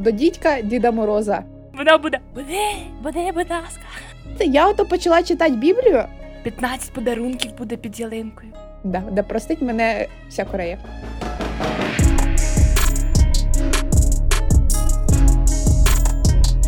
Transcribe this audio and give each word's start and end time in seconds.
до 0.00 0.10
дідька 0.10 0.60
Діда 0.62 0.90
Мороза. 0.90 1.42
Вона 1.74 1.98
буде 1.98 2.20
буде, 2.34 2.72
буде, 3.02 3.32
будь 3.32 3.50
ласка. 3.50 3.82
Я 4.40 4.68
ото 4.68 4.86
почала 4.86 5.22
читати 5.22 5.52
Біблію. 5.52 6.04
15 6.42 6.92
подарунків 6.92 7.56
буде 7.58 7.76
під 7.76 8.00
ялинкою. 8.00 8.52
Да, 8.84 9.02
да 9.12 9.22
простить 9.22 9.62
мене 9.62 10.06
вся 10.28 10.44
Корея. 10.44 10.78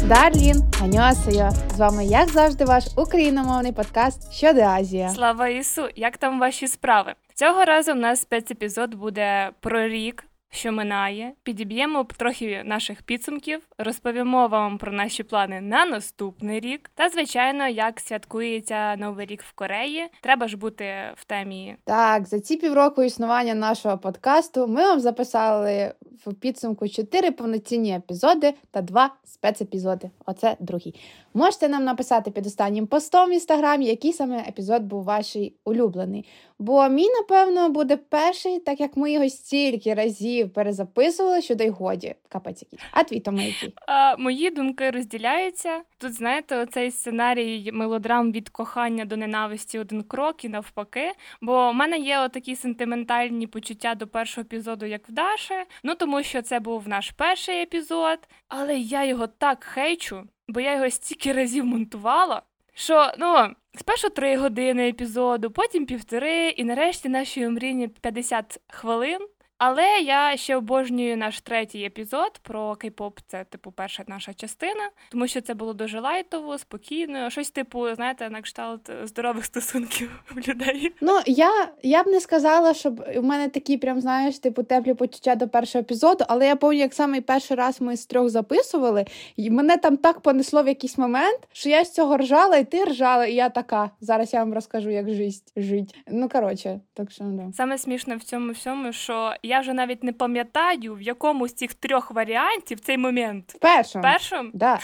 Дарлін, 0.08 0.62
Аньосею. 0.82 1.50
З 1.74 1.78
вами, 1.78 2.04
як 2.04 2.28
завжди, 2.28 2.64
ваш 2.64 2.84
україномовний 2.96 3.72
подкаст 3.72 4.32
Щодо 4.32 4.60
Азія. 4.60 5.08
Слава 5.08 5.48
Ісу! 5.48 5.88
Як 5.96 6.16
там 6.16 6.40
ваші 6.40 6.68
справи? 6.68 7.14
Цього 7.34 7.64
разу 7.64 7.92
у 7.92 7.94
нас 7.94 8.20
спецепізод 8.20 8.94
буде 8.94 9.50
про 9.60 9.88
рік 9.88 10.24
що 10.54 10.72
минає, 10.72 11.32
підіб'ємо 11.42 12.06
трохи 12.16 12.62
наших 12.64 13.02
підсумків, 13.02 13.60
розповімо 13.78 14.48
вам 14.48 14.78
про 14.78 14.92
наші 14.92 15.22
плани 15.22 15.60
на 15.60 15.86
наступний 15.86 16.60
рік. 16.60 16.90
Та, 16.94 17.08
звичайно, 17.08 17.68
як 17.68 18.00
святкується 18.00 18.96
новий 18.96 19.26
рік 19.26 19.42
в 19.42 19.52
Кореї. 19.52 20.08
Треба 20.20 20.48
ж 20.48 20.56
бути 20.56 20.94
в 21.16 21.24
темі. 21.24 21.76
Так, 21.84 22.26
за 22.26 22.40
ці 22.40 22.56
півроку 22.56 23.02
існування 23.02 23.54
нашого 23.54 23.98
подкасту 23.98 24.66
ми 24.66 24.82
вам 24.82 25.00
записали 25.00 25.94
в 26.26 26.34
підсумку 26.34 26.88
чотири 26.88 27.30
повноцінні 27.30 27.96
епізоди 27.96 28.54
та 28.70 28.82
два 28.82 29.14
спецепізоди. 29.24 30.10
Оце 30.26 30.56
другий. 30.60 30.94
Можете 31.34 31.68
нам 31.68 31.84
написати 31.84 32.30
під 32.30 32.46
останнім 32.46 32.86
постом 32.86 33.30
в 33.30 33.32
інстаграмі, 33.32 33.86
який 33.86 34.12
саме 34.12 34.38
епізод 34.48 34.82
був 34.82 35.04
ваш 35.04 35.36
улюблений. 35.64 36.26
Бо 36.58 36.88
мій, 36.88 37.08
напевно, 37.10 37.68
буде 37.68 37.96
перший, 37.96 38.58
так 38.58 38.80
як 38.80 38.96
ми 38.96 39.12
його 39.12 39.28
стільки 39.28 39.94
разів 39.94 40.52
перезаписували, 40.52 41.42
що 41.42 41.54
дай 41.54 41.68
годі. 41.68 42.14
Капець 42.28 42.62
який. 42.62 42.78
А 42.92 43.04
твій 43.04 43.20
тому 43.20 43.40
який? 43.40 43.74
А, 43.86 44.16
Мої 44.16 44.50
думки 44.50 44.90
розділяються. 44.90 45.80
Тут, 45.98 46.12
знаєте, 46.12 46.56
оцей 46.56 46.90
сценарій 46.90 47.70
мелодрам 47.72 48.32
від 48.32 48.48
кохання 48.48 49.04
до 49.04 49.16
ненависті 49.16 49.78
один 49.78 50.02
крок 50.02 50.44
і 50.44 50.48
навпаки. 50.48 51.12
Бо 51.40 51.70
в 51.70 51.74
мене 51.74 51.98
є 51.98 52.20
отакі 52.20 52.56
сентиментальні 52.56 53.46
почуття 53.46 53.94
до 53.94 54.06
першого 54.06 54.42
епізоду, 54.42 54.86
як 54.86 55.08
в 55.08 55.12
Даші. 55.12 55.54
Ну 55.82 55.94
тому 55.94 56.22
що 56.22 56.42
це 56.42 56.60
був 56.60 56.88
наш 56.88 57.10
перший 57.10 57.62
епізод, 57.62 58.18
але 58.48 58.78
я 58.78 59.04
його 59.04 59.26
так 59.26 59.64
хейчу, 59.64 60.22
бо 60.48 60.60
я 60.60 60.74
його 60.74 60.90
стільки 60.90 61.32
разів 61.32 61.64
монтувала. 61.64 62.42
Що 62.74 63.12
ну 63.18 63.54
спершу 63.78 64.08
три 64.10 64.36
години 64.36 64.88
епізоду, 64.88 65.50
потім 65.50 65.86
півтори, 65.86 66.48
і 66.48 66.64
нарешті 66.64 67.08
наші 67.08 67.46
омрійні 67.46 67.88
50 67.88 68.60
хвилин. 68.68 69.28
Але 69.64 70.00
я 70.04 70.36
ще 70.36 70.56
обожнюю 70.56 71.16
наш 71.16 71.40
третій 71.40 71.84
епізод 71.84 72.40
про 72.42 72.72
кей-поп. 72.72 73.18
Це 73.26 73.44
типу 73.44 73.72
перша 73.72 74.04
наша 74.06 74.34
частина, 74.34 74.90
тому 75.10 75.26
що 75.26 75.40
це 75.40 75.54
було 75.54 75.72
дуже 75.72 76.00
лайтово, 76.00 76.58
спокійно. 76.58 77.30
Щось 77.30 77.50
типу, 77.50 77.94
знаєте, 77.94 78.30
на 78.30 78.42
кшталт 78.42 78.90
здорових 79.04 79.44
стосунків 79.52 80.22
людей. 80.48 80.92
Ну 81.00 81.20
я 81.26 81.68
я 81.82 82.02
б 82.02 82.06
не 82.06 82.20
сказала, 82.20 82.74
щоб 82.74 83.04
у 83.16 83.22
мене 83.22 83.48
такі, 83.48 83.76
прям 83.78 84.00
знаєш, 84.00 84.38
типу 84.38 84.62
теплі 84.62 84.94
почуття 84.94 85.34
до 85.34 85.48
першого 85.48 85.80
епізоду. 85.80 86.24
Але 86.28 86.46
я 86.46 86.56
пам'ятаю, 86.56 86.80
як 86.80 86.94
саме 86.94 87.20
перший 87.20 87.56
раз 87.56 87.80
ми 87.80 87.96
з 87.96 88.06
трьох 88.06 88.28
записували, 88.28 89.04
і 89.36 89.50
мене 89.50 89.76
там 89.76 89.96
так 89.96 90.20
понесло 90.20 90.62
в 90.62 90.68
якийсь 90.68 90.98
момент, 90.98 91.38
що 91.52 91.68
я 91.68 91.84
з 91.84 91.92
цього 91.92 92.16
ржала, 92.16 92.56
і 92.56 92.64
ти 92.64 92.84
ржала, 92.84 93.26
і 93.26 93.34
я 93.34 93.48
така. 93.48 93.90
Зараз 94.00 94.34
я 94.34 94.38
вам 94.40 94.54
розкажу, 94.54 94.90
як 94.90 95.10
жить. 95.10 95.42
жить. 95.56 95.94
Ну 96.08 96.28
коротше, 96.28 96.80
так 96.94 97.10
що 97.10 97.24
да. 97.24 97.52
саме 97.52 97.78
смішно 97.78 98.16
в 98.16 98.22
цьому 98.22 98.52
всьому, 98.52 98.92
що 98.92 99.34
я 99.42 99.51
вже 99.60 99.72
навіть 99.72 100.04
не 100.04 100.12
пам'ятаю, 100.12 100.94
в 100.94 101.02
якому 101.02 101.48
з 101.48 101.54
цих 101.54 101.74
трьох 101.74 102.10
варіантів 102.10 102.80
цей 102.80 102.98
момент. 102.98 103.52
В 103.52 103.58
першому. 103.58 104.02
Першому? 104.02 104.50
Да. 104.54 104.78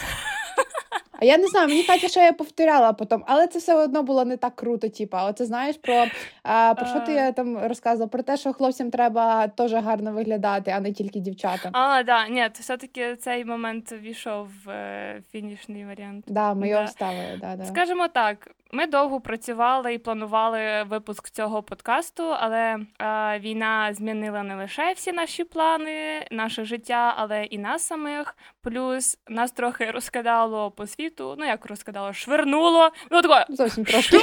А 1.21 1.25
я 1.25 1.37
не 1.37 1.47
знаю, 1.47 1.67
мені 1.67 1.83
Катя, 1.83 2.07
що 2.07 2.19
я 2.19 2.33
повторяла 2.33 2.93
потім, 2.93 3.23
але 3.27 3.47
це 3.47 3.59
все 3.59 3.75
одно 3.75 4.03
було 4.03 4.25
не 4.25 4.37
так 4.37 4.55
круто. 4.55 4.89
Типа, 4.89 5.29
оце 5.29 5.45
знаєш 5.45 5.77
про 5.77 6.05
а, 6.43 6.73
про 6.73 6.85
що 6.85 6.99
ти 6.99 7.31
там 7.35 7.57
розказувала? 7.57 8.07
Про 8.07 8.23
те, 8.23 8.37
що 8.37 8.53
хлопцям 8.53 8.91
треба 8.91 9.47
теж 9.47 9.73
гарно 9.73 10.11
виглядати, 10.11 10.71
а 10.71 10.79
не 10.79 10.93
тільки 10.93 11.19
дівчатам. 11.19 11.71
А, 11.75 12.03
да, 12.03 12.27
ні, 12.27 12.49
все-таки 12.53 13.15
цей 13.15 13.45
момент 13.45 13.91
війшов 13.91 14.47
в 14.65 14.69
е, 14.69 15.21
фінішний 15.31 15.85
варіант. 15.85 16.25
Да, 16.27 16.53
ми 16.53 16.69
його 16.69 16.85
вставили. 16.85 17.37
Да, 17.41 17.55
да. 17.55 17.65
Скажімо 17.65 18.07
так, 18.07 18.51
ми 18.71 18.87
довго 18.87 19.21
працювали 19.21 19.93
і 19.93 19.97
планували 19.97 20.83
випуск 20.83 21.29
цього 21.29 21.63
подкасту, 21.63 22.23
але 22.23 22.77
е, 23.01 23.39
війна 23.39 23.93
змінила 23.93 24.43
не 24.43 24.55
лише 24.55 24.93
всі 24.93 25.11
наші 25.11 25.43
плани, 25.43 26.27
наше 26.31 26.65
життя, 26.65 27.13
але 27.17 27.43
і 27.43 27.57
нас 27.57 27.87
самих. 27.87 28.35
Плюс 28.61 29.17
нас 29.27 29.51
трохи 29.51 29.91
розкидало 29.91 30.71
по 30.71 30.87
світу. 30.87 31.35
Ну 31.37 31.45
як 31.45 31.65
розкидало, 31.65 32.13
швирнуло. 32.13 32.89
Ну 33.11 33.21
тако, 33.21 33.53
зовсім 33.53 33.85
трошки. 33.85 34.17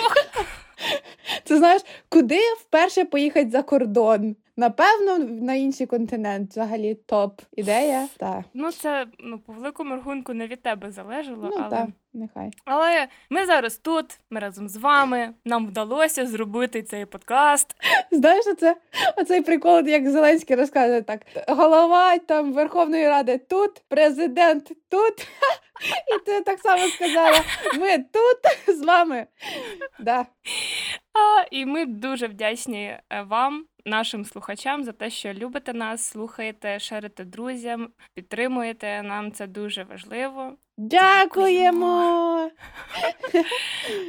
Це 1.44 1.58
знаєш, 1.58 1.82
куди 2.08 2.40
вперше 2.60 3.04
поїхати 3.04 3.50
за 3.50 3.62
кордон? 3.62 4.36
Напевно, 4.58 5.18
на 5.18 5.54
інший 5.54 5.86
континент 5.86 6.50
взагалі 6.50 6.94
топ 6.94 7.40
ідея. 7.52 8.08
Так. 8.16 8.44
Ну, 8.54 8.72
це 8.72 9.06
ну, 9.18 9.38
по 9.38 9.52
великому 9.52 9.94
рахунку 9.94 10.34
не 10.34 10.46
від 10.46 10.62
тебе 10.62 10.90
залежало. 10.90 11.50
Ну, 11.50 11.56
але... 11.60 11.70
так, 11.70 11.86
нехай. 12.12 12.50
Але 12.64 13.08
ми 13.30 13.46
зараз 13.46 13.76
тут, 13.76 14.18
ми 14.30 14.40
разом 14.40 14.68
з 14.68 14.76
вами. 14.76 15.34
Нам 15.44 15.66
вдалося 15.66 16.26
зробити 16.26 16.82
цей 16.82 17.06
подкаст. 17.06 17.76
Знаєш, 18.10 18.44
це 18.58 18.76
оцей 19.16 19.42
прикол, 19.42 19.86
як 19.86 20.10
Зеленський 20.10 20.56
розказує 20.56 21.02
так: 21.02 21.26
голова 21.48 22.18
там 22.18 22.52
Верховної 22.52 23.08
Ради 23.08 23.38
тут, 23.38 23.82
президент 23.88 24.72
тут. 24.88 25.28
І 26.16 26.24
ти 26.26 26.40
так 26.40 26.60
само 26.60 26.88
сказала: 26.88 27.40
ми 27.78 27.98
тут 27.98 28.76
з 28.76 28.82
вами. 28.84 29.26
Да. 30.00 30.26
А, 31.12 31.46
І 31.50 31.66
ми 31.66 31.86
дуже 31.86 32.26
вдячні 32.26 32.82
е, 32.82 33.22
вам, 33.22 33.64
нашим 33.86 34.24
слухачам, 34.24 34.84
за 34.84 34.92
те, 34.92 35.10
що 35.10 35.32
любите 35.32 35.72
нас, 35.72 36.04
слухаєте, 36.04 36.78
шерите 36.78 37.24
друзям, 37.24 37.88
підтримуєте. 38.14 39.02
Нам 39.02 39.32
це 39.32 39.46
дуже 39.46 39.84
важливо. 39.84 40.56
Дякуємо! 40.78 42.50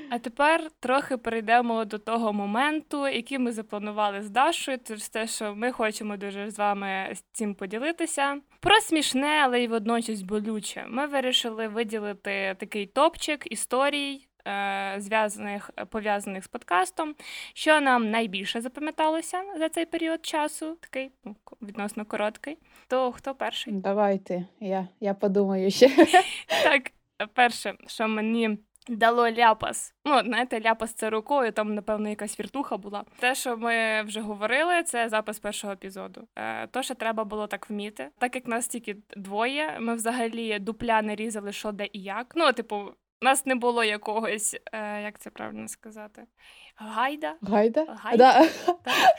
А 0.09 0.19
тепер 0.19 0.67
трохи 0.79 1.17
перейдемо 1.17 1.85
до 1.85 1.97
того 1.97 2.33
моменту, 2.33 3.07
який 3.07 3.39
ми 3.39 3.51
запланували 3.51 4.21
з 4.21 4.29
Дашою. 4.29 4.77
Тож 4.87 5.09
те, 5.09 5.27
що 5.27 5.55
ми 5.55 5.71
хочемо 5.71 6.17
дуже 6.17 6.51
з 6.51 6.57
вами 6.57 7.09
з 7.13 7.23
цим 7.31 7.55
поділитися. 7.55 8.37
Про 8.59 8.75
смішне, 8.81 9.41
але 9.43 9.63
й 9.63 9.67
водночас 9.67 10.21
болюче. 10.21 10.85
Ми 10.87 11.07
вирішили 11.07 11.67
виділити 11.67 12.55
такий 12.59 12.85
топчик 12.85 13.51
історій. 13.51 14.26
Е, 14.47 14.95
зв'язаних 14.97 15.71
пов'язаних 15.89 16.43
з 16.43 16.47
подкастом, 16.47 17.15
що 17.53 17.81
нам 17.81 18.11
найбільше 18.11 18.61
запам'яталося 18.61 19.43
за 19.57 19.69
цей 19.69 19.85
період 19.85 20.25
часу, 20.25 20.77
такий 20.79 21.11
ну, 21.23 21.35
відносно 21.61 22.05
короткий. 22.05 22.57
То 22.87 23.11
хто 23.11 23.35
перший? 23.35 23.73
Давайте, 23.73 24.45
я 24.59 24.87
я 24.99 25.13
подумаю 25.13 25.71
ще. 25.71 25.89
Так, 26.63 26.91
перше, 27.33 27.73
що 27.87 28.07
мені 28.07 28.57
дало 28.89 29.31
ляпас. 29.31 29.95
Ну, 30.05 30.19
знаєте, 30.19 30.61
ляпас 30.61 30.93
це 30.93 31.09
рукою, 31.09 31.51
там, 31.51 31.75
напевно, 31.75 32.09
якась 32.09 32.39
віртуха 32.39 32.77
була. 32.77 33.03
Те, 33.19 33.35
що 33.35 33.57
ми 33.57 34.03
вже 34.03 34.21
говорили, 34.21 34.83
це 34.83 35.09
запис 35.09 35.39
першого 35.39 35.73
епізоду. 35.73 36.27
Е, 36.35 36.67
То, 36.67 36.83
що 36.83 36.95
треба 36.95 37.23
було 37.23 37.47
так 37.47 37.69
вміти. 37.69 38.09
Так 38.17 38.35
як 38.35 38.47
нас 38.47 38.67
тільки 38.67 38.97
двоє, 39.15 39.77
ми 39.79 39.95
взагалі 39.95 40.59
дупля 40.59 41.01
не 41.01 41.15
різали, 41.15 41.51
що 41.51 41.71
де 41.71 41.85
і 41.93 42.01
як. 42.01 42.33
Ну, 42.35 42.53
типу, 42.53 42.91
нас 43.21 43.45
не 43.45 43.55
було 43.55 43.83
якогось, 43.83 44.55
е, 44.73 45.01
як 45.01 45.19
це 45.19 45.29
правильно 45.29 45.67
сказати, 45.67 46.23
гайда. 46.77 47.35
Гайда? 47.41 47.85
гайда? 48.03 48.17
Да. 48.17 48.47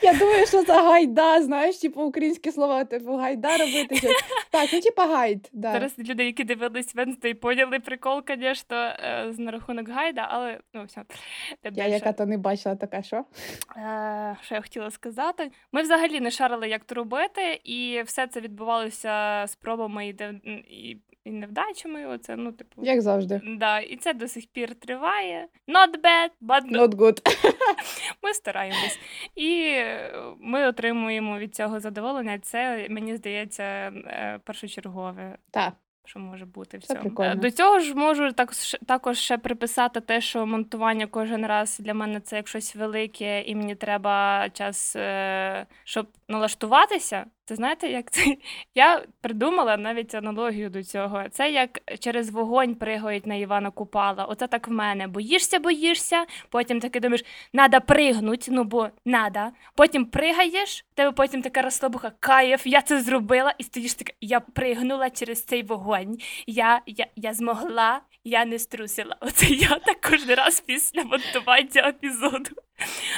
Я 0.01 0.13
думаю, 0.13 0.47
що 0.47 0.63
це 0.63 0.81
гайда, 0.81 1.41
знаєш, 1.41 1.77
типу 1.77 2.01
українське 2.01 2.51
слово, 2.51 2.83
типу 2.83 3.15
гайда 3.15 3.57
робити. 3.57 4.09
Так, 4.51 4.69
ну 4.73 4.81
типу 4.81 5.01
гайд. 5.01 5.49
Да. 5.53 5.71
Зараз 5.71 5.99
люди, 5.99 6.25
які 6.25 6.43
дивились 6.43 6.95
Венстей, 6.95 7.33
поняли 7.33 7.79
прикол, 7.79 8.21
звісно, 8.27 8.77
е, 8.77 9.33
на 9.37 9.51
рахунок 9.51 9.89
гайда, 9.89 10.27
але 10.29 10.59
ну 10.73 10.83
все. 10.85 11.03
Я 11.63 11.71
дальше. 11.71 11.89
яка 11.89 12.13
то 12.13 12.25
не 12.25 12.37
бачила, 12.37 12.75
така 12.75 13.01
що? 13.01 13.25
Е, 13.77 14.37
Що 14.41 14.55
я 14.55 14.61
хотіла 14.61 14.91
сказати? 14.91 15.51
Ми 15.71 15.81
взагалі 15.81 16.19
не 16.19 16.31
шарили, 16.31 16.69
як 16.69 16.83
то 16.83 16.95
робити, 16.95 17.61
і 17.63 18.01
все 18.05 18.27
це 18.27 18.39
відбувалося 18.39 19.45
спробами 19.47 20.07
і, 20.07 20.15
і 20.69 20.97
і 21.29 21.31
невдачами. 21.31 22.05
Оце, 22.05 22.35
ну, 22.35 22.51
типу, 22.51 22.85
Як 22.85 23.01
завжди. 23.01 23.41
Да, 23.45 23.79
І 23.79 23.95
це 23.95 24.13
до 24.13 24.27
сих 24.27 24.47
пір 24.47 24.75
триває. 24.75 25.47
Not 25.67 25.89
bad, 26.03 26.29
but 26.41 26.71
not 26.71 26.89
good. 26.95 27.19
Ми 28.23 28.33
стараємось. 28.33 28.99
І 29.35 29.75
ми 30.39 30.67
отримуємо 30.67 31.37
від 31.39 31.55
цього 31.55 31.79
задоволення. 31.79 32.39
Це, 32.39 32.87
мені 32.89 33.15
здається, 33.15 33.63
е, 33.63 34.39
першочергове. 34.43 35.37
Так. 35.51 35.73
Що 36.05 36.19
може 36.19 36.45
бути 36.45 36.77
в 36.77 36.83
цьому. 36.83 37.01
Прикольно. 37.01 37.35
до 37.35 37.51
цього 37.51 37.79
ж 37.79 37.95
можу 37.95 38.31
так 38.31 38.51
також 38.87 39.17
ще 39.17 39.37
приписати 39.37 40.01
те, 40.01 40.21
що 40.21 40.45
монтування 40.45 41.07
кожен 41.07 41.45
раз 41.45 41.79
для 41.79 41.93
мене 41.93 42.19
це 42.19 42.35
як 42.35 42.47
щось 42.47 42.75
велике, 42.75 43.41
і 43.41 43.55
мені 43.55 43.75
треба 43.75 44.45
час, 44.49 44.95
е, 44.95 45.65
щоб 45.83 46.07
налаштуватися. 46.27 47.25
Це 47.49 47.55
знаєте, 47.55 47.87
як 47.87 48.11
це? 48.11 48.35
Я 48.75 49.03
придумала 49.21 49.77
навіть 49.77 50.15
аналогію 50.15 50.69
до 50.69 50.83
цього. 50.83 51.23
Це 51.31 51.51
як 51.51 51.79
через 51.99 52.29
вогонь 52.29 52.75
пригають 52.75 53.25
на 53.25 53.35
Івана 53.35 53.71
Купала. 53.71 54.25
Оце 54.25 54.47
так 54.47 54.67
в 54.67 54.71
мене. 54.71 55.07
Боїшся, 55.07 55.59
боїшся, 55.59 56.25
потім 56.49 56.79
таки 56.79 56.99
думаєш, 56.99 57.25
надо 57.53 57.81
пригнуть, 57.81 58.47
ну 58.51 58.63
бо 58.63 58.89
надо. 59.05 59.39
Потім 59.75 60.05
пригаєш, 60.05 60.85
тебе 60.93 61.11
потім 61.11 61.41
така 61.41 61.61
розслабуха, 61.61 62.11
каєв, 62.19 62.61
я 62.65 62.81
це 62.81 63.01
зробила, 63.01 63.53
і 63.57 63.63
стоїш 63.63 63.93
така, 63.93 64.11
я 64.21 64.39
пригнула 64.39 65.09
через 65.09 65.43
цей 65.43 65.63
вогонь. 65.63 66.17
Я 66.47 66.81
я, 66.85 67.07
я 67.15 67.33
змогла, 67.33 68.01
я 68.23 68.45
не 68.45 68.59
струсила. 68.59 69.17
Оце 69.21 69.45
я 69.45 69.79
так 69.85 70.01
кожен 70.09 70.35
раз 70.35 70.59
після 70.59 71.03
монтування 71.03 71.87
епізоду. 71.89 72.49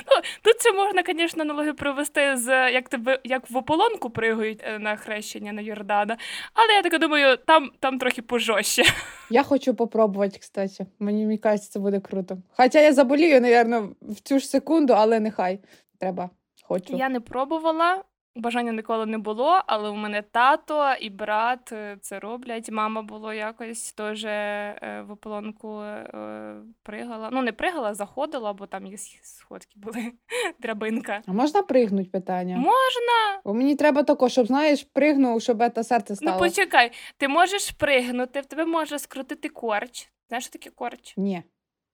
Ну, 0.07 0.21
Тут 0.42 0.59
це 0.59 0.71
можна, 0.71 1.03
звісно, 1.07 1.44
аналогію 1.44 1.75
провести 1.75 2.38
з 2.38 2.71
як 2.71 2.89
тебе 2.89 3.19
як 3.24 3.50
в 3.50 3.57
ополонку 3.57 4.09
пригають 4.09 4.62
е, 4.63 4.80
на 4.80 4.95
хрещення 4.95 5.53
на 5.53 5.62
Йордана. 5.62 6.18
Але 6.53 6.74
я 6.74 6.81
так 6.81 7.00
думаю, 7.01 7.38
там 7.38 7.71
там 7.80 8.00
трохи 8.00 8.21
пожорстче. 8.21 8.83
Я 9.30 9.44
хочу 9.44 9.75
попробувати, 9.75 10.39
кстати. 10.39 10.86
Мені 11.00 11.25
мені 11.25 11.38
кажеться, 11.38 11.71
це 11.71 11.80
буде 11.80 12.00
круто. 12.00 12.38
Хоча 12.57 12.80
я 12.80 12.94
заболію, 12.94 13.42
напевно, 13.42 13.95
в 14.01 14.19
цю 14.19 14.39
ж 14.39 14.48
секунду, 14.48 14.94
але 14.94 15.19
нехай 15.19 15.59
треба. 16.00 16.30
Хочу. 16.63 16.98
Я 16.98 17.09
не 17.09 17.19
пробувала. 17.19 18.03
Бажання 18.35 18.71
ніколи 18.71 19.05
не 19.05 19.17
було, 19.17 19.61
але 19.67 19.89
у 19.89 19.95
мене 19.95 20.21
тато 20.21 20.95
і 20.99 21.09
брат 21.09 21.71
е, 21.71 21.97
це 22.01 22.19
роблять. 22.19 22.71
Мама 22.71 23.01
було 23.01 23.33
якось 23.33 23.93
теж 23.93 24.25
е, 24.25 25.03
в 25.07 25.11
ополонку 25.11 25.81
е, 25.81 26.55
пригала. 26.83 27.29
Ну, 27.31 27.41
не 27.41 27.51
пригала, 27.51 27.93
заходила, 27.93 28.53
бо 28.53 28.65
там 28.65 28.87
є 28.87 28.97
сходки 29.21 29.79
були. 29.79 30.11
Драбинка. 30.59 31.21
А 31.27 31.33
можна 31.33 31.61
пригнути 31.61 32.09
питання? 32.09 32.57
Можна. 32.57 33.41
Бо 33.45 33.53
мені 33.53 33.75
треба 33.75 34.03
тако, 34.03 34.29
щоб 34.29 34.47
знаєш, 34.47 34.87
пригнув, 34.93 35.41
щоб 35.41 35.63
це 35.75 35.83
серце 35.83 36.15
стало. 36.15 36.31
Ну 36.31 36.39
почекай, 36.39 36.91
ти 37.17 37.27
можеш 37.27 37.71
пригнути, 37.71 38.41
в 38.41 38.45
тебе 38.45 38.65
може 38.65 38.99
скрутити 38.99 39.49
корч. 39.49 40.09
Знаєш, 40.27 40.43
що 40.43 40.53
таке 40.53 40.69
корч? 40.69 41.13
Ні. 41.17 41.43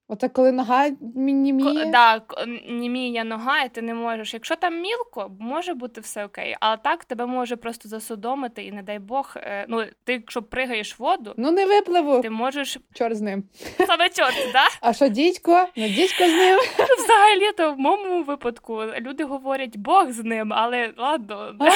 Оце 0.09 0.29
коли 0.29 0.51
нога 0.51 0.89
німіє? 1.15 1.91
Так, 1.91 2.45
німіє 2.67 3.23
нога, 3.23 3.63
і 3.63 3.69
ти 3.69 3.81
не 3.81 3.93
можеш. 3.93 4.33
Якщо 4.33 4.55
там 4.55 4.81
мілко, 4.81 5.31
може 5.39 5.73
бути 5.73 6.01
все 6.01 6.25
окей. 6.25 6.55
А 6.59 6.77
так 6.77 7.05
тебе 7.05 7.25
може 7.25 7.55
просто 7.55 7.89
засудомити, 7.89 8.63
і 8.63 8.71
не 8.71 8.83
дай 8.83 8.99
Бог. 8.99 9.33
Е, 9.35 9.65
ну, 9.69 9.83
ти, 10.03 10.13
якщо 10.13 10.43
пригаєш 10.43 10.99
воду, 10.99 11.33
ну 11.37 11.51
не 11.51 11.65
випливу. 11.65 12.21
Ти 12.21 12.29
можеш 12.29 12.77
чорт 12.93 13.15
з 13.15 13.21
ним. 13.21 13.43
Саме 13.87 14.09
чорт, 14.09 14.49
да? 14.53 14.67
А 14.81 14.93
що 14.93 15.07
дідько? 15.07 15.67
Ну 15.75 15.87
дідько 15.87 16.23
з 16.23 16.33
ним. 16.33 16.59
Взагалі, 17.03 17.51
то 17.57 17.73
в 17.73 17.79
моєму 17.79 18.23
випадку 18.23 18.83
люди 18.99 19.23
говорять 19.23 19.77
Бог 19.77 20.11
з 20.11 20.23
ним, 20.23 20.53
але 20.53 20.93
ладно. 20.97 21.55
А, 21.59 21.67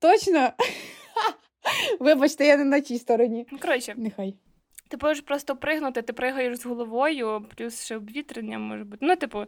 Точно. 0.00 0.50
Вибачте, 2.00 2.46
я 2.46 2.56
не 2.56 2.64
на 2.64 2.80
тій 2.80 2.98
стороні. 2.98 3.46
Ну, 3.52 3.58
коротше. 3.58 3.94
Нехай. 3.96 4.34
Ти 4.90 4.96
можеш 5.02 5.20
просто 5.20 5.56
пригнути, 5.56 6.02
ти 6.02 6.12
пригаєш 6.12 6.58
з 6.58 6.66
головою, 6.66 7.48
плюс 7.56 7.84
ще 7.84 7.96
обвітрення 7.96 8.58
може 8.58 8.84
бути. 8.84 8.98
Ну, 9.00 9.16
типу, 9.16 9.44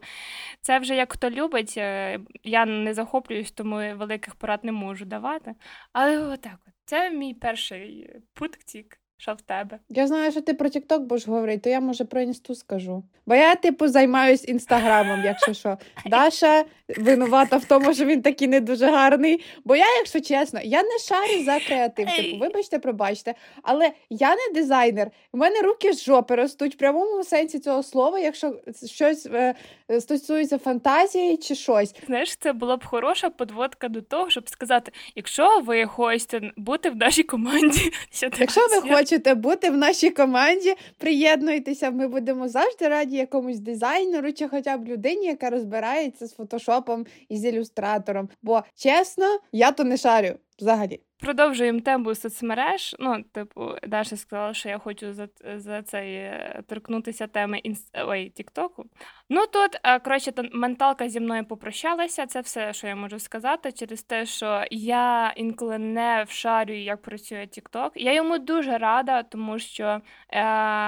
це 0.61 0.79
вже 0.79 0.95
як 0.95 1.13
хто 1.13 1.29
любить. 1.29 1.73
Е, 1.77 2.19
я 2.43 2.65
не 2.65 2.93
захоплююсь, 2.93 3.51
тому 3.51 3.75
великих 3.75 4.35
порад 4.35 4.63
не 4.63 4.71
можу 4.71 5.05
давати. 5.05 5.55
Але 5.93 6.19
отак, 6.19 6.59
от 6.67 6.73
це 6.85 7.11
мій 7.11 7.33
перший 7.33 8.09
пунктик 8.33 9.02
що 9.23 9.33
в 9.33 9.41
тебе? 9.41 9.79
Я 9.89 10.07
знаю, 10.07 10.31
що 10.31 10.41
ти 10.41 10.53
про 10.53 10.69
TikTok 10.69 10.99
будеш 10.99 11.27
говорити, 11.27 11.59
то 11.59 11.69
я 11.69 11.79
може 11.79 12.05
про 12.05 12.21
інсту 12.21 12.55
скажу. 12.55 13.03
Бо 13.25 13.35
я, 13.35 13.55
типу, 13.55 13.87
займаюсь 13.87 14.47
інстаграмом, 14.47 15.21
якщо 15.25 15.53
що. 15.53 15.77
Даша 16.05 16.65
винувата 16.97 17.57
в 17.57 17.65
тому, 17.65 17.93
що 17.93 18.05
він 18.05 18.21
такий 18.21 18.47
не 18.47 18.59
дуже 18.59 18.85
гарний. 18.85 19.43
Бо 19.65 19.75
я, 19.75 19.95
якщо 19.97 20.21
чесно, 20.21 20.59
я 20.63 20.83
не 20.83 20.99
шарю 20.99 21.43
за 21.43 21.59
креатив. 21.59 22.07
Типу, 22.15 22.37
вибачте, 22.37 22.79
пробачте. 22.79 23.33
Але 23.61 23.91
я 24.09 24.29
не 24.29 24.53
дизайнер. 24.53 25.11
У 25.31 25.37
мене 25.37 25.61
руки 25.61 25.93
з 25.93 26.03
жопи 26.03 26.35
ростуть 26.35 26.75
в 26.75 26.77
прямому 26.77 27.23
сенсі 27.23 27.59
цього 27.59 27.83
слова, 27.83 28.19
якщо 28.19 28.55
щось 28.85 29.25
е, 29.25 29.55
стосується 29.99 30.57
фантазії 30.57 31.37
чи 31.37 31.55
щось. 31.55 31.95
Знаєш, 32.05 32.35
це 32.35 32.53
була 32.53 32.77
б 32.77 32.85
хороша 32.85 33.29
подводка 33.29 33.87
до 33.87 34.01
того, 34.01 34.29
щоб 34.29 34.49
сказати: 34.49 34.91
якщо 35.15 35.59
ви 35.59 35.85
хочете 35.85 36.51
бути 36.57 36.89
в 36.89 36.95
нашій 36.95 37.23
команді, 37.23 37.91
якщо 38.39 38.61
ви 38.67 38.95
хочете 38.95 39.12
хочете 39.13 39.35
бути 39.35 39.69
в 39.69 39.77
нашій 39.77 40.09
команді, 40.09 40.73
приєднуйтеся. 40.97 41.91
Ми 41.91 42.07
будемо 42.07 42.47
завжди 42.47 42.87
раді 42.87 43.17
якомусь 43.17 43.59
дизайнеру 43.59 44.33
чи 44.33 44.47
хоча 44.47 44.77
б 44.77 44.87
людині, 44.87 45.25
яка 45.25 45.49
розбирається 45.49 46.27
з 46.27 46.33
фотошопом 46.33 47.05
і 47.29 47.37
з 47.37 47.45
ілюстратором. 47.45 48.29
Бо 48.41 48.63
чесно, 48.75 49.25
я 49.51 49.71
то 49.71 49.83
не 49.83 49.97
шарю 49.97 50.35
взагалі. 50.59 50.99
Продовжуємо 51.23 51.79
тему 51.79 52.15
соцмереж. 52.15 52.95
Ну, 52.99 53.23
типу, 53.23 53.71
Даша 53.87 54.17
сказала, 54.17 54.53
що 54.53 54.69
я 54.69 54.77
хочу 54.77 55.13
за 55.13 55.27
за 55.55 55.81
цей 55.81 56.13
е, 56.13 56.63
торкнутися 56.67 57.27
теми 57.27 57.57
інст... 57.57 57.97
ой, 57.97 58.29
Тіктоку. 58.29 58.85
Ну 59.29 59.47
тут, 59.47 59.79
е, 59.83 59.99
коротше, 59.99 60.33
менталка 60.53 61.09
зі 61.09 61.19
мною 61.19 61.45
попрощалася. 61.45 62.25
Це 62.25 62.41
все, 62.41 62.73
що 62.73 62.87
я 62.87 62.95
можу 62.95 63.19
сказати, 63.19 63.71
через 63.71 64.03
те, 64.03 64.25
що 64.25 64.65
я 64.71 65.33
інколи 65.35 65.77
не 65.77 66.25
вшарюю, 66.27 66.83
як 66.83 67.01
працює 67.01 67.47
Тікток. 67.47 67.91
Я 67.95 68.13
йому 68.13 68.37
дуже 68.37 68.77
рада, 68.77 69.23
тому 69.23 69.59
що 69.59 70.01
е, 70.29 70.41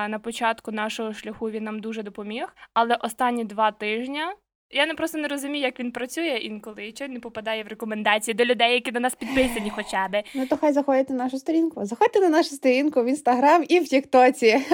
на 0.07 0.19
початку 0.19 0.71
нашого 0.71 1.13
шляху 1.13 1.49
він 1.49 1.63
нам 1.63 1.79
дуже 1.79 2.03
допоміг. 2.03 2.55
Але 2.73 2.95
останні 2.95 3.45
два 3.45 3.71
тижні 3.71 4.23
я 4.75 4.85
не 4.85 4.93
просто 4.93 5.17
не 5.17 5.27
розумію, 5.27 5.63
як 5.63 5.79
він 5.79 5.91
працює 5.91 6.39
інколи, 6.41 6.87
і 6.87 6.91
чого 6.91 7.13
не 7.13 7.19
попадає 7.19 7.63
в 7.63 7.67
рекомендації 7.67 8.35
до 8.35 8.45
людей, 8.45 8.73
які 8.73 8.91
до 8.91 8.99
нас 8.99 9.15
підписані, 9.15 9.69
хоча 9.75 10.07
би. 10.07 10.23
Ну 10.35 10.47
то 10.47 10.57
хай 10.57 10.73
заходять 10.73 11.09
на 11.09 11.15
нашу 11.15 11.37
сторінку. 11.37 11.85
Заходьте 11.85 12.19
на 12.19 12.29
нашу 12.29 12.49
сторінку 12.49 13.03
в 13.03 13.05
інстаграм 13.05 13.65
і 13.67 13.79
в 13.79 13.87
Тіктоці. 13.87 14.65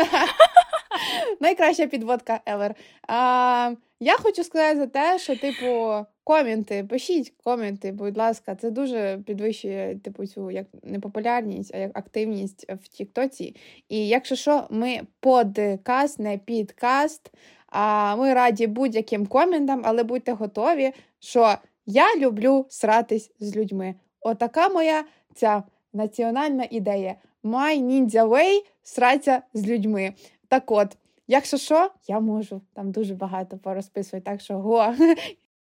Найкраща 1.40 1.88
підводка 1.88 2.40
ever. 2.46 2.74
А, 3.08 3.72
Я 4.00 4.18
хочу 4.18 4.44
сказати 4.44 4.78
за 4.78 4.88
те, 4.88 5.20
що, 5.20 5.36
типу, 5.36 6.06
коменти, 6.24 6.84
пишіть 6.90 7.34
коменти, 7.44 7.92
будь 7.92 8.18
ласка, 8.18 8.56
це 8.56 8.72
дуже 8.72 9.20
підвищує 9.26 10.00
типу 10.04 10.26
цю 10.26 10.52
як 10.52 10.66
не 10.84 11.00
популярність, 11.00 11.76
а 11.76 11.78
як 11.78 11.98
активність 11.98 12.66
в 12.70 12.88
Тіктоці. 12.88 13.56
І 13.90 14.08
якщо 14.08 14.36
що, 14.36 14.68
ми 14.70 15.02
подкаст, 15.20 16.20
не 16.20 16.38
підкаст. 16.38 17.32
А 17.72 18.16
ми 18.16 18.34
раді 18.34 18.68
будь-яким 18.68 19.26
коментам, 19.26 19.82
але 19.86 20.04
будьте 20.04 20.32
готові, 20.32 20.92
що 21.20 21.56
я 21.86 22.16
люблю 22.18 22.66
сратись 22.70 23.32
з 23.40 23.56
людьми. 23.56 23.96
Отака 24.22 24.70
моя 24.70 25.04
ця 25.36 25.64
національна 25.94 26.68
ідея. 26.70 27.16
My 27.44 27.82
ninja 27.82 28.28
way 28.28 28.60
сраться 28.84 29.42
з 29.54 29.68
людьми. 29.68 30.14
Так 30.48 30.72
от, 30.72 30.98
якщо 31.28 31.58
що, 31.58 31.92
я 32.08 32.20
можу 32.20 32.62
там 32.74 32.92
дуже 32.92 33.16
багато 33.16 33.58
порозписувати, 33.58 34.26
так 34.32 34.42
що 34.42 34.54
го. 34.54 34.96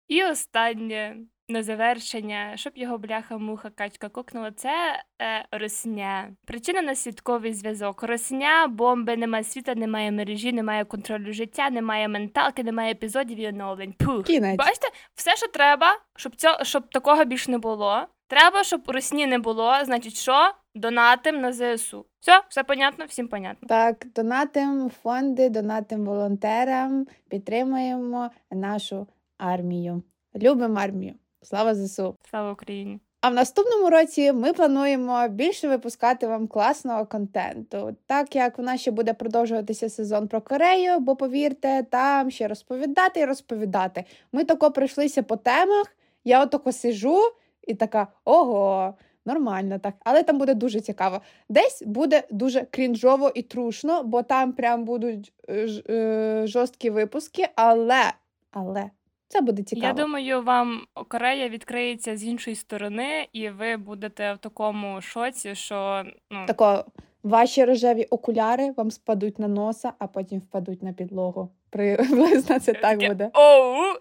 І 0.08 0.24
останнє 0.24 1.16
на 1.50 1.62
завершення, 1.62 2.52
щоб 2.56 2.72
його 2.76 2.98
бляха-муха 2.98 3.70
качка 3.70 4.08
кокнула, 4.08 4.50
це 4.52 5.02
е, 5.22 5.46
росня. 5.50 6.30
Причина 6.44 6.82
наслідковий 6.82 7.54
зв'язок. 7.54 8.02
Росня, 8.02 8.66
бомби, 8.66 9.16
немає 9.16 9.44
світа, 9.44 9.74
немає 9.74 10.12
мережі, 10.12 10.52
немає 10.52 10.84
контролю 10.84 11.32
життя, 11.32 11.70
немає 11.70 12.08
менталки, 12.08 12.64
немає 12.64 12.92
епізодів 12.92 13.38
і 13.38 13.48
оновлень. 13.48 13.92
Пух. 13.92 14.24
Кінець. 14.24 14.58
Бачите, 14.58 14.88
все, 15.14 15.36
що 15.36 15.48
треба, 15.48 15.98
щоб 16.16 16.36
цього, 16.36 16.64
щоб 16.64 16.90
такого 16.90 17.24
більш 17.24 17.48
не 17.48 17.58
було. 17.58 18.06
Треба, 18.28 18.64
щоб 18.64 18.82
росні 18.86 19.26
не 19.26 19.38
було. 19.38 19.74
Значить, 19.84 20.14
що? 20.14 20.52
Донатим 20.74 21.40
на 21.40 21.52
ЗСУ. 21.52 22.06
Все, 22.20 22.42
все 22.48 22.64
понятно, 22.64 23.04
всім 23.04 23.28
понятно. 23.28 23.68
Так, 23.68 24.06
донатим 24.14 24.90
фонди, 25.02 25.48
донатим 25.48 26.04
волонтерам, 26.04 27.06
підтримуємо 27.28 28.30
нашу 28.50 29.06
армію. 29.38 30.02
Любимо 30.36 30.80
армію. 30.80 31.14
Слава 31.42 31.74
ЗСУ! 31.74 32.16
Слава 32.30 32.52
Україні! 32.52 33.00
А 33.20 33.30
в 33.30 33.34
наступному 33.34 33.90
році 33.90 34.32
ми 34.32 34.52
плануємо 34.52 35.28
більше 35.28 35.68
випускати 35.68 36.26
вам 36.26 36.46
класного 36.46 37.06
контенту, 37.06 37.96
так 38.06 38.36
як 38.36 38.58
у 38.58 38.62
нас 38.62 38.80
ще 38.80 38.90
буде 38.90 39.14
продовжуватися 39.14 39.88
сезон 39.88 40.28
про 40.28 40.40
Корею, 40.40 41.00
бо 41.00 41.16
повірте, 41.16 41.86
там 41.90 42.30
ще 42.30 42.48
розповідати 42.48 43.20
і 43.20 43.24
розповідати. 43.24 44.04
Ми 44.32 44.44
тако 44.44 44.70
пройшлися 44.70 45.22
по 45.22 45.36
темах. 45.36 45.86
Я 46.24 46.42
отако 46.42 46.72
сижу 46.72 47.18
і 47.66 47.74
така 47.74 48.06
ого. 48.24 48.94
Нормально 49.26 49.78
так, 49.78 49.94
але 50.04 50.22
там 50.22 50.38
буде 50.38 50.54
дуже 50.54 50.80
цікаво. 50.80 51.20
Десь 51.48 51.82
буде 51.86 52.22
дуже 52.30 52.60
крінжово 52.70 53.32
і 53.34 53.42
трушно, 53.42 54.02
бо 54.02 54.22
там 54.22 54.52
прям 54.52 54.84
будуть 54.84 55.32
е, 55.48 55.68
е, 55.88 56.42
жорсткі 56.46 56.90
випуски, 56.90 57.48
але 57.54 58.02
але 58.50 58.90
це 59.30 59.40
буде 59.40 59.62
цікаво. 59.62 59.86
Я 59.86 59.92
думаю, 59.92 60.42
вам 60.42 60.80
Корея 61.08 61.48
відкриється 61.48 62.16
з 62.16 62.24
іншої 62.24 62.56
сторони, 62.56 63.28
і 63.32 63.48
ви 63.48 63.76
будете 63.76 64.32
в 64.34 64.38
такому 64.38 65.00
шоці, 65.00 65.54
що 65.54 66.04
ну 66.30 66.46
тако 66.46 66.84
ваші 67.22 67.64
рожеві 67.64 68.04
окуляри 68.04 68.72
вам 68.76 68.90
спадуть 68.90 69.38
на 69.38 69.48
носа, 69.48 69.92
а 69.98 70.06
потім 70.06 70.38
впадуть 70.38 70.82
на 70.82 70.92
підлогу. 70.92 71.50
Приблизно 71.70 72.60
це 72.60 72.72
так 72.72 72.98
буде. 72.98 73.30
Оу, 73.34 73.94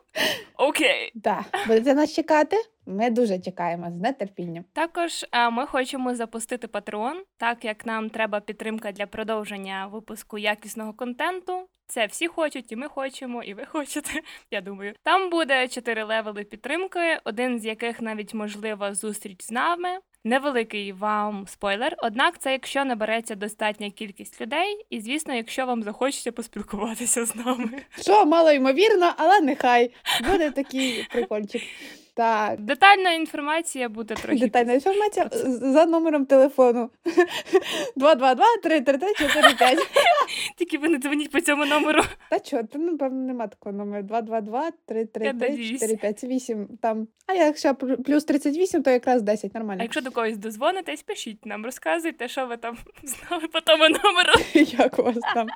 окей. 0.57 1.11
Так, 1.23 1.43
будете 1.67 1.93
нас 1.93 2.13
чекати? 2.13 2.57
Ми 2.85 3.09
дуже 3.09 3.39
чекаємо 3.39 3.91
з 3.91 4.11
нетерпінням. 4.11 4.63
Також 4.73 5.25
а, 5.31 5.49
ми 5.49 5.65
хочемо 5.65 6.15
запустити 6.15 6.67
Patreon, 6.67 7.13
так 7.37 7.65
як 7.65 7.85
нам 7.85 8.09
треба 8.09 8.39
підтримка 8.39 8.91
для 8.91 9.05
продовження 9.05 9.87
випуску 9.87 10.37
якісного 10.37 10.93
контенту. 10.93 11.67
Це 11.87 12.05
всі 12.05 12.27
хочуть, 12.27 12.71
і 12.71 12.75
ми 12.75 12.87
хочемо, 12.87 13.43
і 13.43 13.53
ви 13.53 13.65
хочете. 13.71 14.09
Я 14.51 14.61
думаю, 14.61 14.93
там 15.03 15.29
буде 15.29 15.67
чотири 15.67 16.03
левели 16.03 16.43
підтримки, 16.43 17.19
один 17.23 17.59
з 17.59 17.65
яких 17.65 18.01
навіть 18.01 18.33
можлива 18.33 18.93
зустріч 18.93 19.43
з 19.43 19.51
нами. 19.51 19.89
Невеликий 20.23 20.91
вам 20.91 21.47
спойлер, 21.47 21.95
однак 21.97 22.39
це 22.39 22.51
якщо 22.51 22.85
набереться 22.85 23.35
достатня 23.35 23.89
кількість 23.89 24.41
людей, 24.41 24.85
і 24.89 25.01
звісно, 25.01 25.33
якщо 25.33 25.65
вам 25.65 25.83
захочеться 25.83 26.31
поспілкуватися 26.31 27.25
з 27.25 27.35
нами. 27.35 27.69
Що 28.01 28.25
мало 28.25 28.51
ймовірно, 28.51 29.13
але 29.17 29.41
нехай 29.41 29.91
буде 30.27 30.51
такий 30.51 31.07
прикольчик. 31.11 31.61
Так. 32.19 32.61
Детальна 32.61 33.11
інформація 33.11 33.89
буде 33.89 34.15
трохи. 34.15 34.39
Детальна 34.39 34.73
інформація 34.73 35.29
за 35.45 35.85
номером 35.85 36.25
телефону 36.25 36.89
222-333-45. 37.97 39.77
Тільки 40.57 40.77
ви 40.77 40.89
не 40.89 40.97
дзвоніть 40.97 41.31
по 41.31 41.41
цьому 41.41 41.65
номеру. 41.65 42.03
Та 42.29 42.39
чого, 42.39 42.63
там, 42.63 42.85
напевно, 42.85 43.27
нема 43.27 43.47
такого 43.47 43.75
номеру. 43.75 44.07
222-333-458. 44.07 46.67
Там. 46.81 47.07
А 47.27 47.33
якщо 47.33 47.75
плюс 47.75 48.23
38, 48.23 48.83
то 48.83 48.91
якраз 48.91 49.21
10, 49.21 49.53
нормально. 49.53 49.81
А 49.81 49.83
якщо 49.83 50.01
до 50.01 50.11
когось 50.11 50.37
дозвонитесь, 50.37 51.03
пишіть 51.03 51.45
нам, 51.45 51.65
розказуйте, 51.65 52.27
що 52.27 52.45
ви 52.45 52.57
там 52.57 52.77
знали 53.03 53.47
по 53.47 53.61
тому 53.61 53.83
номеру. 53.83 54.33
Як 54.53 54.99
у 54.99 55.03
вас 55.03 55.17
там? 55.33 55.47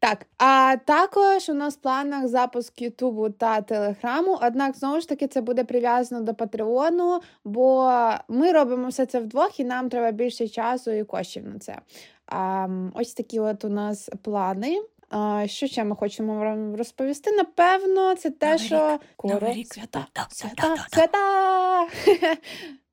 Так, 0.00 0.26
а 0.38 0.76
також 0.84 1.48
у 1.48 1.54
нас 1.54 1.76
в 1.76 1.80
планах 1.80 2.28
запуск 2.28 2.82
Ютубу 2.82 3.30
та 3.30 3.60
Телеграму. 3.60 4.38
Однак, 4.42 4.76
знову 4.76 5.00
ж 5.00 5.08
таки, 5.08 5.26
це 5.26 5.40
буде 5.40 5.64
прив'язано 5.68 6.20
до 6.22 6.34
Патреону, 6.34 7.20
бо 7.44 7.90
ми 8.28 8.52
робимо 8.52 8.88
все 8.88 9.06
це 9.06 9.20
вдвох, 9.20 9.60
і 9.60 9.64
нам 9.64 9.88
треба 9.88 10.10
більше 10.10 10.48
часу 10.48 10.90
і 10.90 11.04
коштів 11.04 11.46
на 11.48 11.58
це. 11.58 11.78
А, 12.26 12.68
Ось 12.94 13.14
такі 13.14 13.40
от 13.40 13.64
у 13.64 13.68
нас 13.68 14.10
плани. 14.22 14.82
А, 15.10 15.44
Що 15.46 15.66
ще 15.66 15.84
ми 15.84 15.96
хочемо 15.96 16.34
вам 16.34 16.76
розповісти? 16.76 17.32
Напевно, 17.32 18.14
це 18.14 18.30
те, 18.30 18.46
Новий 18.46 18.66
що. 18.66 18.98
Новий 19.24 19.52
рік. 19.52 19.74
свята, 19.74 20.06
свята, 20.30 20.76
свята. 20.90 21.86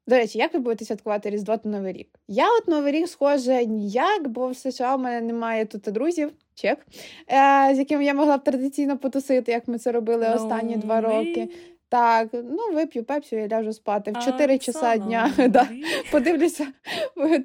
До 0.08 0.16
речі, 0.16 0.38
як 0.38 0.54
ви 0.54 0.60
будете 0.60 0.86
святкувати 0.86 1.30
Різдво 1.30 1.58
та 1.58 1.70
Новий 1.70 1.94
рік? 1.94 2.10
Я 2.28 2.46
от 2.60 2.68
Новий 2.68 2.92
рік, 2.94 3.08
схоже, 3.08 3.66
ніяк, 3.66 4.28
бо 4.28 4.48
в 4.50 4.56
США 4.58 4.96
в 4.96 5.00
мене 5.00 5.22
немає 5.22 5.66
тут 5.66 5.82
друзів, 5.82 6.32
чек, 6.56 6.80
е, 7.32 7.76
з 7.76 7.80
якими 7.80 8.06
я 8.06 8.14
могла 8.14 8.38
б 8.38 8.44
традиційно 8.44 8.98
потусити, 8.98 9.52
як 9.52 9.68
ми 9.68 9.78
це 9.78 9.92
робили 9.92 10.28
останні 10.36 10.76
два 10.78 11.02
роки. 11.02 11.50
Так, 11.90 12.30
ну 12.34 12.74
вип'ю 12.74 13.04
пепсю 13.04 13.36
і 13.36 13.48
ляжу 13.48 13.74
спати 13.74 14.12
в 14.12 14.26
4 14.26 14.58
часа 14.58 14.98
дня. 14.98 15.32
Да. 15.50 15.68
Подивлюся 16.12 16.68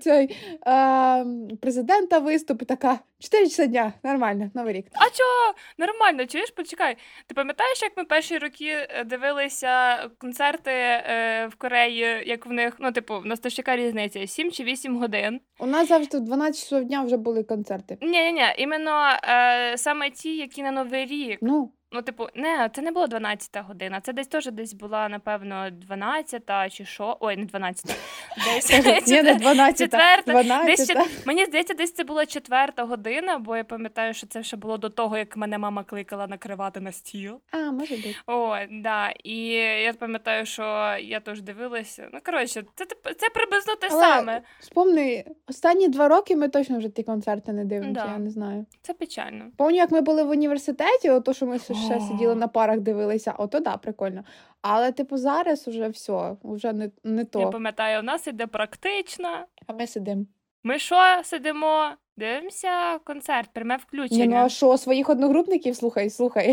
цей 0.01 0.37
е, 0.67 1.25
президента 1.63 2.19
виступ 2.19 2.63
і 2.63 2.65
така 2.65 2.99
4 3.19 3.45
часа 3.47 3.67
дня, 3.67 3.93
нормально, 4.03 4.51
новий 4.55 4.75
рік. 4.75 4.87
А 4.93 5.05
чого? 5.05 5.55
Нормально, 5.79 6.27
чуєш, 6.27 6.51
почекай. 6.51 6.97
Ти 7.27 7.35
пам'ятаєш, 7.35 7.83
як 7.83 7.97
ми 7.97 8.05
перші 8.05 8.39
роки 8.39 8.67
е, 8.69 9.05
дивилися 9.05 9.97
концерти 10.19 10.71
е, 10.71 11.47
в 11.47 11.55
Кореї, 11.55 12.23
як 12.27 12.47
в 12.47 12.53
них, 12.53 12.77
ну, 12.79 12.93
типу, 12.93 13.21
в 13.21 13.27
нас 13.27 13.41
то 13.41 13.49
яка 13.53 13.77
різниця? 13.77 14.27
7 14.27 14.51
чи 14.51 14.65
8 14.65 14.99
годин. 14.99 15.41
У 15.59 15.67
нас 15.67 15.89
завжди 15.89 16.19
в 16.19 16.21
12 16.21 16.63
часов 16.63 16.85
дня 16.85 17.03
вже 17.03 17.17
були 17.17 17.45
концерти. 17.45 17.99
Ні, 18.01 18.09
ні, 18.09 18.33
ні, 18.33 18.43
іменно 18.59 19.09
е, 19.25 19.79
саме 19.79 20.11
ті, 20.11 20.37
які 20.37 20.63
на 20.63 20.71
Новий 20.71 21.07
рік. 21.07 21.39
Ну, 21.43 21.73
Ну, 21.93 22.03
типу, 22.03 22.27
не, 22.35 22.71
це 22.75 22.83
не 22.83 22.91
було 22.91 23.07
12 23.07 23.51
година. 23.69 24.01
Це 24.01 24.13
десь 24.13 24.27
теж 24.27 24.47
десь 24.51 24.73
була, 24.75 25.09
напевно, 25.09 25.71
12 25.71 26.43
чи 26.73 26.85
що. 26.85 27.17
Ой, 27.21 27.37
не 27.37 27.45
12. 27.45 27.87
Десь 28.45 29.09
Ні, 29.09 29.23
не 29.23 29.35
12. 29.35 29.79
четверта. 29.79 30.43
12. 30.43 30.67
Десь, 30.67 31.27
мені 31.27 31.45
здається, 31.45 31.75
десь 31.75 31.93
це 31.93 32.05
була 32.05 32.27
четверта 32.27 32.85
година, 32.85 33.39
бо 33.39 33.57
я 33.57 33.65
пам'ятаю, 33.65 34.15
що 34.15 34.27
це 34.27 34.43
ще 34.43 34.57
було 34.57 34.79
до 34.79 34.89
того, 34.89 35.19
як 35.19 35.37
мене 35.37 35.59
мама 35.59 35.85
кликала 35.85 36.27
накривати 36.27 36.81
на 36.81 36.93
стіл. 36.93 37.41
А, 37.51 37.57
може 37.57 37.97
бути. 37.97 38.17
О, 38.27 38.57
да. 38.71 39.11
І 39.25 39.39
я 39.83 39.93
пам'ятаю, 39.93 40.47
що 40.47 40.97
я 41.03 41.21
теж 41.21 41.43
дивилася. 41.43 42.09
Ну, 42.13 42.19
коротше, 42.27 42.63
це, 42.75 42.87
це 43.19 43.29
приблизно 43.35 43.75
те 43.75 43.89
Але 43.91 44.01
саме. 44.01 44.43
Вспомни, 44.61 45.25
останні 45.49 45.89
два 45.89 46.09
роки 46.09 46.37
ми 46.37 46.49
точно 46.49 46.79
вже 46.79 46.89
ті 46.89 47.03
концерти 47.03 47.53
не 47.53 47.65
дивимося, 47.65 48.05
Да. 48.07 48.13
я 48.13 48.19
не 48.19 48.31
знаю. 48.31 48.67
Це 48.83 48.93
печально. 48.95 49.45
Пам'ятаю, 49.57 49.77
як 49.77 49.91
ми 49.91 50.01
були 50.01 50.23
в 50.23 50.31
університеті, 50.31 51.11
ото 51.11 51.33
що 51.33 51.47
ми 51.47 51.59
ще 51.81 52.01
сиділи 52.01 52.35
на 52.35 52.49
парах, 52.49 52.81
дивилися, 52.81 53.35
ото 53.39 53.61
да, 53.61 53.77
прикольно. 53.77 54.25
Але, 54.63 54.93
типу, 54.93 55.17
зараз 55.17 55.69
уже 55.69 55.89
все, 55.89 56.37
вже 56.45 56.73
не, 56.73 56.91
не 57.05 57.27
Я 57.35 57.47
пам'ятаю, 57.47 58.01
у 58.01 58.03
нас 58.03 58.27
іде 58.27 58.47
практична. 58.47 59.47
А 59.67 59.73
ми 59.73 59.87
сидимо. 59.87 60.25
Ми 60.65 60.79
що 60.79 60.97
сидимо? 61.25 61.91
Дивимося 62.17 62.99
концерт, 62.99 63.51
пряме 63.53 63.79
Ні, 64.11 64.27
ну 64.29 64.37
а 64.37 64.49
що, 64.49 64.77
своїх 64.77 65.09
одногрупників 65.11 65.77
слухай, 65.77 66.11
слухай. 66.11 66.51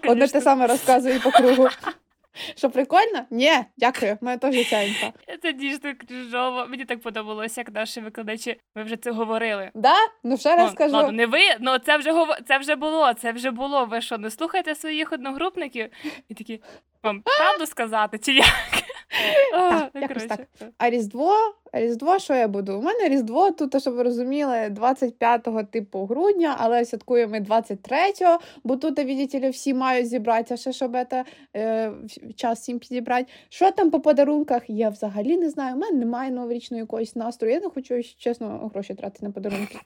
Одне 0.08 0.28
те 0.28 0.40
саме 0.40 0.66
розказує 0.66 1.20
по 1.20 1.30
кругу. 1.30 1.68
Що 2.56 2.70
прикольно? 2.70 3.26
Ні, 3.30 3.52
дякую. 3.76 4.18
Моя 4.20 4.38
мене 4.42 4.52
теж 4.52 4.68
ця 4.70 4.80
інфа. 4.80 5.12
Це 5.42 5.52
дійсно 5.52 5.92
крижово. 6.08 6.66
Мені 6.66 6.84
так 6.84 7.02
подобалося, 7.02 7.60
як 7.60 7.70
наші 7.74 8.00
викладачі. 8.00 8.60
Ви 8.74 8.82
вже 8.82 8.96
це 8.96 9.10
говорили. 9.10 9.70
Да? 9.74 9.94
Ну 10.24 10.36
ще 10.36 10.56
раз 10.56 10.66
Ну, 10.66 10.72
скажу. 10.72 10.94
Ладно, 10.96 11.12
не 11.12 11.26
ви, 11.26 11.40
ну 11.60 11.78
це 11.78 11.96
вже 11.96 12.12
гов... 12.12 12.28
це 12.48 12.58
вже 12.58 12.76
було, 12.76 13.14
це 13.14 13.32
вже 13.32 13.50
було. 13.50 13.84
Ви 13.84 14.00
що, 14.00 14.18
не 14.18 14.30
слухаєте 14.30 14.74
своїх 14.74 15.12
одногрупників? 15.12 15.88
І 16.28 16.34
такі, 16.34 16.62
вам 17.02 17.22
правду 17.38 17.66
сказати, 17.66 18.18
чи 18.18 18.32
як? 18.32 18.46
Так, 19.52 19.90
ну, 19.94 20.00
якось 20.00 20.22
коротше. 20.22 20.46
А 20.78 20.90
Різдво, 20.90 21.32
а 21.72 21.80
Різдво, 21.80 22.18
що 22.18 22.34
я 22.34 22.48
буду? 22.48 22.78
У 22.78 22.82
мене 22.82 23.08
Різдво, 23.08 23.50
тут, 23.50 23.80
щоб 23.80 23.94
ви 23.94 24.02
розуміли, 24.02 24.76
25-го 24.80 25.62
типу 25.62 26.06
грудня, 26.06 26.56
але 26.58 26.84
святкуємо 26.84 27.32
ми 27.32 27.40
23-го, 27.40 28.38
бо 28.64 28.76
тут, 28.76 28.98
видите 28.98 29.40
ли, 29.40 29.50
всі 29.50 29.74
мають 29.74 30.08
зібратися, 30.08 30.56
ще 30.56 30.72
щоб 30.72 30.96
це, 31.10 31.24
е, 31.56 31.92
час 32.36 32.60
всім 32.60 32.78
підібрати. 32.78 33.26
Що 33.48 33.70
там 33.70 33.90
по 33.90 34.00
подарунках? 34.00 34.62
Я 34.68 34.88
взагалі 34.88 35.36
не 35.36 35.50
знаю. 35.50 35.76
У 35.76 35.78
мене 35.78 35.98
немає 35.98 36.30
новорічного 36.30 36.80
якогось 36.80 37.16
настрою. 37.16 37.54
Я 37.54 37.60
не 37.60 37.68
хочу, 37.68 38.02
чесно, 38.18 38.70
гроші 38.74 38.94
тратити 38.94 39.26
на 39.26 39.32
подарунки. 39.32 39.78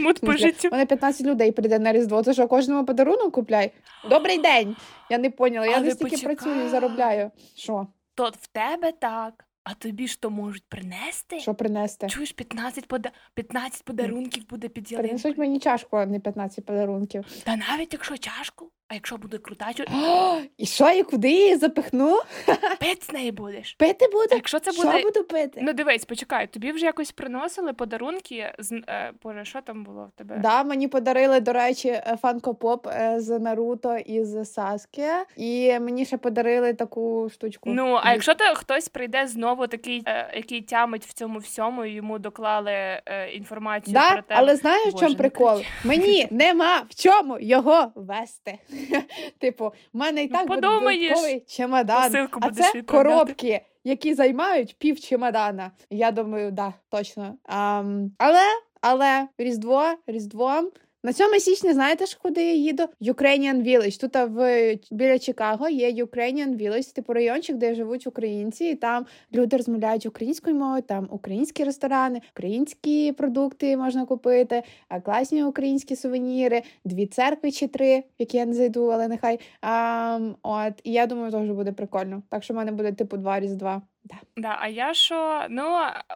Мут 0.00 0.20
по 0.20 0.32
життю. 0.32 0.68
Мене 0.72 0.86
15 0.86 1.26
людей 1.26 1.52
прийде 1.52 1.78
на 1.78 1.92
Різдво. 1.92 2.22
Це 2.22 2.32
що, 2.32 2.48
кожному 2.48 2.84
подарунок 2.84 3.32
купляй? 3.32 3.70
Добрий 4.10 4.38
день! 4.38 4.76
Я 5.10 5.18
не 5.18 5.30
поняла, 5.30 5.66
я 5.66 5.80
не 5.80 5.90
стільки 5.90 6.16
працюю 6.16 6.66
і 6.66 6.68
заробляю. 6.68 7.30
Що? 7.56 7.86
То 8.16 8.30
в 8.40 8.46
тебе 8.46 8.92
так, 8.92 9.44
а 9.64 9.74
тобі 9.74 10.08
ж 10.08 10.20
то 10.20 10.30
можуть 10.30 10.64
принести? 10.68 11.40
Що 11.40 11.54
принести? 11.54 12.06
Чуєш, 12.06 12.32
15, 12.32 12.88
пода... 12.88 13.10
15 13.34 13.82
подарунків 13.84 14.48
буде 14.48 14.68
під 14.68 14.92
ялинкою. 14.92 15.18
Принесуть 15.18 15.38
мені 15.38 15.58
чашку, 15.58 15.96
а 15.96 16.06
не 16.06 16.20
15 16.20 16.64
подарунків. 16.64 17.24
Та 17.44 17.56
навіть 17.56 17.92
якщо 17.92 18.18
чашку, 18.18 18.70
а 18.88 18.94
якщо 18.94 19.16
буде 19.16 19.38
крута. 19.38 19.70
О, 19.94 20.38
і 20.56 20.66
що, 20.66 20.90
і 20.90 21.02
куди 21.02 21.30
її 21.30 21.56
запихну? 21.56 22.20
пить 22.80 23.04
з 23.04 23.12
неї 23.12 23.32
будеш. 23.32 23.74
Пити 23.74 24.06
А 24.30 24.34
якщо 24.34 24.58
це 24.58 24.72
Що 24.72 24.82
буде. 24.82 25.02
буду 25.02 25.24
пити? 25.24 25.60
Ну 25.62 25.72
дивись, 25.72 26.04
почекай, 26.04 26.46
тобі 26.46 26.72
вже 26.72 26.86
якось 26.86 27.12
приносили 27.12 27.72
подарунки 27.72 28.52
з 28.58 28.72
е, 28.72 29.12
Боже, 29.22 29.44
що 29.44 29.60
там 29.60 29.84
було 29.84 30.10
в 30.14 30.18
тебе? 30.18 30.38
Да, 30.38 30.64
мені 30.64 30.88
подарили, 30.88 31.40
до 31.40 31.52
речі, 31.52 32.00
Фанко 32.22 32.54
Поп 32.54 32.86
з 33.16 33.38
Наруто 33.38 33.96
і 33.96 34.24
з 34.24 34.44
Саске. 34.44 35.24
І 35.36 35.78
мені 35.78 36.04
ще 36.04 36.16
подарили 36.16 36.74
таку 36.74 37.28
штучку. 37.32 37.70
Ну, 37.70 38.00
а 38.02 38.12
якщо 38.12 38.34
то 38.34 38.44
хтось 38.54 38.88
прийде 38.88 39.26
знову 39.26 39.66
такий, 39.66 40.02
е, 40.06 40.32
який 40.36 40.62
тямить 40.62 41.06
в 41.06 41.12
цьому 41.12 41.38
всьому, 41.38 41.84
і 41.84 41.90
йому 41.90 42.18
доклали 42.18 42.72
е, 42.72 43.30
інформацію 43.32 43.94
Да, 43.94 44.12
про 44.12 44.22
те, 44.22 44.34
але 44.38 44.56
знаєш, 44.56 44.94
в 44.94 44.98
чому 44.98 45.14
прикол? 45.14 45.62
Мені 45.84 46.28
нема 46.30 46.82
в 46.90 46.94
чому 46.94 47.38
його 47.40 47.92
вести. 47.94 48.58
Типу, 49.38 49.72
в 49.92 49.96
мене 49.96 50.22
і 50.22 50.28
Ну, 50.28 50.36
так 50.36 50.48
буде 50.48 50.60
додатковий 50.60 51.40
чемодан, 51.40 52.28
а 52.40 52.50
це 52.50 52.82
коробки, 52.82 53.60
які 53.84 54.14
займають 54.14 54.76
пів 54.78 55.00
чемодана. 55.00 55.70
Я 55.90 56.10
думаю, 56.10 56.50
да, 56.52 56.74
точно. 56.90 57.34
Ам, 57.44 58.10
але, 58.18 58.44
але 58.80 59.28
Різдво, 59.38 59.84
Різдво. 60.06 60.70
На 61.06 61.12
7 61.12 61.40
січня 61.40 61.74
знаєте 61.74 62.06
ж, 62.06 62.18
куди 62.22 62.42
я 62.42 62.52
їду? 62.52 62.82
Ukrainian 63.00 63.62
Village. 63.62 64.00
Тут 64.00 64.14
в 64.14 64.78
біля 64.90 65.18
Чикаго 65.18 65.68
є 65.68 66.04
Ukrainian 66.04 66.56
Village, 66.56 66.94
типу 66.94 67.12
райончик, 67.12 67.56
де 67.56 67.74
живуть 67.74 68.06
українці, 68.06 68.64
і 68.64 68.74
там 68.74 69.06
люди 69.34 69.56
розмовляють 69.56 70.06
українською 70.06 70.56
мовою, 70.56 70.82
там 70.82 71.08
українські 71.10 71.64
ресторани, 71.64 72.20
українські 72.32 73.12
продукти 73.12 73.76
можна 73.76 74.06
купити, 74.06 74.62
класні 75.04 75.44
українські 75.44 75.96
сувеніри, 75.96 76.62
дві 76.84 77.06
церкви 77.06 77.50
чи 77.50 77.68
три, 77.68 78.04
які 78.18 78.36
я 78.36 78.46
не 78.46 78.54
зайду, 78.54 78.86
але 78.86 79.08
нехай. 79.08 79.40
А, 79.60 80.20
от, 80.42 80.72
і 80.84 80.92
я 80.92 81.06
думаю, 81.06 81.32
теж 81.32 81.50
буде 81.50 81.72
прикольно. 81.72 82.22
Так 82.28 82.44
що 82.44 82.54
в 82.54 82.56
мене 82.56 82.72
буде 82.72 82.92
типу 82.92 83.16
два 83.16 83.40
різдва. 83.40 83.82
Да. 84.06 84.16
Да, 84.36 84.56
а 84.60 84.68
я 84.68 84.94
що? 84.94 85.46
Ну, 85.50 85.62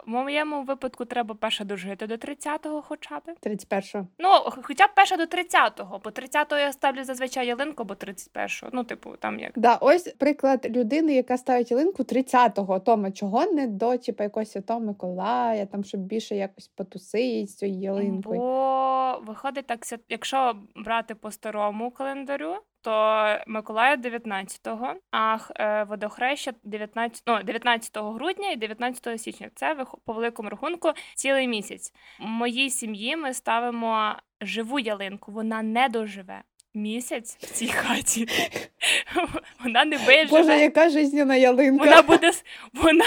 в 0.07 0.11
моєму 0.11 0.63
випадку 0.63 1.05
треба 1.05 1.35
перше 1.35 1.65
дожити 1.65 2.07
до 2.07 2.15
30-го 2.15 2.83
хоча 2.83 3.19
б. 3.19 3.23
31-го. 3.43 4.07
Ну, 4.19 4.29
хоча 4.63 4.87
б 4.87 4.91
перше 4.95 5.17
до 5.17 5.23
30-го, 5.23 6.01
бо 6.05 6.11
30-го 6.11 6.59
я 6.59 6.73
ставлю 6.73 7.05
зазвичай 7.05 7.47
ялинку, 7.47 7.85
бо 7.85 7.95
31-го. 7.95 8.71
Ну, 8.73 8.85
типу, 8.85 9.17
там 9.17 9.39
як. 9.39 9.53
Да, 9.59 9.77
ось 9.77 10.03
приклад 10.19 10.77
людини, 10.77 11.15
яка 11.15 11.37
ставить 11.37 11.71
ялинку 11.71 12.03
30-го. 12.03 12.81
Тома, 12.81 13.11
чого 13.11 13.47
не 13.47 13.67
до 13.67 13.97
типу, 13.97 14.23
якогось 14.23 14.51
Святого 14.51 14.81
Миколая, 14.81 15.67
там 15.67 15.85
щоб 15.85 16.01
більше 16.01 16.37
якось 16.37 16.69
потусить 16.69 17.51
з 17.51 17.57
цією 17.57 17.81
ялинкою. 17.81 18.41
Бо 18.41 19.23
виходить 19.27 19.67
так, 19.67 19.81
якщо 20.09 20.57
брати 20.77 21.15
по 21.15 21.31
старому 21.31 21.91
календарю, 21.91 22.57
то 22.83 23.39
Миколая 23.47 23.97
19-го, 23.97 24.95
а 25.13 25.39
е, 25.57 25.85
водохреща 25.85 26.53
19, 26.65 27.23
ну, 27.27 27.43
19 27.43 27.99
грудня 27.99 28.51
і 28.51 28.57
19 28.57 29.21
січня. 29.21 29.51
Це 29.55 29.77
по 30.05 30.13
великому 30.13 30.49
рахунку 30.49 30.93
цілий 31.15 31.49
місяць. 31.49 31.93
В 32.21 32.27
моїй 32.27 32.71
сім'ї 32.71 33.17
ми 33.17 33.35
ставимо 33.35 34.15
живу 34.41 34.79
ялинку, 34.79 35.33
вона 35.33 35.63
не 35.63 35.89
доживе. 35.89 36.43
Місяць 36.75 37.37
в 37.41 37.47
цій 37.47 37.69
хаті. 37.69 38.29
Вона 39.65 39.85
не 39.85 39.97
виживе. 39.97 40.43
Боже, 40.43 40.59
яка 40.59 40.91
жизненна 40.91 41.37
ялинка. 41.37 41.85
Вона 41.85 42.03
буде 42.03 42.33
вона, 42.73 43.05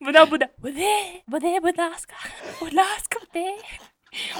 вона 0.00 0.26
буде 0.26 0.48
води, 0.58 1.22
води, 1.26 1.60
будь 1.60 1.78
ласка, 1.78 2.14
будь 2.60 2.74
ласка, 2.74 3.18
води. 3.20 3.54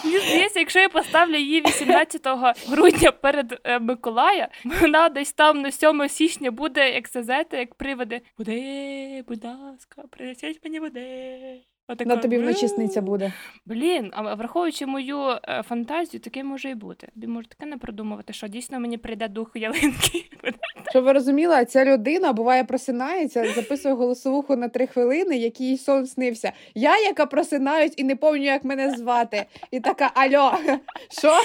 Мені 0.04 0.18
здається, 0.18 0.60
якщо 0.60 0.78
я 0.78 0.88
поставлю 0.88 1.36
її 1.36 1.60
18 1.60 2.26
грудня 2.68 3.12
перед 3.12 3.60
е, 3.64 3.78
Миколая, 3.78 4.48
вона 4.80 5.08
десь 5.08 5.32
там 5.32 5.60
на 5.60 5.70
7 5.70 6.08
січня 6.08 6.50
буде, 6.50 6.90
як 6.94 7.10
це 7.10 7.22
як 7.56 7.74
приводи. 7.74 8.20
Буде, 8.38 9.22
будь 9.28 9.44
ласка, 9.44 10.02
принесіть 10.10 10.60
мені 10.64 10.80
води. 10.80 11.60
Отако, 11.88 12.08
На 12.10 12.16
тобі 12.16 12.38
вночі 12.38 12.68
сниться 12.68 13.02
буде. 13.02 13.32
Блін, 13.66 14.10
а 14.12 14.34
враховуючи 14.34 14.86
мою 14.86 15.18
е, 15.48 15.62
фантазію, 15.62 16.20
таке 16.20 16.44
може 16.44 16.70
і 16.70 16.74
бути. 16.74 17.08
Тобі 17.14 17.26
може 17.26 17.48
таке 17.48 17.66
не 17.66 17.76
придумувати, 17.76 18.32
що 18.32 18.48
дійсно 18.48 18.80
мені 18.80 18.98
прийде 18.98 19.28
дух 19.28 19.50
ялинки. 19.54 20.24
Щоб 20.90 21.04
ви 21.04 21.12
розуміли, 21.12 21.64
ця 21.64 21.84
людина 21.84 22.32
буває 22.32 22.64
просинається, 22.64 23.52
записує 23.52 23.94
голосовуху 23.94 24.56
на 24.56 24.68
три 24.68 24.86
хвилини, 24.86 25.36
який 25.36 25.66
їй 25.66 25.78
сон 25.78 26.06
снився. 26.06 26.52
Я, 26.74 26.98
яка 26.98 27.26
просинаюсь 27.26 27.92
і 27.96 28.04
не 28.04 28.16
пам'ятаю, 28.16 28.44
як 28.44 28.64
мене 28.64 28.90
звати. 28.90 29.46
І 29.70 29.80
така 29.80 30.10
альо, 30.14 30.58
що? 31.18 31.36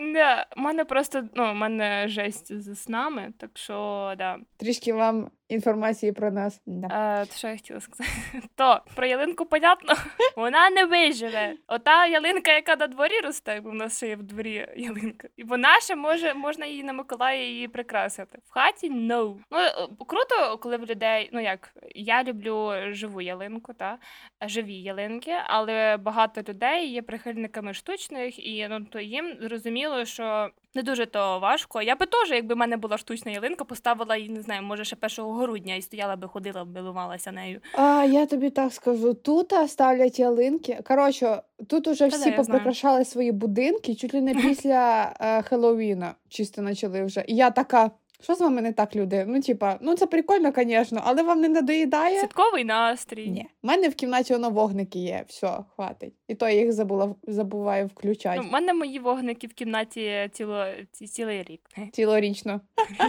Не, 0.00 0.46
у 0.56 0.60
мене 0.60 0.84
просто 0.84 1.28
ну, 1.34 1.50
у 1.50 1.54
мене 1.54 2.08
жесть 2.08 2.60
з 2.60 2.76
снами, 2.76 3.32
так 3.38 3.50
що 3.54 4.14
да. 4.18 4.38
Трішки 4.56 4.92
вам 4.92 5.30
інформації 5.50 6.12
про 6.12 6.30
нас. 6.30 6.62
Да. 6.66 7.20
Е, 7.22 7.26
то 7.26 7.34
що 7.36 7.48
я 7.48 7.54
хотіла 7.54 7.80
сказати? 7.80 8.10
То 8.54 8.80
про 8.94 9.06
ялинку 9.06 9.46
понятно, 9.46 9.94
вона 10.36 10.70
не 10.70 10.84
виживе. 10.84 11.54
Ота 11.66 12.06
ялинка, 12.06 12.52
яка 12.52 12.76
на 12.76 12.86
дворі 12.86 13.20
росте, 13.24 13.60
бо 13.60 13.70
в 13.70 13.74
нас 13.74 13.96
ще 13.96 14.08
є 14.08 14.16
в 14.16 14.22
дворі 14.22 14.68
ялинка. 14.76 15.28
І 15.36 15.44
вона 15.44 15.80
ще 15.80 15.96
може, 15.96 16.34
можна 16.34 16.66
її 16.66 16.82
на 16.82 16.92
Миколая 16.92 17.44
її 17.44 17.68
прикрасити. 17.68 18.38
В 18.46 18.52
хаті 18.52 18.90
no. 18.90 19.36
Ну 19.50 19.58
е, 19.58 19.72
круто, 20.06 20.58
коли 20.62 20.76
в 20.76 20.86
людей, 20.86 21.30
ну 21.32 21.40
як 21.40 21.74
я 21.94 22.24
люблю 22.24 22.72
живу 22.90 23.20
ялинку, 23.20 23.72
та 23.72 23.98
живі 24.42 24.74
ялинки, 24.74 25.32
але 25.46 25.96
багато 25.96 26.42
людей 26.48 26.92
є 26.92 27.02
прихильниками 27.02 27.74
штучних, 27.74 28.46
і 28.46 28.68
ну 28.70 28.84
то 28.84 29.00
їм 29.00 29.36
зрозуміло, 29.40 29.89
що 30.04 30.50
не 30.74 30.82
дуже 30.82 31.06
то 31.06 31.38
важко. 31.38 31.82
Я 31.82 31.96
би 31.96 32.06
теж, 32.06 32.30
якби 32.30 32.54
в 32.54 32.58
мене 32.58 32.76
була 32.76 32.98
штучна 32.98 33.32
ялинка, 33.32 33.64
поставила 33.64 34.16
її, 34.16 34.28
не 34.28 34.40
знаю, 34.40 34.62
може 34.62 34.84
ще 34.84 34.96
1 35.18 35.32
грудня 35.34 35.74
і 35.74 35.82
стояла 35.82 36.16
би, 36.16 36.28
ходила, 36.28 36.64
б, 36.64 36.74
милувалася 36.74 37.32
нею. 37.32 37.60
А, 37.74 38.04
я 38.04 38.26
тобі 38.26 38.50
так 38.50 38.72
скажу, 38.72 39.14
тут 39.14 39.52
ставлять 39.66 40.18
ялинки. 40.18 40.78
Коротше, 40.88 41.42
тут 41.68 41.88
уже 41.88 42.10
Та 42.10 42.16
всі 42.16 42.30
да, 42.30 42.36
поприкрашали 42.36 43.04
свої 43.04 43.32
будинки, 43.32 43.94
чуть 43.94 44.14
ли 44.14 44.20
не 44.20 44.34
після 44.34 45.12
е, 45.20 45.42
Хеллоуіна 45.42 46.14
чисто 46.28 46.62
почали 46.62 47.04
вже. 47.04 47.24
І 47.26 47.36
я 47.36 47.50
така. 47.50 47.90
Що 48.22 48.34
з 48.34 48.40
вами 48.40 48.62
не 48.62 48.72
так, 48.72 48.96
люди? 48.96 49.24
Ну, 49.28 49.40
типа, 49.40 49.78
ну 49.80 49.96
це 49.96 50.06
прикольно, 50.06 50.52
звісно, 50.56 51.02
але 51.04 51.22
вам 51.22 51.40
не 51.40 51.48
надоїдає? 51.48 52.18
Святковий 52.18 52.64
настрій. 52.64 53.28
Ні. 53.28 53.46
У 53.62 53.66
мене 53.66 53.88
в 53.88 53.94
кімнаті 53.94 54.32
воно 54.32 54.50
вогники 54.50 54.98
є, 54.98 55.24
все, 55.28 55.58
хватить. 55.76 56.14
І 56.28 56.34
то 56.34 56.48
я 56.48 56.54
їх 56.54 56.72
забула 56.72 57.14
забуваю 57.22 57.86
включати 57.86 58.40
Ну, 58.42 58.48
в 58.48 58.52
мене 58.52 58.74
мої 58.74 58.98
вогники 58.98 59.46
в 59.46 59.52
кімнаті 59.52 60.30
ціло, 60.32 60.66
ці- 60.92 61.06
цілий 61.06 61.42
рік. 61.42 61.60
цілорічно. 61.92 62.60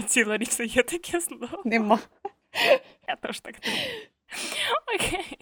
Цілорічно 0.06 0.66
є 0.66 0.84
таке 0.84 1.22
слово. 1.22 1.62
Нема. 1.66 2.00
Я 3.08 3.16
теж 3.16 3.40
так. 3.40 3.56
Окей. 4.96 5.38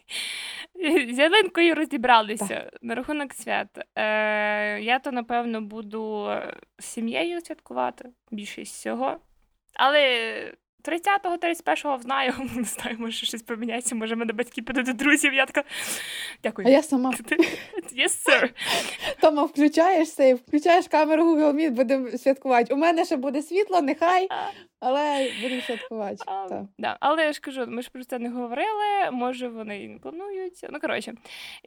З 1.13 1.19
ялинкою 1.19 1.75
розібралися 1.75 2.71
на 2.81 2.95
рахунок 2.95 3.33
свят. 3.33 3.67
Е, 3.95 4.79
я 4.81 4.99
то, 4.99 5.11
напевно, 5.11 5.61
буду 5.61 6.29
з 6.79 6.85
сім'єю 6.85 7.41
святкувати 7.41 8.09
більшість 8.31 8.75
всього. 8.75 9.17
Але 9.73 10.53
30-го, 10.83 11.35
31-го 11.35 11.99
знаю, 11.99 12.33
не 12.55 12.63
знаю, 12.63 12.95
може 12.99 13.25
щось 13.25 13.41
поміняється, 13.41 13.95
може 13.95 14.15
мене 14.15 14.33
батьки 14.33 14.61
підуть 14.61 14.85
до 14.85 14.93
друзів. 14.93 15.33
Я 15.33 15.45
така. 15.45 15.63
Дякую. 16.43 16.67
А 16.67 16.71
я 16.71 16.83
сама. 16.83 17.13
Yes, 17.95 18.27
sir. 18.27 18.49
Тома, 19.21 19.43
включаєш 19.43 20.09
сейф, 20.09 20.39
включаєш 20.47 20.87
камеру 20.87 21.23
Google 21.23 21.53
Meet, 21.53 21.71
будемо 21.71 22.17
святкувати. 22.17 22.73
У 22.73 22.77
мене 22.77 23.05
ще 23.05 23.15
буде 23.17 23.41
світло, 23.41 23.81
нехай, 23.81 24.27
але 24.79 25.27
будемо 25.41 25.61
святкувати. 25.61 26.15
А, 26.25 26.47
Так. 26.47 26.63
да. 26.77 26.97
Але 26.99 27.25
я 27.25 27.33
ж 27.33 27.41
кажу, 27.41 27.65
ми 27.67 27.81
ж 27.81 27.89
про 27.89 28.03
це 28.03 28.19
не 28.19 28.29
говорили. 28.29 29.11
Може, 29.11 29.47
вони 29.47 29.83
і 29.83 29.87
не 29.87 29.99
планують. 29.99 30.65
Ну 30.69 30.79
коротше, 30.79 31.13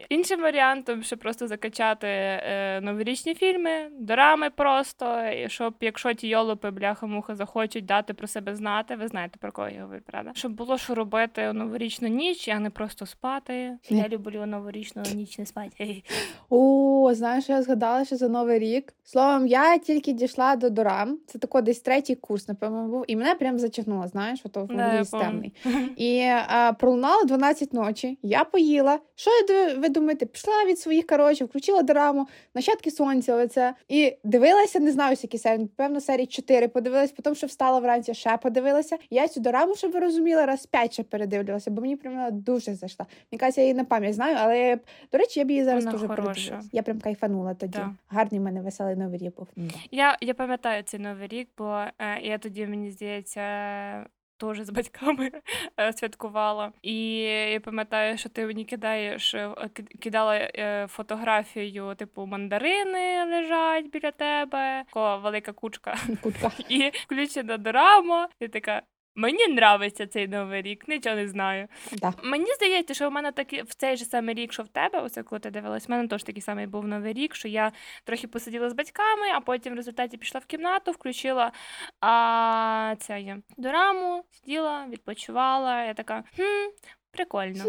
іншим 0.08 0.40
варіантом 0.40 1.02
ще 1.02 1.16
просто 1.16 1.46
закачати 1.46 2.06
е, 2.08 2.80
новорічні 2.82 3.34
фільми, 3.34 3.88
дорами 4.00 4.50
просто, 4.50 5.26
і 5.26 5.48
щоб 5.48 5.74
якщо 5.80 6.14
ті 6.14 6.28
йолопи, 6.28 6.70
бляха-муха 6.70 7.34
захочуть 7.34 7.84
дати 7.84 8.14
про 8.14 8.26
себе 8.26 8.54
знати, 8.54 8.96
ви 8.96 9.08
знаєте 9.08 9.38
про 9.40 9.52
кого 9.52 9.68
я 9.68 9.82
говорю, 9.82 10.00
правда? 10.06 10.30
Щоб 10.34 10.52
було 10.52 10.78
що 10.78 10.94
робити 10.94 11.48
у 11.48 11.52
новорічну 11.52 12.08
ніч, 12.08 12.48
а 12.48 12.58
не 12.58 12.70
просто 12.70 13.06
спати. 13.06 13.78
Я 13.88 14.08
люблю 14.08 14.46
новорічну 14.46 15.02
ніч 15.14 15.38
не 15.38 15.46
спати. 15.46 16.02
О, 16.50 17.10
знаєш, 17.14 17.48
я 17.48 17.62
згадала 17.62 18.04
ще 18.04 18.16
за 18.16 18.28
Новий 18.28 18.58
рік. 18.58 18.94
Словом, 19.04 19.46
я 19.46 19.78
тільки 19.78 20.12
дійшла 20.12 20.56
до 20.56 20.70
Дорам. 20.70 21.18
Це 21.26 21.38
тако 21.38 21.60
десь 21.60 21.80
третій 21.80 22.14
курс, 22.14 22.48
напевно, 22.48 22.88
був. 22.88 23.01
І 23.08 23.16
мене 23.16 23.34
прям 23.34 23.58
зачернуло, 23.58 24.08
знаєш, 24.08 24.40
ото 24.44 24.64
в 24.64 25.10
темний. 25.10 25.54
І 25.96 26.20
а, 26.48 26.72
пролунало 26.72 27.24
12 27.24 27.72
ночі. 27.72 28.18
Я 28.22 28.44
поїла. 28.44 28.98
Що 29.14 29.30
я 29.30 29.74
ви 29.74 29.88
думаєте? 29.88 30.26
Пішла 30.26 30.64
від 30.66 30.78
своїх 30.78 31.06
коротше, 31.06 31.44
включила 31.44 31.82
дораму, 31.82 32.28
нащадки 32.54 32.90
сонця. 32.90 33.36
Оце 33.36 33.74
і 33.88 34.16
дивилася, 34.24 34.80
не 34.80 34.92
знаю, 34.92 35.16
скільки 35.16 35.38
серій, 35.38 35.66
певно, 35.76 36.00
серії 36.00 36.26
4 36.26 36.68
подивилась, 36.68 37.12
потім 37.12 37.34
що 37.34 37.46
встала 37.46 37.78
вранці, 37.78 38.14
ще 38.14 38.36
подивилася. 38.36 38.96
Я 39.10 39.28
цю 39.28 39.40
дораму, 39.40 39.74
щоб 39.74 39.92
ви 39.92 39.98
розуміли, 40.00 40.44
раз 40.44 40.66
5 40.66 40.92
ще 40.92 41.02
передивлювалася, 41.02 41.70
бо 41.70 41.80
мені 41.82 41.96
прям 41.96 42.28
дуже 42.30 42.74
зайшла. 42.74 43.06
Мені 43.32 43.38
кажеться, 43.40 43.60
я 43.60 43.66
її 43.66 43.74
на 43.74 43.84
пам'ять 43.84 44.14
знаю, 44.14 44.36
але 44.40 44.78
до 45.12 45.18
речі, 45.18 45.40
я 45.40 45.46
б 45.46 45.50
її 45.50 45.64
зараз 45.64 45.84
дуже 45.84 46.08
хороша. 46.08 46.60
Я 46.72 46.82
прям 46.82 47.00
кайфанула 47.00 47.54
тоді. 47.54 47.78
Да. 47.78 47.94
Гарний 48.08 48.40
в 48.40 48.44
мене 48.44 48.60
веселий 48.60 48.96
новий 48.96 49.18
рік 49.18 49.36
був. 49.36 49.48
Я, 49.90 50.18
я 50.20 50.34
пам'ятаю 50.34 50.82
цей 50.82 51.00
новий 51.00 51.28
рік, 51.28 51.48
бо 51.58 51.84
е, 51.98 52.20
я 52.22 52.38
тоді, 52.38 52.66
мені 52.66 52.90
здається, 52.92 54.06
теж 54.42 54.60
з 54.60 54.70
батьками 54.70 55.30
святкувала. 55.96 56.72
І 56.82 57.18
я 57.52 57.60
пам'ятаю, 57.60 58.18
що 58.18 58.28
ти 58.28 58.46
мені 58.46 58.64
кидаєш, 58.64 59.34
е, 59.34 59.54
кидала 60.00 60.36
е, 60.36 60.86
фотографію, 60.90 61.94
типу, 61.94 62.26
мандарини 62.26 63.24
лежать 63.24 63.90
біля 63.90 64.10
тебе, 64.10 64.84
така 64.86 65.16
велика 65.16 65.52
кучка, 65.52 65.96
Кутка. 66.22 66.50
і 66.68 66.90
включена 66.94 67.56
дорама. 67.56 68.28
І 68.40 68.48
така. 68.48 68.82
Мені 69.14 69.44
нравиться 69.44 70.06
цей 70.06 70.28
новий 70.28 70.62
рік, 70.62 70.88
нічого 70.88 71.16
не 71.16 71.28
знаю. 71.28 71.68
Да. 71.92 72.12
Мені 72.22 72.54
здається, 72.54 72.94
що 72.94 73.08
в 73.08 73.12
мене 73.12 73.32
такий 73.32 73.62
в 73.62 73.74
цей 73.74 73.96
же 73.96 74.04
самий 74.04 74.34
рік, 74.34 74.52
що 74.52 74.62
в 74.62 74.68
тебе, 74.68 75.00
оце 75.00 75.22
коли 75.22 75.40
ти 75.40 75.50
дивилась, 75.50 75.88
в 75.88 75.90
мене 75.90 76.08
теж 76.08 76.22
такий 76.22 76.42
самий 76.42 76.66
був 76.66 76.86
новий 76.88 77.12
рік, 77.12 77.34
що 77.34 77.48
я 77.48 77.72
трохи 78.04 78.28
посиділа 78.28 78.70
з 78.70 78.72
батьками, 78.72 79.26
а 79.34 79.40
потім 79.40 79.72
в 79.72 79.76
результаті 79.76 80.16
пішла 80.16 80.40
в 80.40 80.46
кімнату, 80.46 80.92
включила 80.92 81.52
а, 82.00 82.94
це 82.98 83.20
є 83.20 83.38
дораму, 83.56 84.24
сиділа, 84.30 84.86
відпочивала. 84.88 85.84
Я 85.84 85.94
така, 85.94 86.24
хм, 86.36 86.70
прикольно. 87.10 87.64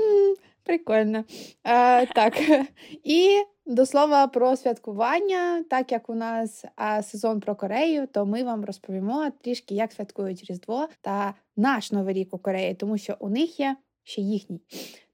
Прикольно. 0.63 1.23
Е, 1.63 2.05
так. 2.05 2.33
І 3.03 3.43
до 3.65 3.85
слова 3.85 4.27
про 4.27 4.55
святкування, 4.55 5.63
так 5.69 5.91
як 5.91 6.09
у 6.09 6.15
нас 6.15 6.65
а, 6.75 7.03
сезон 7.03 7.39
про 7.39 7.55
Корею, 7.55 8.07
то 8.07 8.25
ми 8.25 8.43
вам 8.43 8.65
розповімо 8.65 9.31
трішки, 9.41 9.75
як 9.75 9.91
святкують 9.91 10.43
Різдво 10.49 10.87
та 11.01 11.33
наш 11.57 11.91
Новий 11.91 12.13
рік 12.13 12.33
у 12.33 12.37
Кореї, 12.37 12.73
тому 12.73 12.97
що 12.97 13.17
у 13.19 13.29
них 13.29 13.59
є 13.59 13.75
ще 14.03 14.21
їхній. 14.21 14.61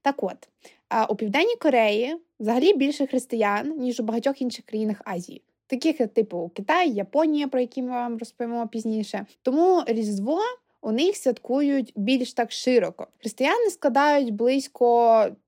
Так 0.02 0.22
от, 0.22 0.48
а 0.88 1.04
у 1.04 1.16
Південній 1.16 1.56
Кореї 1.60 2.16
взагалі 2.40 2.74
більше 2.74 3.06
християн, 3.06 3.78
ніж 3.78 4.00
у 4.00 4.02
багатьох 4.02 4.42
інших 4.42 4.64
країнах 4.64 5.02
Азії. 5.04 5.42
Таких, 5.66 6.08
типу 6.08 6.50
Китай, 6.54 6.90
Японія, 6.90 7.48
про 7.48 7.60
які 7.60 7.82
ми 7.82 7.90
вам 7.90 8.18
розповімо 8.18 8.68
пізніше. 8.68 9.26
Тому 9.42 9.82
Різдво 9.86 10.40
у 10.82 10.92
них 10.92 11.16
святкують 11.16 11.92
більш 11.96 12.32
так 12.34 12.52
широко. 12.52 13.06
Християни 13.20 13.70
складають 13.70 14.30
близько 14.30 14.86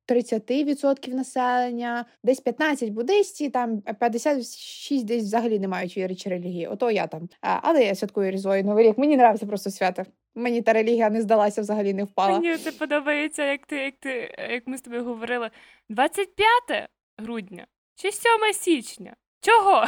30% 0.08 1.14
населення, 1.14 2.04
десь 2.24 2.40
15 2.40 2.90
буддистів, 2.90 3.52
там 3.52 3.80
56 3.80 5.04
десь 5.04 5.22
взагалі 5.22 5.58
не 5.58 5.68
мають 5.68 5.96
віри 5.96 6.14
чи 6.14 6.30
релігії. 6.30 6.66
Ото 6.66 6.90
я 6.90 7.06
там. 7.06 7.28
Але 7.40 7.84
я 7.84 7.94
святкую 7.94 8.30
Різдво 8.30 8.56
і 8.56 8.62
Новий 8.62 8.88
рік. 8.88 8.98
Мені 8.98 9.16
подобається 9.16 9.46
просто 9.46 9.70
свято. 9.70 10.04
Мені 10.34 10.62
та 10.62 10.72
релігія 10.72 11.10
не 11.10 11.22
здалася, 11.22 11.60
взагалі 11.60 11.94
не 11.94 12.04
впала. 12.04 12.38
Мені 12.38 12.56
це 12.56 12.72
подобається, 12.72 13.44
як 13.44 13.66
ти, 13.66 13.76
як 13.76 13.94
ти, 14.00 14.34
як 14.50 14.66
ми 14.66 14.78
з 14.78 14.80
тобою 14.80 15.04
говорили. 15.04 15.50
25 15.88 16.88
грудня 17.18 17.66
чи 17.96 18.12
7 18.12 18.30
січня. 18.54 19.16
Чого? 19.40 19.84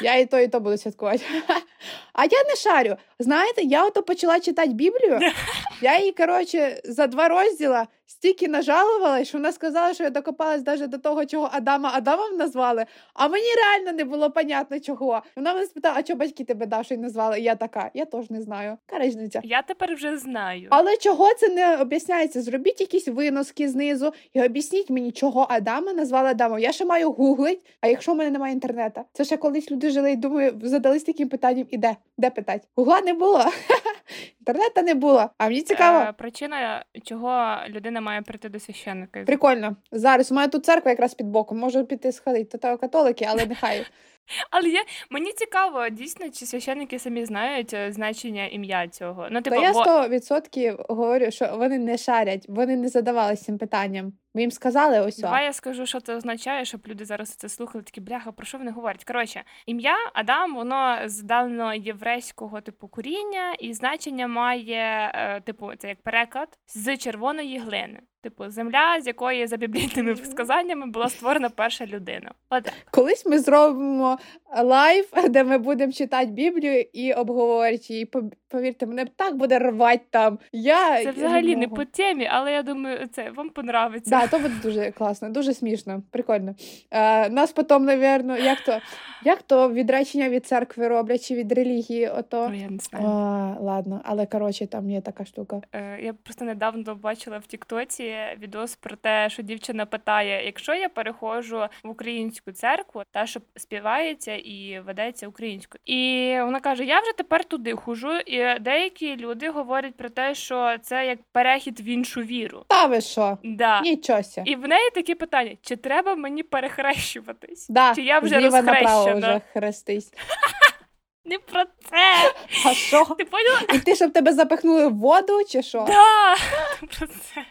Я 0.00 0.16
і 0.16 0.26
то, 0.26 0.38
і 0.38 0.48
то 0.48 0.60
буду 0.60 0.78
святкувати. 0.78 1.24
А 2.12 2.24
я 2.24 2.44
не 2.48 2.56
шарю. 2.56 2.96
Знаєте, 3.18 3.62
я 3.62 3.86
ото 3.86 4.02
почала 4.02 4.40
читати 4.40 4.70
Біблію. 4.72 5.20
Я 5.80 5.98
її, 5.98 6.12
коротше, 6.12 6.80
за 6.84 7.06
два 7.06 7.28
розділа 7.28 7.86
стільки 8.06 8.48
нажалувала, 8.48 9.24
що 9.24 9.38
вона 9.38 9.52
сказала, 9.52 9.94
що 9.94 10.04
я 10.04 10.10
докопалась 10.10 10.66
навіть 10.66 10.88
до 10.88 10.98
того, 10.98 11.26
чого 11.26 11.48
Адама 11.52 11.90
Адамом 11.94 12.36
назвали. 12.36 12.86
А 13.14 13.28
мені 13.28 13.46
реально 13.56 13.98
не 13.98 14.04
було 14.04 14.30
понятно 14.30 14.80
чого. 14.80 15.22
Вона 15.36 15.54
мене 15.54 15.66
спитала, 15.66 15.94
а 15.98 16.02
чого 16.02 16.18
батьки 16.18 16.44
тебе 16.44 16.66
Дашою 16.66 17.00
назвали? 17.00 17.40
І 17.40 17.42
я 17.42 17.54
така, 17.54 17.90
я 17.94 18.04
теж 18.04 18.30
не 18.30 18.42
знаю. 18.42 18.76
Карижниця. 18.86 19.40
Я 19.44 19.62
тепер 19.62 19.94
вже 19.94 20.18
знаю. 20.18 20.68
Але 20.70 20.96
чого 20.96 21.34
це 21.34 21.48
не 21.48 21.76
об'ясняється? 21.76 22.42
Зробіть 22.42 22.80
якісь 22.80 23.08
виноски 23.08 23.68
знизу 23.68 24.12
і 24.32 24.42
об'ясніть 24.42 24.90
мені, 24.90 25.12
чого 25.12 25.46
Адама 25.50 25.92
назвали 25.92 26.28
Адамом. 26.28 26.58
Я 26.58 26.72
ще 26.72 26.84
маю 26.84 27.10
гуглить, 27.10 27.60
а 27.80 27.88
якщо 27.88 28.12
в 28.12 28.16
мене 28.16 28.30
немає 28.30 28.54
інтернету, 28.54 29.00
це 29.12 29.24
ще 29.24 29.36
колись 29.36 29.70
люди 29.70 29.90
жили 29.90 30.12
і 30.12 30.16
думаю, 30.16 30.60
задались 30.62 31.02
таким 31.02 31.28
питанням, 31.28 31.66
і 31.70 31.76
де? 31.76 31.96
Де 32.18 32.30
питать? 32.30 32.62
Гугла 32.76 33.00
не 33.00 33.14
було. 33.14 33.44
Інтернету 34.46 34.82
не 34.82 34.94
було. 34.94 35.30
А 35.38 35.46
мені 35.46 35.62
цікаво. 35.62 35.98
Е, 35.98 36.12
причина, 36.12 36.84
чого 37.04 37.56
людина 37.68 38.00
має 38.00 38.22
прийти 38.22 38.48
до 38.48 38.60
священника. 38.60 39.22
Прикольно. 39.24 39.76
Зараз 39.92 40.32
у 40.32 40.34
мене 40.34 40.48
тут 40.48 40.64
церква 40.64 40.90
якраз 40.90 41.14
під 41.14 41.26
боком. 41.26 41.58
Можу 41.58 41.84
піти 41.84 42.12
сходити. 42.12 42.58
То 42.58 42.78
католики, 42.78 43.26
але 43.30 43.46
нехай. 43.46 43.86
Але 44.50 44.68
я 44.68 44.84
мені 45.10 45.32
цікаво, 45.32 45.88
дійсно, 45.88 46.30
чи 46.30 46.46
священники 46.46 46.98
самі 46.98 47.24
знають 47.24 47.74
е, 47.74 47.92
значення 47.92 48.46
ім'я 48.46 48.88
цього. 48.88 49.28
Ну, 49.30 49.42
типу, 49.42 49.56
Та 49.56 49.62
я 49.62 49.72
бо... 49.72 49.80
100% 49.80 50.86
говорю, 50.88 51.30
що 51.30 51.56
вони 51.56 51.78
не 51.78 51.98
шарять, 51.98 52.46
вони 52.48 52.76
не 52.76 52.88
задавалися 52.88 53.44
цим 53.44 53.58
питанням. 53.58 54.12
Ми 54.34 54.40
їм 54.40 54.50
сказали 54.50 55.00
ось. 55.00 55.18
Давай 55.18 55.44
я 55.44 55.52
скажу, 55.52 55.86
що 55.86 56.00
це 56.00 56.16
означає, 56.16 56.64
щоб 56.64 56.80
люди 56.86 57.04
зараз 57.04 57.28
це 57.28 57.48
слухали. 57.48 57.84
Такі 57.84 58.00
бляха, 58.00 58.32
про 58.32 58.46
що 58.46 58.58
вони 58.58 58.70
говорять? 58.70 59.04
Коротше, 59.04 59.42
ім'я 59.66 59.96
Адам, 60.14 60.54
воно 60.54 60.98
з 61.04 61.22
давно 61.22 61.74
єврейського 61.74 62.60
типу 62.60 62.88
коріння, 62.88 63.54
і 63.58 63.74
значення 63.74 64.28
має, 64.28 65.12
е, 65.14 65.40
типу, 65.40 65.70
це 65.78 65.88
як 65.88 66.02
переклад 66.02 66.48
з 66.66 66.96
червоної 66.96 67.58
глини. 67.58 68.00
Типу, 68.22 68.50
земля, 68.50 69.00
з 69.00 69.06
якої 69.06 69.46
за 69.46 69.56
біблійними 69.56 70.16
сказаннями 70.16 70.86
була 70.86 71.08
створена 71.08 71.50
перша 71.50 71.86
людина. 71.86 72.32
От 72.50 72.72
колись 72.90 73.26
ми 73.26 73.38
зробимо 73.38 74.13
лайв, 74.62 75.12
де 75.30 75.44
ми 75.44 75.58
будемо 75.58 75.92
читати 75.92 76.26
Біблію 76.30 76.84
і 76.92 77.12
обговорити 77.12 77.92
її. 77.92 78.10
Повірте, 78.54 78.86
мене 78.86 79.06
так 79.16 79.36
буде 79.36 79.58
рвати 79.58 80.00
там. 80.10 80.38
Я 80.52 81.04
це 81.04 81.10
взагалі 81.10 81.50
я 81.50 81.56
не, 81.56 81.60
не 81.60 81.68
по 81.68 81.84
темі, 81.84 82.28
але 82.32 82.52
я 82.52 82.62
думаю, 82.62 83.06
це 83.12 83.30
вам 83.30 83.50
понравиться. 83.50 84.10
Да, 84.10 84.26
то 84.26 84.38
буде 84.38 84.54
дуже 84.62 84.90
класно, 84.90 85.30
дуже 85.30 85.54
смішно, 85.54 86.02
прикольно. 86.10 86.54
Е, 86.90 87.28
Нас 87.28 87.52
потім, 87.52 87.84
навірно, 87.84 88.36
як 88.36 88.60
то 88.60 88.80
як 89.24 89.42
то 89.42 89.72
відречення 89.72 90.28
від 90.28 90.46
церкви 90.46 90.88
роблять 90.88 91.28
чи 91.28 91.34
від 91.34 91.52
релігії? 91.52 92.08
Ото 92.08 92.52
я 92.54 92.70
не 92.70 92.78
знаю. 92.78 93.06
О, 93.06 93.56
ладно, 93.60 94.00
але 94.04 94.26
коротше, 94.26 94.66
там 94.66 94.90
є 94.90 95.00
така 95.00 95.24
штука. 95.24 95.60
Е, 95.72 95.98
Я 96.02 96.12
просто 96.12 96.44
недавно 96.44 96.94
бачила 96.94 97.38
в 97.38 97.46
Тіктоці 97.46 98.14
відос 98.38 98.76
про 98.76 98.96
те, 98.96 99.30
що 99.30 99.42
дівчина 99.42 99.86
питає: 99.86 100.46
якщо 100.46 100.74
я 100.74 100.88
переходжу 100.88 101.66
в 101.84 101.88
українську 101.88 102.52
церкву, 102.52 103.02
та 103.10 103.26
що 103.26 103.40
співається 103.56 104.34
і 104.36 104.80
ведеться 104.86 105.28
українською, 105.28 105.80
і 105.84 106.34
вона 106.40 106.60
каже: 106.60 106.84
Я 106.84 107.00
вже 107.00 107.12
тепер 107.16 107.44
туди 107.44 107.72
хожу, 107.72 108.16
і 108.18 108.43
деякі 108.60 109.16
люди 109.16 109.50
говорять 109.50 109.96
про 109.96 110.10
те, 110.10 110.34
що 110.34 110.76
це 110.82 111.06
як 111.06 111.18
перехід 111.32 111.80
в 111.80 111.86
іншу 111.88 112.20
віру. 112.20 112.64
Та 112.68 112.86
ви 112.86 113.00
що? 113.00 113.38
Да. 113.44 113.80
Нічося. 113.80 114.42
І 114.46 114.56
в 114.56 114.68
неї 114.68 114.90
такі 114.94 115.14
питання: 115.14 115.56
чи 115.62 115.76
треба 115.76 116.14
мені 116.14 116.42
перехрещуватись? 116.42 117.66
Да. 117.68 117.94
Чи 117.94 118.02
я 118.02 118.18
вже 118.18 118.40
розхрещена? 118.40 119.14
вже 119.14 119.40
хрестись? 119.52 120.12
Не 121.24 121.38
про 121.38 121.64
це. 121.64 122.32
А 122.66 122.74
що? 122.74 123.04
Ти 123.04 123.24
поняла? 123.24 123.60
І 123.74 123.78
ти, 123.78 123.96
щоб 123.96 124.12
тебе 124.12 124.32
запихнули 124.32 124.86
в 124.86 124.98
воду, 124.98 125.44
чи 125.48 125.62
що? 125.62 125.84
Да, 125.88 126.36
про 126.98 127.06
це. 127.06 127.44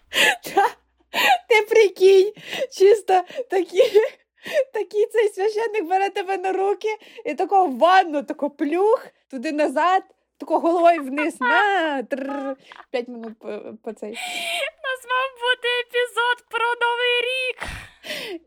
Ти 1.49 1.61
прикинь, 1.69 2.31
чисто 2.71 3.21
такі. 3.49 3.83
Такий 4.73 5.05
цей 5.05 5.29
священник 5.29 5.85
бере 5.89 6.09
тебе 6.09 6.37
на 6.37 6.51
руки 6.51 6.87
і 7.25 7.33
тако 7.33 7.65
в 7.65 7.77
ванну, 7.77 8.23
тако 8.23 8.49
плюх, 8.49 9.07
туди 9.31 9.51
назад, 9.51 10.03
тако 10.43 10.59
головою 10.59 11.03
вниз. 11.03 11.37
на 11.39 12.03
П'ять 12.91 13.07
минут 13.07 13.39
по, 13.39 13.47
по 13.83 13.93
цей. 13.93 14.11
У 14.11 14.81
нас 14.87 14.99
мав 15.13 15.29
бути 15.43 15.67
епізод 15.79 16.45
про 16.49 16.65
Новий 16.81 17.21
рік. 17.21 17.69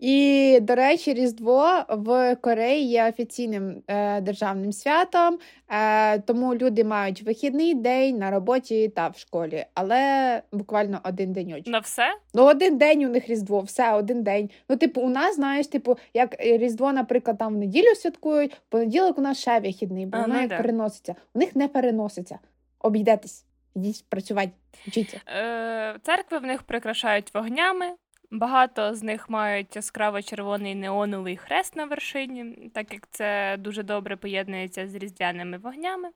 І, 0.01 0.59
до 0.63 0.75
речі, 0.75 1.15
Різдво 1.15 1.85
в 1.89 2.37
Кореї 2.37 2.89
є 2.89 3.09
офіційним 3.09 3.83
е, 3.89 4.21
державним 4.21 4.73
святом, 4.73 5.39
е, 5.69 6.19
тому 6.19 6.55
люди 6.55 6.85
мають 6.85 7.23
вихідний 7.23 7.75
день 7.75 8.19
на 8.19 8.31
роботі 8.31 8.89
та 8.89 9.09
в 9.09 9.19
школі, 9.19 9.67
але 9.75 10.43
буквально 10.53 11.01
один 11.05 11.33
день. 11.33 11.63
На 11.67 11.79
все? 11.79 12.17
Ну, 12.35 12.45
один 12.45 12.79
день 12.79 13.05
у 13.05 13.09
них 13.09 13.29
Різдво, 13.29 13.61
все, 13.61 13.93
один 13.93 14.23
день. 14.23 14.51
Ну, 14.69 14.77
типу, 14.77 15.01
у 15.01 15.09
нас, 15.09 15.37
знаєш, 15.37 15.67
типу, 15.67 15.99
як 16.15 16.37
Різдво, 16.41 16.93
наприклад, 16.93 17.39
там 17.39 17.55
в 17.55 17.57
неділю 17.57 17.95
святкують, 17.95 18.55
в 18.55 18.61
понеділок 18.69 19.19
у 19.19 19.21
нас 19.21 19.39
ще 19.39 19.61
вихідний, 19.61 20.07
бо 20.07 20.19
воно 20.19 20.41
як 20.41 20.49
да. 20.49 20.57
переноситься. 20.57 21.15
У 21.35 21.39
них 21.39 21.57
не 21.57 21.69
переноситься. 21.69 22.39
Обійдетесь, 22.79 23.45
йдіть 23.75 24.05
працювати, 24.09 24.51
вчіться. 24.87 25.21
Е, 25.29 25.97
Церкви 26.03 26.39
в 26.39 26.43
них 26.43 26.63
прикрашають 26.63 27.35
вогнями. 27.35 27.87
Багато 28.31 28.95
з 28.95 29.03
них 29.03 29.31
мають 29.31 29.77
яскраво 29.77 30.23
червоний 30.23 30.75
неоновий 30.75 31.37
хрест 31.37 31.77
на 31.77 31.85
вершині, 31.85 32.71
так 32.75 32.93
як 32.93 33.09
це 33.11 33.57
дуже 33.59 33.83
добре 33.83 34.17
поєднується 34.17 34.89
з 34.89 34.95
різдвяними 34.95 35.59
вогнями. 35.59 36.09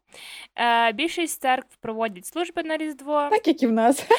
Е, 0.57 0.92
Більшість 0.92 1.42
церкв 1.42 1.77
проводять 1.81 2.27
служби 2.27 2.62
на 2.62 2.77
Різдво. 2.77 3.29
Так 3.31 3.49
як 3.49 3.62
і 3.62 3.66
в 3.66 3.73
нас. 3.73 4.07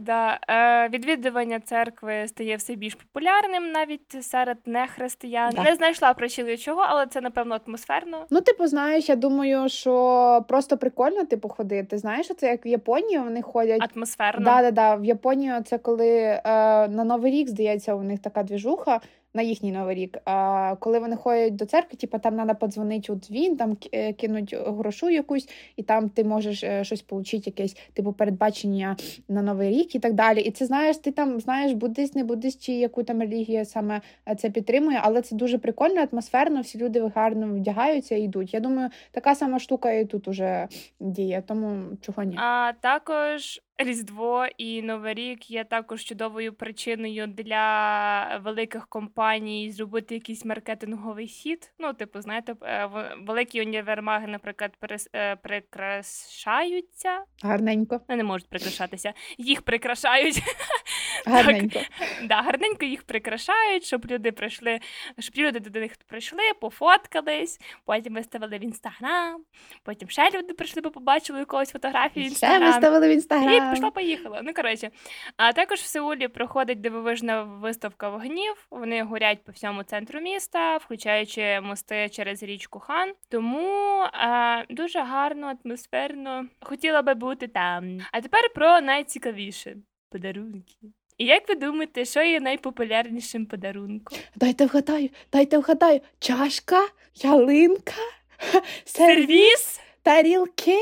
Да. 0.00 0.38
Е, 0.48 0.88
Відвідування 0.88 1.60
церкви 1.60 2.28
стає 2.28 2.56
все 2.56 2.74
більш 2.74 2.94
популярним 2.94 3.72
навіть 3.72 4.24
серед 4.24 4.58
нехристиян. 4.66 5.52
Да. 5.54 5.62
Не 5.62 5.74
знайшла 5.74 6.14
причини 6.14 6.56
чого, 6.56 6.84
але 6.88 7.06
це 7.06 7.20
напевно 7.20 7.58
атмосферно. 7.66 8.26
Ну, 8.30 8.40
типу, 8.40 8.66
знаєш, 8.66 9.08
я 9.08 9.16
думаю, 9.16 9.68
що 9.68 10.44
просто 10.48 10.78
прикольно 10.78 11.24
типу 11.24 11.48
ходити. 11.48 11.98
Знаєш, 11.98 12.26
це 12.36 12.46
як 12.46 12.66
в 12.66 12.68
Японії 12.68 13.18
вони 13.18 13.42
ходять 13.42 13.96
атмосферно. 13.96 14.44
Да, 14.44 14.62
да, 14.62 14.70
да. 14.70 14.94
В 14.94 15.04
Японії 15.04 15.52
це 15.64 15.78
коли 15.78 16.08
е, 16.08 16.40
на 16.88 17.04
Новий 17.18 17.32
рік, 17.32 17.48
здається, 17.48 17.94
у 17.94 18.02
них 18.02 18.20
така 18.20 18.42
двіжуха 18.42 19.00
на 19.34 19.42
їхній 19.42 19.72
новий 19.72 19.94
рік. 19.94 20.18
А 20.24 20.74
коли 20.80 20.98
вони 20.98 21.16
ходять 21.16 21.56
до 21.56 21.66
церкви, 21.66 21.96
типу, 21.96 22.18
там 22.18 22.34
треба 22.34 22.54
подзвонити 22.54 23.12
у 23.12 23.16
дзвін, 23.16 23.56
там 23.56 23.76
е, 23.92 24.12
кинуть 24.12 24.54
грошу 24.66 25.08
якусь, 25.10 25.48
і 25.76 25.82
там 25.82 26.08
ти 26.08 26.24
можеш 26.24 26.64
е, 26.64 26.84
щось 26.84 27.04
отримати, 27.10 27.50
якесь 27.50 27.76
типу 27.92 28.12
передбачення 28.12 28.96
на 29.28 29.42
новий 29.42 29.70
рік 29.70 29.94
і 29.94 29.98
так 29.98 30.12
далі. 30.12 30.40
І 30.40 30.50
це 30.50 30.66
знаєш, 30.66 30.96
ти 30.96 31.10
там 31.10 31.40
знаєш, 31.40 31.72
буддист, 31.72 32.16
не 32.16 32.24
буддист, 32.24 32.62
чи 32.62 32.72
яку 32.72 33.02
там 33.02 33.20
релігію 33.20 33.64
саме 33.64 34.00
е, 34.28 34.34
це 34.34 34.50
підтримує, 34.50 35.00
але 35.02 35.22
це 35.22 35.36
дуже 35.36 35.58
прикольно, 35.58 36.06
атмосферно. 36.12 36.60
Всі 36.60 36.78
люди 36.78 37.10
гарно 37.14 37.54
вдягаються 37.54 38.14
і 38.14 38.22
йдуть. 38.22 38.54
Я 38.54 38.60
думаю, 38.60 38.90
така 39.10 39.34
сама 39.34 39.58
штука 39.58 39.92
і 39.92 40.04
тут 40.04 40.28
уже 40.28 40.68
діє, 41.00 41.42
тому 41.46 41.96
чого 42.00 42.22
ні. 42.22 42.36
А 42.38 42.72
також 42.80 43.60
Різдво 43.78 44.46
і 44.58 44.82
Новий 44.82 45.14
рік 45.14 45.50
є 45.50 45.64
також 45.64 46.04
чудовою 46.04 46.52
причиною 46.52 47.26
для 47.26 48.40
великих 48.44 48.86
компаній 48.88 49.72
зробити 49.72 50.14
якийсь 50.14 50.44
маркетинговий 50.44 51.26
хід. 51.26 51.72
Ну, 51.78 51.94
типу, 51.94 52.20
знаєте, 52.20 52.54
е, 52.62 52.90
великі 53.26 53.62
універмаги, 53.62 54.26
наприклад, 54.26 54.78
е, 55.14 55.36
прикрашаються. 55.36 57.24
Гарненько. 57.42 58.00
Не 58.08 58.24
можуть 58.24 58.48
прикрашатися, 58.48 59.12
їх 59.38 59.62
прикрашають. 59.62 60.42
Гарненько. 61.26 61.80
Да, 62.22 62.42
гарненько 62.42 62.84
їх 62.84 63.02
прикрашають, 63.02 63.84
щоб 63.84 64.06
люди 64.06 64.32
прийшли, 64.32 64.80
щоб 65.18 65.34
люди 65.36 65.60
до 65.60 65.80
них 65.80 65.92
прийшли, 66.06 66.42
пофоткались, 66.60 67.60
потім 67.84 68.14
виставили 68.14 68.58
в 68.58 68.64
інстаграм, 68.64 69.42
потім 69.82 70.08
ще 70.08 70.30
люди 70.30 70.54
прийшли, 70.54 70.82
бо 70.82 70.90
побачили 70.90 71.38
якогось 71.38 71.70
фотографію 71.70 72.30
в 72.30 72.36
Ще 72.36 72.58
виставили 72.58 73.08
в 73.08 73.10
інстаграм. 73.10 73.48
І 73.48 73.52
інстаграм. 73.52 73.74
пішла, 73.74 73.90
поїхала. 73.90 74.40
Ну 74.44 74.54
коротше, 74.54 74.90
а 75.36 75.52
також 75.52 75.78
в 75.78 75.86
Сеулі 75.86 76.28
проходить 76.28 76.80
дивовижна 76.80 77.42
виставка 77.42 78.08
вогнів. 78.08 78.66
Вони 78.70 79.02
горять 79.02 79.44
по 79.44 79.52
всьому 79.52 79.82
центру 79.82 80.20
міста, 80.20 80.76
включаючи 80.76 81.60
мости 81.60 82.08
через 82.08 82.42
річку 82.42 82.78
Хан. 82.78 83.12
Тому 83.28 83.68
а, 84.12 84.62
дуже 84.70 85.00
гарно, 85.00 85.54
атмосферно. 85.64 86.46
Хотіла 86.60 87.02
би 87.02 87.14
бути 87.14 87.48
там. 87.48 87.98
А 88.12 88.20
тепер 88.20 88.40
про 88.54 88.80
найцікавіше 88.80 89.76
подарунки. 90.10 90.76
І 91.18 91.24
як 91.24 91.48
ви 91.48 91.54
думаєте, 91.54 92.04
що 92.04 92.22
є 92.22 92.40
найпопулярнішим 92.40 93.46
подарунком? 93.46 94.18
Дайте 94.36 94.66
вгадаю, 94.66 95.08
дайте 95.32 95.58
вгадаю. 95.58 96.00
Чашка, 96.18 96.88
ялинка, 97.14 97.92
сервіс, 98.84 99.80
тарілки, 100.02 100.78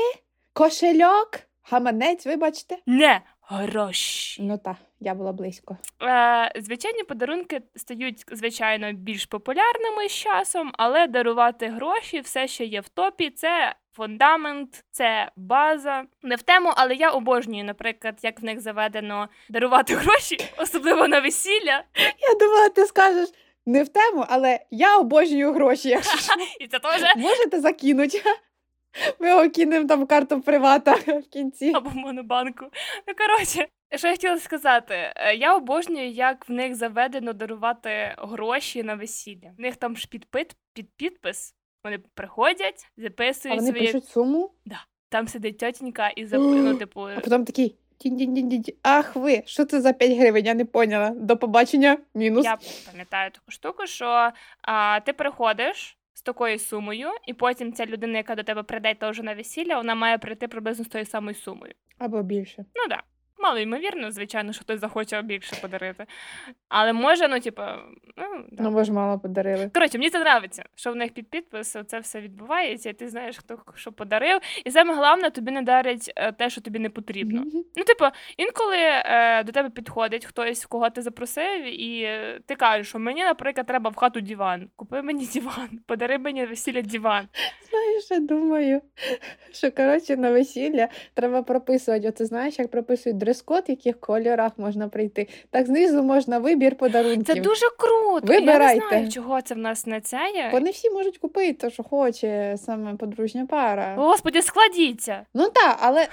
кошельок, 0.53 1.39
гаманець, 1.63 2.25
вибачте. 2.25 2.77
Не 2.85 3.21
гроші. 3.41 4.41
Ну 4.43 4.57
так, 4.57 4.75
я 4.99 5.13
була 5.13 5.31
близько. 5.31 5.77
Е, 6.01 6.51
звичайні 6.55 7.03
подарунки 7.03 7.61
стають, 7.75 8.23
звичайно, 8.31 8.93
більш 8.93 9.25
популярними 9.25 10.09
з 10.09 10.11
часом, 10.11 10.71
але 10.77 11.07
дарувати 11.07 11.67
гроші 11.67 12.19
все 12.19 12.47
ще 12.47 12.65
є 12.65 12.81
в 12.81 12.89
топі. 12.89 13.29
Це 13.29 13.75
фундамент, 13.97 14.83
це 14.91 15.31
база. 15.35 16.03
Не 16.23 16.35
в 16.35 16.41
тему, 16.41 16.73
але 16.75 16.95
я 16.95 17.09
обожнюю, 17.09 17.63
наприклад, 17.63 18.19
як 18.23 18.39
в 18.39 18.43
них 18.43 18.59
заведено 18.59 19.29
дарувати 19.49 19.95
гроші, 19.95 20.37
особливо 20.57 21.07
на 21.07 21.19
весілля. 21.19 21.83
Я 22.19 22.39
думала, 22.39 22.69
ти 22.69 22.85
скажеш 22.85 23.29
не 23.65 23.83
в 23.83 23.89
тему, 23.89 24.25
але 24.29 24.59
я 24.71 24.97
обожнюю 24.97 25.53
гроші. 25.53 25.89
Якщо. 25.89 26.33
І 26.59 26.67
це 26.67 26.79
теж 26.79 27.01
можете 27.15 27.59
закинути. 27.59 28.21
Ми 29.19 29.29
його 29.29 29.49
кинемо 29.49 29.87
там 29.87 30.05
карту 30.05 30.41
привата 30.41 30.93
в 31.07 31.21
кінці. 31.21 31.73
або 31.75 31.89
в 31.89 31.95
монобанку. 31.95 32.65
Ну 33.07 33.13
коротше, 33.17 33.67
що 33.95 34.07
я 34.07 34.13
хотіла 34.13 34.39
сказати, 34.39 35.13
Е, 35.15 35.35
я 35.35 35.55
обожнюю, 35.55 36.09
як 36.09 36.49
в 36.49 36.51
них 36.51 36.75
заведено 36.75 37.33
дарувати 37.33 38.15
гроші 38.17 38.83
на 38.83 38.95
весілля. 38.95 39.51
В 39.57 39.61
них 39.61 39.75
там 39.75 39.97
ж 39.97 40.07
підпит, 40.07 40.55
під 40.73 40.89
підпис. 40.97 41.53
Вони 41.83 41.97
приходять, 42.13 42.87
А 42.97 43.01
записують 43.01 43.57
вони 43.57 43.71
свої. 43.71 43.85
пишуть 43.85 44.05
суму, 44.05 44.51
Там 45.09 45.27
сидить 45.27 45.57
тітенька 45.57 46.09
і 46.09 46.25
зап... 46.25 46.41
ну, 46.41 46.75
типу, 46.75 47.01
а 47.01 47.19
потім 47.19 47.45
такий. 47.45 47.75
Ах 48.81 49.15
ви, 49.15 49.43
що 49.45 49.65
це 49.65 49.81
за 49.81 49.93
5 49.93 50.17
гривень? 50.17 50.45
Я 50.45 50.53
не 50.53 50.65
поняла. 50.65 51.09
До 51.09 51.37
побачення, 51.37 51.97
мінус. 52.13 52.45
я 52.45 52.57
пам'ятаю 52.91 53.31
таку 53.31 53.51
штуку, 53.51 53.87
що 53.87 54.31
а, 54.61 54.99
ти 54.99 55.13
приходиш 55.13 55.97
з 56.13 56.21
такою 56.21 56.59
сумою, 56.59 57.07
і 57.27 57.33
потім 57.33 57.73
ця 57.73 57.85
людина, 57.85 58.17
яка 58.17 58.35
до 58.35 58.43
тебе 58.43 58.63
прийде 58.63 58.95
теж 58.95 59.19
на 59.19 59.35
весілля, 59.35 59.77
вона 59.77 59.95
має 59.95 60.17
прийти 60.17 60.47
приблизно 60.47 60.85
з 60.85 60.87
тою 60.87 61.05
самою 61.05 61.35
сумою. 61.35 61.73
Або 61.97 62.23
більше. 62.23 62.65
Ну 62.75 62.87
так. 62.89 62.89
Да. 62.89 63.03
Мало 63.39 63.59
ймовірно, 63.59 64.11
звичайно, 64.11 64.53
що 64.53 64.61
хтось 64.61 64.79
захоче 64.79 65.21
більше 65.21 65.55
подарити. 65.61 66.05
Але 66.69 66.93
може, 66.93 67.27
ну, 67.27 67.39
типу, 67.39 67.61
ну, 68.17 68.45
да. 68.51 68.63
Ну, 68.63 68.71
бо 68.71 68.83
ж 68.83 68.93
мало 68.93 69.19
подарили. 69.19 69.71
Коротше, 69.73 69.97
мені 69.97 70.09
це 70.09 70.19
подобається, 70.19 70.63
що 70.75 70.91
в 70.91 70.95
них 70.95 71.13
під 71.13 71.29
підпис 71.29 71.77
це 71.87 71.99
все 71.99 72.21
відбувається, 72.21 72.89
і 72.89 72.93
ти 72.93 73.09
знаєш, 73.09 73.37
хто 73.37 73.59
що 73.75 73.91
подарив. 73.91 74.39
І 74.65 74.71
саме 74.71 74.95
головне, 74.95 75.29
тобі 75.29 75.51
не 75.51 75.61
дарять 75.61 76.13
е, 76.15 76.31
те, 76.31 76.49
що 76.49 76.61
тобі 76.61 76.79
не 76.79 76.89
потрібно. 76.89 77.41
Мгм. 77.41 77.63
Ну, 77.75 77.83
типу, 77.83 78.05
інколи 78.37 78.77
е, 78.77 79.43
до 79.43 79.51
тебе 79.51 79.69
підходить 79.69 80.25
хтось, 80.25 80.65
кого 80.65 80.89
ти 80.89 81.01
запросив, 81.01 81.81
і 81.81 82.09
ти 82.45 82.55
кажеш, 82.55 82.89
що 82.89 82.99
мені, 82.99 83.23
наприклад, 83.23 83.67
треба 83.67 83.89
в 83.89 83.95
хату 83.95 84.21
диван. 84.21 84.69
Купи 84.75 85.01
мені 85.01 85.25
диван, 85.33 85.79
подари 85.85 86.17
мені 86.17 86.45
весілля 86.45 86.81
диван. 86.81 87.27
Знаєш, 87.69 88.11
я 88.11 88.19
думаю, 88.19 88.81
що 89.51 89.71
коротше 89.71 90.17
на 90.17 90.31
весілля 90.31 90.87
треба 91.13 91.43
прописувати. 91.43 92.09
Оце 92.09 92.25
знаєш, 92.25 92.59
як 92.59 92.71
прописують 92.71 93.17
дрес-код, 93.27 93.63
в 93.67 93.69
яких 93.69 93.99
кольорах 93.99 94.51
можна 94.57 94.87
прийти. 94.87 95.27
Так 95.49 95.65
знизу 95.65 96.03
можна 96.03 96.39
вибір 96.39 96.75
подарунків. 96.75 97.35
Це 97.35 97.41
дуже 97.41 97.65
круто. 97.77 98.33
Я 98.33 98.39
не 98.41 98.81
знаю, 98.89 99.09
чого 99.09 99.41
це 99.41 99.55
в 99.55 99.57
нас 99.57 99.85
не 99.85 100.01
це 100.01 100.17
є. 100.35 100.49
Бо 100.51 100.59
не 100.59 100.71
всі 100.71 100.89
можуть 100.89 101.17
купити, 101.17 101.53
то, 101.53 101.69
що 101.69 101.83
хоче 101.83 102.55
саме 102.57 102.95
подружня 102.95 103.45
пара. 103.45 103.95
Господи, 103.97 104.41
складіться. 104.41 105.25
Ну 105.33 105.49
так, 105.49 105.77
але 105.81 106.07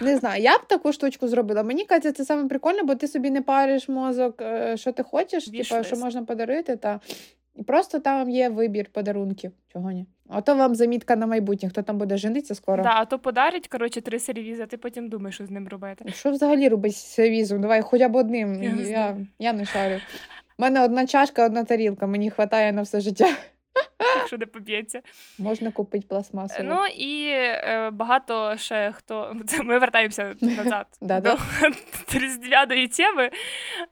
не 0.00 0.16
знаю, 0.16 0.42
я 0.42 0.58
б 0.58 0.66
таку 0.66 0.92
штучку 0.92 1.28
зробила. 1.28 1.62
Мені 1.62 1.84
кажеться, 1.84 2.12
це 2.12 2.24
саме 2.24 2.48
прикольно, 2.48 2.84
бо 2.84 2.94
ти 2.94 3.08
собі 3.08 3.30
не 3.30 3.42
париш 3.42 3.88
мозок, 3.88 4.42
е, 4.42 4.76
що 4.76 4.92
ти 4.92 5.02
хочеш, 5.02 5.44
типу, 5.44 5.84
що 5.84 5.96
можна 5.96 6.22
подарити, 6.22 6.76
та 6.76 7.00
і 7.56 7.62
просто 7.62 7.98
там 8.00 8.30
є 8.30 8.48
вибір 8.48 8.86
подарунків. 8.92 9.52
Чого 9.72 9.90
ні? 9.90 10.06
Ото 10.28 10.54
вам 10.54 10.74
замітка 10.74 11.16
на 11.16 11.26
майбутнє, 11.26 11.68
хто 11.68 11.82
там 11.82 11.98
буде 11.98 12.16
жениться 12.16 12.54
скоро. 12.54 12.82
Да, 12.82 12.92
а 12.94 13.04
то 13.04 13.18
подарять, 13.18 13.68
коротше, 13.68 14.00
три 14.00 14.18
сервізи, 14.18 14.62
а 14.62 14.66
ти 14.66 14.76
потім 14.76 15.08
думаєш, 15.08 15.34
що 15.34 15.46
з 15.46 15.50
ним 15.50 15.68
робити. 15.68 16.04
Що 16.12 16.30
взагалі 16.30 16.68
робить 16.68 16.96
з 16.96 17.06
сервізом? 17.14 17.60
Давай 17.60 17.82
хоча 17.82 18.08
б 18.08 18.16
одним. 18.16 18.62
Я 18.62 18.72
не 18.72 18.82
Я, 18.82 19.16
я 19.38 19.52
не 19.52 19.64
шарю. 19.64 20.00
У 20.58 20.62
мене 20.62 20.84
одна 20.84 21.06
чашка, 21.06 21.46
одна 21.46 21.64
тарілка, 21.64 22.06
мені 22.06 22.28
вистачає 22.28 22.72
на 22.72 22.82
все 22.82 23.00
життя. 23.00 23.28
якщо 24.16 24.38
не 24.38 24.46
поб'ється. 24.46 25.00
Можна 25.38 25.72
купити 25.72 26.06
пластмасову. 26.08 26.68
Ну 26.68 26.86
і 26.86 27.28
е, 27.30 27.90
багато 27.92 28.56
ще 28.56 28.92
хто. 28.92 29.36
Ми 29.64 29.78
вертаємося 29.78 30.34
назад 30.40 30.86
до 31.00 31.36
різдвяної 32.18 32.88
теми. 32.88 33.30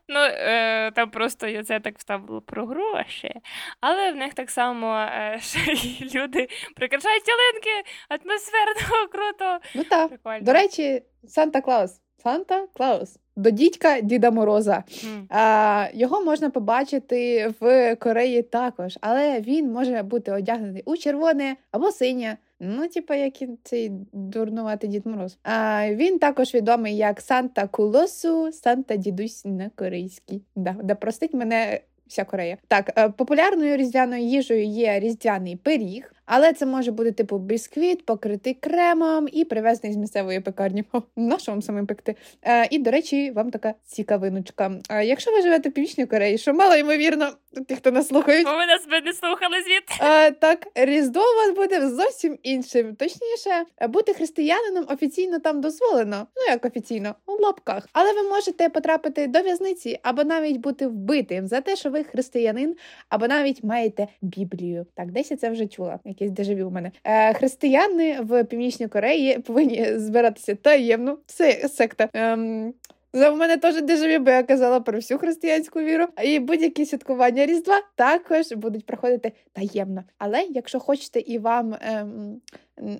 Ну, 0.07 0.19
е, 0.19 0.91
там 0.91 1.09
просто 1.09 1.47
я 1.47 1.63
це 1.63 1.79
так 1.79 1.97
вставила 1.97 2.41
про 2.41 2.65
гроші. 2.65 3.33
Але 3.81 4.11
в 4.11 4.15
них 4.15 4.33
так 4.33 4.49
само 4.49 4.95
е, 4.95 5.39
ще 5.41 5.59
й 5.73 6.11
люди 6.15 6.47
прикрашають 6.75 7.23
ялинки, 7.27 7.89
атмосферно, 8.09 9.07
круто. 9.11 9.59
Ну 9.75 9.83
так. 9.83 10.09
Прикольно. 10.09 10.41
До 10.41 10.53
речі, 10.53 11.03
Санта 11.27 11.61
Клаус. 11.61 12.01
Санта 12.23 12.67
Клаус. 12.73 13.17
До 13.35 13.49
дідька 13.49 14.01
Діда 14.01 14.31
Мороза. 14.31 14.83
М. 15.03 15.27
А, 15.29 15.87
його 15.93 16.23
можна 16.23 16.49
побачити 16.49 17.47
в 17.59 17.95
Кореї 17.95 18.41
також, 18.41 18.97
але 19.01 19.41
він 19.41 19.71
може 19.71 20.03
бути 20.03 20.31
одягнений 20.31 20.83
у 20.85 20.97
червоне 20.97 21.55
або 21.71 21.91
синє. 21.91 22.37
Ну, 22.59 22.87
типу, 22.87 23.13
як 23.13 23.41
і 23.41 23.49
цей 23.63 23.91
дурнуватий 24.13 24.89
Дід 24.89 25.05
Мороз. 25.05 25.37
А, 25.43 25.87
він 25.89 26.19
також 26.19 26.53
відомий 26.53 26.97
як 26.97 27.21
Санта 27.21 27.67
Кулосу, 27.67 28.51
Санта 28.51 28.95
Дідусь 28.95 29.45
на 29.45 29.69
корейській. 29.75 30.41
Да, 30.55 30.75
да 30.83 30.95
простить 30.95 31.33
мене 31.33 31.79
вся 32.07 32.23
Корея. 32.23 32.57
Так, 32.67 32.91
е, 32.97 33.09
популярною 33.09 33.77
різдвяною 33.77 34.23
їжею 34.23 34.65
є 34.65 34.99
різдвяний 34.99 35.55
пиріг, 35.55 36.13
але 36.25 36.53
це 36.53 36.65
може 36.65 36.91
бути 36.91 37.11
типу 37.11 37.37
бісквіт, 37.37 38.05
покритий 38.05 38.53
кремом 38.53 39.27
і 39.31 39.45
привезений 39.45 39.93
з 39.93 39.97
місцевої 39.97 40.39
пекарні. 40.39 40.83
О, 40.93 41.01
на 41.15 41.39
що 41.39 41.51
вам 41.51 41.61
саме 41.61 41.85
пекти? 41.85 42.15
Е, 42.41 42.67
і, 42.71 42.79
до 42.79 42.91
речі, 42.91 43.31
вам 43.31 43.51
така 43.51 43.73
цікавиночка. 43.85 44.71
Е, 44.89 45.05
якщо 45.05 45.31
ви 45.31 45.41
живете 45.41 45.69
в 45.69 45.71
Північній 45.71 46.05
Кореї, 46.05 46.37
що 46.37 46.53
мало 46.53 46.75
ймовірно, 46.75 47.29
ті, 47.67 47.75
хто 47.75 47.91
нас 47.91 48.07
слухають, 48.07 48.45
Бо 48.45 48.51
ви 48.51 48.65
нас 48.65 48.87
би 48.87 49.01
не 49.01 49.13
слухали 49.13 49.61
звідти. 49.61 49.93
Е, 50.01 50.31
так, 50.31 50.67
Різдво 50.75 51.21
у 51.21 51.47
вас 51.47 51.55
буде 51.55 51.89
зовсім 51.89 52.37
іншим. 52.43 52.95
Точніше, 52.95 53.65
бути 53.89 54.13
християнином 54.13 54.85
офіційно 54.89 55.39
там 55.39 55.61
дозволено. 55.61 56.27
Ну 56.35 56.43
як 56.49 56.65
офіційно, 56.65 57.15
у 57.25 57.31
лапках. 57.31 57.87
Але 57.93 58.13
ви 58.13 58.29
можете 58.29 58.69
потрапити 58.69 59.27
до 59.27 59.41
в'язниці 59.41 59.99
або 60.03 60.23
навіть 60.23 60.57
бути 60.57 60.87
вбитим 60.87 61.47
за 61.47 61.61
те, 61.61 61.75
що 61.75 61.89
ви 61.89 62.03
християнин, 62.03 62.75
або 63.09 63.27
навіть 63.27 63.63
маєте 63.63 64.07
Біблію. 64.21 64.85
Так, 64.95 65.11
десь 65.11 65.31
я 65.31 65.37
це 65.37 65.49
вже 65.49 65.67
чула. 65.67 65.99
Якийсь 66.23 66.47
дежавю 66.47 66.67
у 66.67 66.71
мене. 66.71 66.91
Е, 67.03 67.33
християни 67.33 68.21
в 68.21 68.43
Північній 68.43 68.87
Кореї 68.87 69.39
повинні 69.39 69.99
збиратися 69.99 70.55
таємно. 70.55 71.17
Це 71.25 71.67
секта. 71.67 72.09
Ем, 72.13 72.73
за 73.13 73.29
в 73.29 73.37
мене 73.37 73.57
теж 73.57 73.81
дежавю, 73.81 74.23
бо 74.23 74.31
я 74.31 74.43
казала 74.43 74.79
про 74.79 74.97
всю 74.97 75.17
християнську 75.17 75.79
віру. 75.79 76.07
І 76.23 76.39
будь-які 76.39 76.85
святкування 76.85 77.45
Різдва 77.45 77.81
також 77.95 78.51
будуть 78.51 78.85
проходити 78.85 79.31
таємно. 79.53 80.03
Але 80.17 80.41
якщо 80.49 80.79
хочете 80.79 81.19
і 81.19 81.39
вам 81.39 81.75
ем, 81.81 82.41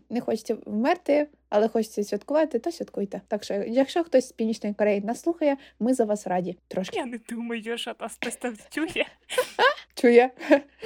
не 0.09 0.21
хочеться 0.21 0.57
вмерти, 0.65 1.27
але 1.49 1.67
хочеться 1.67 2.03
святкувати, 2.03 2.59
то 2.59 2.71
святкуйте. 2.71 3.21
Так 3.27 3.43
що, 3.43 3.53
якщо 3.53 4.03
хтось 4.03 4.27
з 4.27 4.31
Північної 4.31 4.75
Кореї 4.75 5.01
нас 5.01 5.21
слухає, 5.21 5.57
ми 5.79 5.93
за 5.93 6.05
вас 6.05 6.27
раді. 6.27 6.57
Трошки 6.67 6.97
Я 6.97 7.05
не 7.05 7.19
думаю, 7.29 7.77
що 7.77 7.95
нас 7.99 8.17
там 8.17 8.55
чує. 9.95 10.31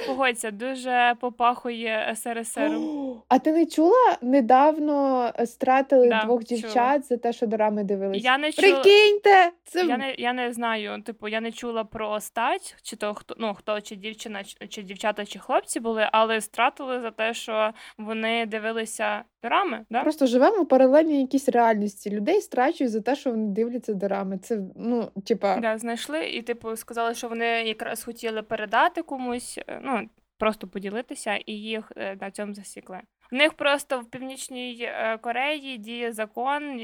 Погодься, 0.06 0.50
дуже 0.50 1.14
попахує 1.20 2.14
СРСР. 2.16 2.70
А 3.28 3.38
ти 3.38 3.52
не 3.52 3.66
чула 3.66 4.16
недавно 4.22 5.32
стратили 5.46 6.08
Да, 6.08 6.24
двох 6.24 6.44
чула. 6.44 6.60
дівчат 6.60 7.04
за 7.04 7.16
те, 7.16 7.32
що 7.32 7.46
дорами 7.46 7.84
дивились? 7.84 8.24
Я 8.24 8.38
не 8.38 8.52
чула. 8.52 8.80
Прикиньте! 8.80 9.50
Це 9.64 9.84
Я 9.84 9.96
не, 9.96 10.14
я 10.18 10.32
не 10.32 10.52
знаю, 10.52 11.02
типу, 11.02 11.28
я 11.28 11.40
не 11.40 11.52
чула 11.52 11.84
про 11.84 12.20
стать, 12.20 12.76
чи 12.82 12.96
то 12.96 13.14
хто 13.14 13.34
ну 13.38 13.54
хто, 13.54 13.80
чи 13.80 13.96
дівчина, 13.96 14.44
чи, 14.44 14.68
чи 14.68 14.82
дівчата, 14.82 15.24
чи 15.26 15.38
хлопці 15.38 15.80
були, 15.80 16.08
але 16.12 16.40
стратили 16.40 17.00
за 17.00 17.10
те, 17.10 17.34
що 17.34 17.70
вони 17.98 18.46
дивилися 18.46 19.24
дорами, 19.42 19.86
да? 19.90 20.02
просто 20.02 20.26
живемо 20.26 20.62
в 20.62 20.68
паралельній 20.68 21.20
якійсь 21.20 21.48
реальності. 21.48 22.10
Людей 22.10 22.40
страчують 22.40 22.92
за 22.92 23.00
те, 23.00 23.16
що 23.16 23.30
вони 23.30 23.48
дивляться 23.48 23.94
дорами. 23.94 24.38
Це 24.38 24.60
ну, 24.76 25.10
типа. 25.26 25.56
Да, 25.56 25.78
знайшли 25.78 26.26
і, 26.26 26.42
типу, 26.42 26.76
сказали, 26.76 27.14
що 27.14 27.28
вони 27.28 27.46
якраз 27.46 28.04
хотіли 28.04 28.42
передати 28.42 29.02
комусь, 29.02 29.58
е, 29.68 29.80
ну 29.82 30.08
просто 30.38 30.68
поділитися, 30.68 31.36
і 31.46 31.52
їх 31.52 31.92
е, 31.96 32.16
на 32.20 32.30
цьому 32.30 32.54
засікли. 32.54 33.00
У 33.32 33.36
них 33.36 33.52
просто 33.54 34.00
в 34.00 34.10
північній 34.10 34.78
е, 34.82 35.18
Кореї 35.18 35.78
діє 35.78 36.12
закон 36.12 36.80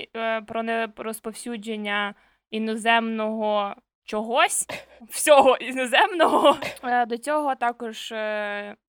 про 0.47 0.63
нерозповсюдження 0.63 2.15
іноземного 2.51 3.75
чогось, 4.05 4.67
всього 5.09 5.57
іноземного. 5.57 6.57
До 7.07 7.19
цього 7.19 7.55
також 7.55 8.13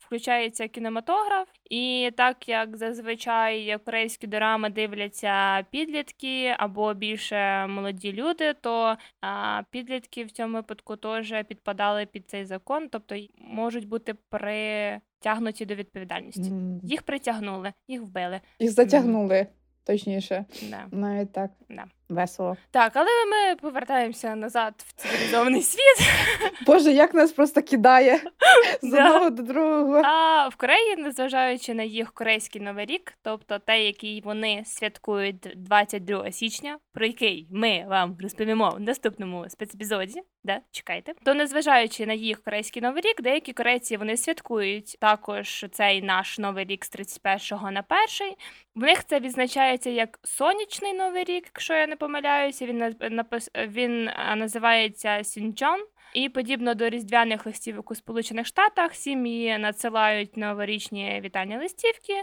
включається 0.05 0.67
кінематограф, 0.67 1.47
і 1.69 2.11
так 2.17 2.49
як 2.49 2.77
зазвичай 2.77 3.77
корейські 3.85 4.27
дорами 4.27 4.69
дивляться 4.69 5.63
підлітки 5.71 6.55
або 6.57 6.93
більше 6.93 7.67
молоді 7.67 8.13
люди, 8.13 8.53
то 8.53 8.95
а, 9.21 9.61
підлітки 9.69 10.23
в 10.23 10.31
цьому 10.31 10.53
випадку 10.57 10.95
теж 10.95 11.33
підпадали 11.47 12.05
під 12.05 12.29
цей 12.29 12.45
закон, 12.45 12.89
тобто 12.91 13.15
можуть 13.37 13.87
бути 13.87 14.13
притягнуті 14.29 15.65
до 15.65 15.75
відповідальності. 15.75 16.41
м, 16.51 16.79
Їх 16.83 17.03
притягнули, 17.03 17.73
їх 17.87 18.01
вбили. 18.01 18.41
Їх 18.59 18.71
затягнули, 18.71 19.47
точніше. 19.83 20.45
Да. 20.69 20.85
Навіть 20.91 21.33
так. 21.33 21.51
Да. 21.69 21.83
Весело. 22.09 22.57
Так, 22.71 22.91
але 22.95 23.07
ми 23.25 23.55
повертаємося 23.55 24.35
назад 24.35 24.73
в 24.87 24.93
цивілізований 24.93 25.61
світ. 25.61 26.07
Боже, 26.65 26.91
як 26.91 27.13
нас 27.13 27.31
просто 27.31 27.61
кидає 27.61 28.19
з 28.81 28.93
одного 28.93 29.29
до 29.29 29.43
другого. 29.43 30.01
А 30.05 30.47
в 30.47 30.55
Кореї, 30.55 30.95
незважаючи 30.95 31.73
на 31.73 31.83
їх 31.83 32.11
корейський 32.11 32.61
новий 32.61 32.85
рік, 32.85 33.13
тобто 33.21 33.59
те, 33.59 33.85
який 33.85 34.21
вони 34.21 34.63
святкують 34.65 35.53
22 35.55 36.31
січня, 36.31 36.77
про 36.93 37.05
який 37.05 37.47
ми 37.51 37.85
вам 37.89 38.17
розповімо 38.21 38.69
в 38.77 38.79
наступному 38.79 39.45
спецепізоді, 39.49 40.21
да, 40.43 40.59
чекайте, 40.71 41.13
то 41.23 41.33
незважаючи 41.33 42.05
на 42.05 42.13
їх 42.13 42.43
корейський 42.43 42.81
новий 42.81 43.01
рік, 43.01 43.21
деякі 43.21 43.53
корейці 43.53 43.97
вони 43.97 44.17
святкують 44.17 44.97
також 44.99 45.65
цей 45.71 46.01
наш 46.01 46.39
новий 46.39 46.65
рік 46.65 46.85
з 46.85 46.89
31 46.89 47.73
на 47.73 47.83
1. 48.19 48.35
В 48.75 48.79
них 48.79 49.05
це 49.05 49.19
відзначається 49.19 49.89
як 49.89 50.19
сонячний 50.23 50.93
новий 50.93 51.23
рік, 51.23 51.43
якщо 51.45 51.73
я 51.73 51.87
не 51.87 51.94
помиляюся. 51.95 52.65
Він 52.65 52.95
напис... 53.11 53.49
він 53.67 54.09
називається 54.35 55.23
Сінчон. 55.23 55.85
І 56.15 56.29
подібно 56.29 56.75
до 56.75 56.89
різдвяних 56.89 57.45
листівок 57.45 57.91
у 57.91 57.95
Сполучених 57.95 58.45
Штатах, 58.47 58.95
сім'ї 58.95 59.57
надсилають 59.57 60.37
новорічні 60.37 61.21
вітання 61.23 61.57
листівки, 61.57 62.13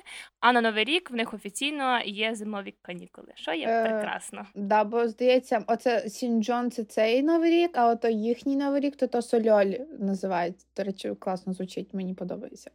а 0.40 0.52
на 0.52 0.60
новий 0.60 0.84
рік 0.84 1.10
в 1.10 1.14
них 1.14 1.34
офіційно 1.34 2.00
є 2.04 2.34
зимові 2.34 2.74
канікули, 2.82 3.28
що 3.34 3.52
є 3.52 3.66
Е, 3.68 3.82
прекрасно. 3.82 4.46
Да, 4.54 4.84
бо 4.84 5.08
здається, 5.08 5.64
оце 5.66 6.08
Сінджон 6.08 6.70
це 6.70 6.84
цей 6.84 7.22
новий 7.22 7.50
рік, 7.50 7.70
а 7.74 7.88
ото 7.88 8.08
їхній 8.08 8.56
новий 8.56 8.80
рік, 8.80 8.96
то 8.96 9.06
то 9.06 9.22
Сольоль 9.22 9.72
називають. 9.98 10.56
До 10.76 10.82
речі, 10.82 11.12
класно 11.18 11.52
звучить, 11.52 11.94
мені 11.94 12.14
подобається. 12.14 12.70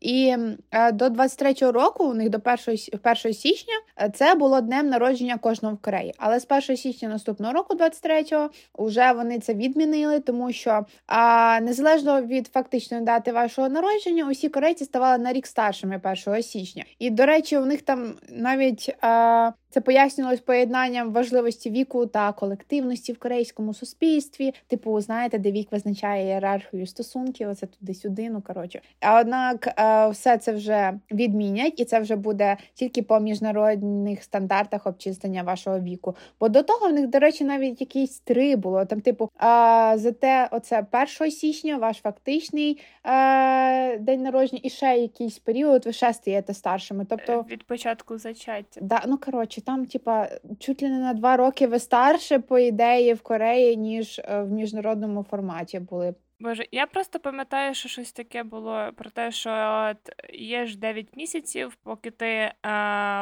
І 0.00 0.36
е, 0.70 0.92
до 0.92 1.04
23-го 1.04 1.72
року, 1.72 2.04
у 2.04 2.14
них 2.14 2.28
до 2.28 2.38
1, 2.38 2.78
1 3.04 3.34
січня, 3.34 3.74
е, 4.00 4.10
це 4.14 4.34
було 4.34 4.60
днем 4.60 4.88
народження 4.88 5.38
кожного 5.38 5.74
в 5.74 5.78
Кореї. 5.78 6.14
Але 6.18 6.40
з 6.40 6.46
1 6.50 6.76
січня 6.76 7.08
наступного 7.08 7.52
року, 7.52 7.74
23-го, 7.74 8.50
вже 8.74 9.12
вони 9.12 9.38
це 9.38 9.54
відмінили, 9.54 10.20
тому 10.20 10.52
що 10.52 10.61
а, 11.06 11.60
незалежно 11.60 12.22
від 12.22 12.46
фактичної 12.46 13.02
дати 13.02 13.32
вашого 13.32 13.68
народження, 13.68 14.28
усі 14.28 14.48
корейці 14.48 14.84
ставали 14.84 15.18
на 15.18 15.32
рік 15.32 15.46
старшими 15.46 16.00
1 16.26 16.42
січня. 16.42 16.84
І 16.98 17.10
до 17.10 17.26
речі, 17.26 17.58
у 17.58 17.64
них 17.64 17.82
там 17.82 18.14
навіть 18.28 18.96
а, 19.00 19.52
це 19.72 19.80
пояснювалось 19.80 20.40
поєднанням 20.40 21.12
важливості 21.12 21.70
віку 21.70 22.06
та 22.06 22.32
колективності 22.32 23.12
в 23.12 23.18
корейському 23.18 23.74
суспільстві. 23.74 24.54
Типу, 24.66 25.00
знаєте, 25.00 25.38
де 25.38 25.52
вік 25.52 25.72
визначає 25.72 26.24
ієрархію 26.24 26.86
стосунків, 26.86 27.48
оце 27.48 27.66
туди-сюди. 27.66 28.30
Ну 28.30 28.42
коротше. 28.46 28.80
А 29.00 29.20
однак 29.20 29.66
е, 29.66 30.08
все 30.08 30.38
це 30.38 30.52
вже 30.52 30.98
відмінять, 31.10 31.80
і 31.80 31.84
це 31.84 32.00
вже 32.00 32.16
буде 32.16 32.56
тільки 32.74 33.02
по 33.02 33.20
міжнародних 33.20 34.22
стандартах 34.22 34.86
обчислення 34.86 35.42
вашого 35.42 35.80
віку. 35.80 36.16
Бо 36.40 36.48
до 36.48 36.62
того 36.62 36.88
в 36.88 36.92
них, 36.92 37.06
до 37.06 37.18
речі, 37.18 37.44
навіть 37.44 37.80
якісь 37.80 38.18
три 38.20 38.56
було. 38.56 38.84
Там, 38.84 39.00
типу, 39.00 39.30
а, 39.36 39.94
зате 39.98 40.48
оце 40.52 40.86
1 41.20 41.30
січня, 41.30 41.76
ваш 41.76 41.96
фактичний 41.96 42.80
е, 43.04 43.98
день 43.98 44.22
народження, 44.22 44.60
і 44.64 44.70
ще 44.70 44.96
якийсь 44.96 45.38
період 45.38 45.86
ви 45.86 45.92
ще 45.92 46.12
стаєте 46.12 46.54
старшими. 46.54 47.06
Тобто. 47.08 47.32
Е, 47.32 47.52
Від 47.52 47.64
початку 47.64 48.18
зачаття. 48.18 48.80
Да, 48.82 49.02
ну 49.06 49.18
коротше, 49.18 49.60
там, 49.60 49.86
типа, 49.86 50.28
чуть 50.58 50.82
ли 50.82 50.88
не 50.88 50.98
на 50.98 51.14
два 51.14 51.36
роки 51.36 51.66
ви 51.66 51.78
старше, 51.78 52.38
по 52.38 52.58
ідеї, 52.58 53.14
в 53.14 53.20
Кореї, 53.20 53.76
ніж 53.76 54.18
е, 54.18 54.42
в 54.42 54.50
міжнародному 54.50 55.22
форматі 55.22 55.80
були. 55.80 56.14
Боже, 56.42 56.66
я 56.72 56.86
просто 56.86 57.20
пам'ятаю, 57.20 57.74
що 57.74 57.88
щось 57.88 58.12
таке 58.12 58.42
було 58.42 58.90
про 58.96 59.10
те, 59.10 59.30
що 59.32 59.50
от 59.90 60.12
є 60.34 60.66
ж 60.66 60.78
9 60.78 61.16
місяців, 61.16 61.78
поки 61.82 62.10
ти 62.10 62.26
е, 62.26 62.52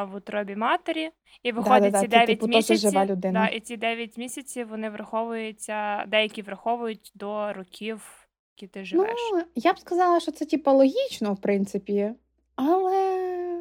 в 0.05 0.15
утробі 0.15 0.57
матері, 0.57 1.11
і 1.43 1.53
виходить 1.53 1.93
Да-да-да, 1.93 2.01
ці 2.01 2.07
ти, 2.07 2.09
9 2.09 2.27
типу, 2.27 2.47
теж 2.47 2.57
місяців. 2.57 2.91
жива 2.91 3.07
людина. 3.07 3.41
Да, 3.41 3.47
і 3.47 3.61
ці 3.61 3.77
9 3.77 4.17
місяців 4.17 4.69
вони 4.69 4.91
враховуються, 4.91 6.05
деякі 6.07 6.43
враховують 6.43 7.13
до 7.15 7.53
років, 7.53 8.29
які 8.57 8.73
ти 8.73 8.85
живеш. 8.85 9.17
Ну, 9.33 9.43
я 9.55 9.73
б 9.73 9.79
сказала, 9.79 10.21
що 10.21 10.33
це 10.33 10.45
типа 10.45 10.73
логічно, 10.73 11.35
в 11.35 11.41
принципі. 11.41 12.11
Але 12.57 13.60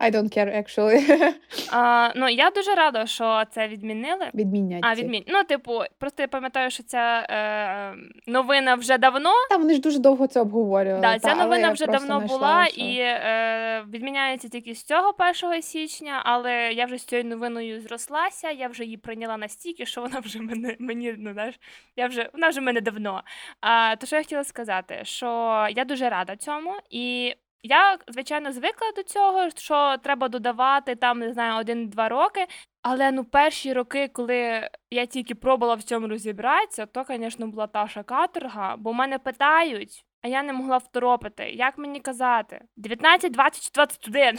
I 0.00 0.10
don't 0.10 0.36
care, 0.38 0.56
actually. 0.56 1.32
А, 1.72 2.12
ну 2.16 2.28
я 2.28 2.50
дуже 2.50 2.74
рада, 2.74 3.06
що 3.06 3.42
це 3.50 3.68
відмінили. 3.68 4.30
Відмінять. 4.34 4.80
А, 4.84 4.94
відмін. 4.94 5.24
Ну, 5.28 5.44
типу, 5.44 5.80
просто 5.98 6.22
я 6.22 6.28
пам'ятаю, 6.28 6.70
що 6.70 6.82
ця 6.82 7.26
е, 7.30 7.94
новина 8.26 8.74
вже 8.74 8.98
давно. 8.98 9.30
Та 9.50 9.56
вони 9.56 9.74
ж 9.74 9.80
дуже 9.80 9.98
довго 9.98 10.26
це 10.26 10.40
обговорювали. 10.40 11.00
Да, 11.02 11.18
ця 11.18 11.34
новина 11.34 11.70
вже 11.72 11.86
давно 11.86 12.20
була 12.20 12.66
що- 12.66 12.80
і 12.80 12.96
е, 13.00 13.84
відміняється 13.90 14.48
тільки 14.48 14.74
з 14.74 14.82
цього 14.84 15.12
1 15.44 15.62
січня, 15.62 16.22
але 16.24 16.72
я 16.72 16.84
вже 16.86 16.98
з 16.98 17.04
цією 17.04 17.28
новиною 17.28 17.80
зрослася, 17.80 18.50
я 18.50 18.68
вже 18.68 18.84
її 18.84 18.96
прийняла 18.96 19.36
настільки, 19.36 19.86
що 19.86 20.00
вона 20.00 20.20
вже 20.20 20.40
мене 20.42 20.76
мені, 20.78 21.14
ну 21.18 21.32
знаєш, 21.32 21.54
я 21.96 22.06
вже 22.06 22.30
вона 22.32 22.48
вже 22.48 22.60
мене 22.60 22.80
давно. 22.80 23.22
А, 23.60 23.96
то 23.96 24.06
що 24.06 24.16
я 24.16 24.22
хотіла 24.22 24.44
сказати, 24.44 25.00
що 25.02 25.66
я 25.70 25.84
дуже 25.84 26.08
рада 26.08 26.36
цьому 26.36 26.74
і. 26.90 27.34
Я, 27.62 27.98
звичайно, 28.08 28.52
звикла 28.52 28.92
до 28.96 29.02
цього, 29.02 29.50
що 29.50 29.96
треба 30.02 30.28
додавати 30.28 30.94
там, 30.94 31.18
не 31.18 31.32
знаю, 31.32 31.60
один-два 31.60 32.08
роки. 32.08 32.46
Але 32.82 33.10
ну 33.12 33.24
перші 33.24 33.72
роки, 33.72 34.08
коли 34.08 34.68
я 34.90 35.06
тільки 35.06 35.34
пробувала 35.34 35.74
в 35.74 35.82
цьому 35.82 36.08
розібратися, 36.08 36.86
то, 36.86 37.04
звісно, 37.08 37.46
була 37.46 37.66
таша 37.66 38.02
каторга, 38.02 38.76
бо 38.76 38.92
мене 38.92 39.18
питають, 39.18 40.04
а 40.22 40.28
я 40.28 40.42
не 40.42 40.52
могла 40.52 40.76
второпити. 40.76 41.50
Як 41.50 41.78
мені 41.78 42.00
казати? 42.00 42.60
19, 42.76 43.32
20 43.32 43.64
чи 43.64 43.70
21? 43.74 44.38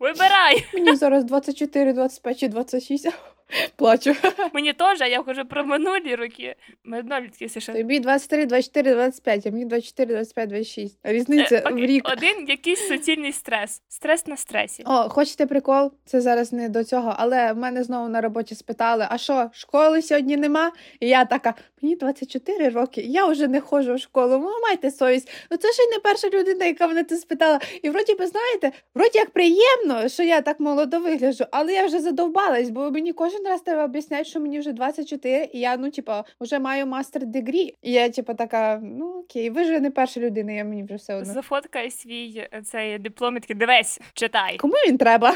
Вибирай! 0.00 0.66
Мені 0.74 0.96
зараз 0.96 1.24
24, 1.24 1.92
25 1.92 2.38
чи 2.38 2.48
26. 2.48 3.08
Плачу. 3.76 4.16
Мені 4.52 4.72
теж, 4.72 5.00
а 5.00 5.06
я 5.06 5.22
кажу 5.22 5.44
про 5.44 5.64
минулі 5.64 6.14
роки. 6.14 6.54
Ми 6.84 7.02
все 7.46 7.60
ще. 7.60 7.72
Тобі 7.72 8.00
23, 8.00 8.46
24, 8.46 8.94
25, 8.94 9.46
а 9.46 9.50
мені 9.50 9.64
24, 9.64 10.14
25, 10.14 10.48
26. 10.48 10.98
Різниця 11.02 11.62
Е, 11.66 11.72
в 11.72 11.78
рік. 11.78 12.08
Один 12.12 12.48
якийсь 12.48 12.88
суцільний 12.88 13.32
стрес. 13.32 13.82
Стрес 13.88 14.26
на 14.26 14.36
стресі. 14.36 14.82
О, 14.86 15.08
хочете 15.08 15.46
прикол? 15.46 15.92
Це 16.04 16.20
зараз 16.20 16.52
не 16.52 16.68
до 16.68 16.84
цього, 16.84 17.14
але 17.18 17.52
в 17.52 17.56
мене 17.56 17.82
знову 17.82 18.08
на 18.08 18.20
роботі 18.20 18.54
спитали: 18.54 19.06
а 19.10 19.18
що, 19.18 19.50
школи 19.52 20.02
сьогодні 20.02 20.36
нема? 20.36 20.72
І 21.00 21.08
я 21.08 21.24
така, 21.24 21.54
мені 21.82 21.96
24 21.96 22.68
роки, 22.68 23.00
я 23.00 23.26
вже 23.26 23.48
не 23.48 23.60
ходжу 23.60 23.94
в 23.94 24.00
школу. 24.00 24.38
Ну, 24.38 24.50
майте 24.62 24.90
совість. 24.90 25.30
Ну 25.50 25.56
це 25.56 25.72
ж 25.72 25.82
і 25.82 25.94
не 25.94 25.98
перша 25.98 26.28
людина, 26.28 26.64
яка 26.64 26.86
мене 26.88 27.04
це 27.04 27.16
спитала. 27.16 27.60
І 27.82 27.90
вроді 27.90 28.14
би, 28.14 28.26
знаєте, 28.26 28.72
вроді 28.94 29.18
як 29.18 29.30
приємно, 29.30 30.08
що 30.08 30.22
я 30.22 30.40
так 30.40 30.60
молодо 30.60 31.00
вигляджу, 31.00 31.44
але 31.50 31.72
я 31.72 31.86
вже 31.86 32.00
задовбалась, 32.00 32.70
бо 32.70 32.90
мені 32.90 33.12
кожен 33.12 33.41
раз 33.44 33.60
треба 33.60 33.84
об'ясняти, 33.84 34.24
що 34.24 34.40
мені 34.40 34.58
вже 34.58 34.72
24, 34.72 35.48
і 35.52 35.60
я, 35.60 35.76
ну, 35.76 35.90
типа, 35.90 36.24
вже 36.40 36.58
маю 36.58 36.86
мастер 36.86 37.26
дегрі. 37.26 37.74
І 37.82 37.92
я, 37.92 38.08
типа, 38.08 38.34
така, 38.34 38.80
ну 38.82 39.18
окей, 39.18 39.50
ви 39.50 39.64
ж 39.64 39.80
не 39.80 39.90
перша 39.90 40.20
людина, 40.20 40.52
я 40.52 40.64
мені 40.64 40.84
вже 40.84 40.94
все 40.94 41.14
одно. 41.14 41.32
Зафоткай 41.32 41.90
свій 41.90 42.48
е, 42.52 42.62
цей 42.62 42.98
диплом 42.98 43.36
і 43.36 43.40
такий, 43.40 43.56
дивись, 43.56 44.00
читай. 44.14 44.56
Кому 44.56 44.74
він 44.74 44.98
треба? 44.98 45.34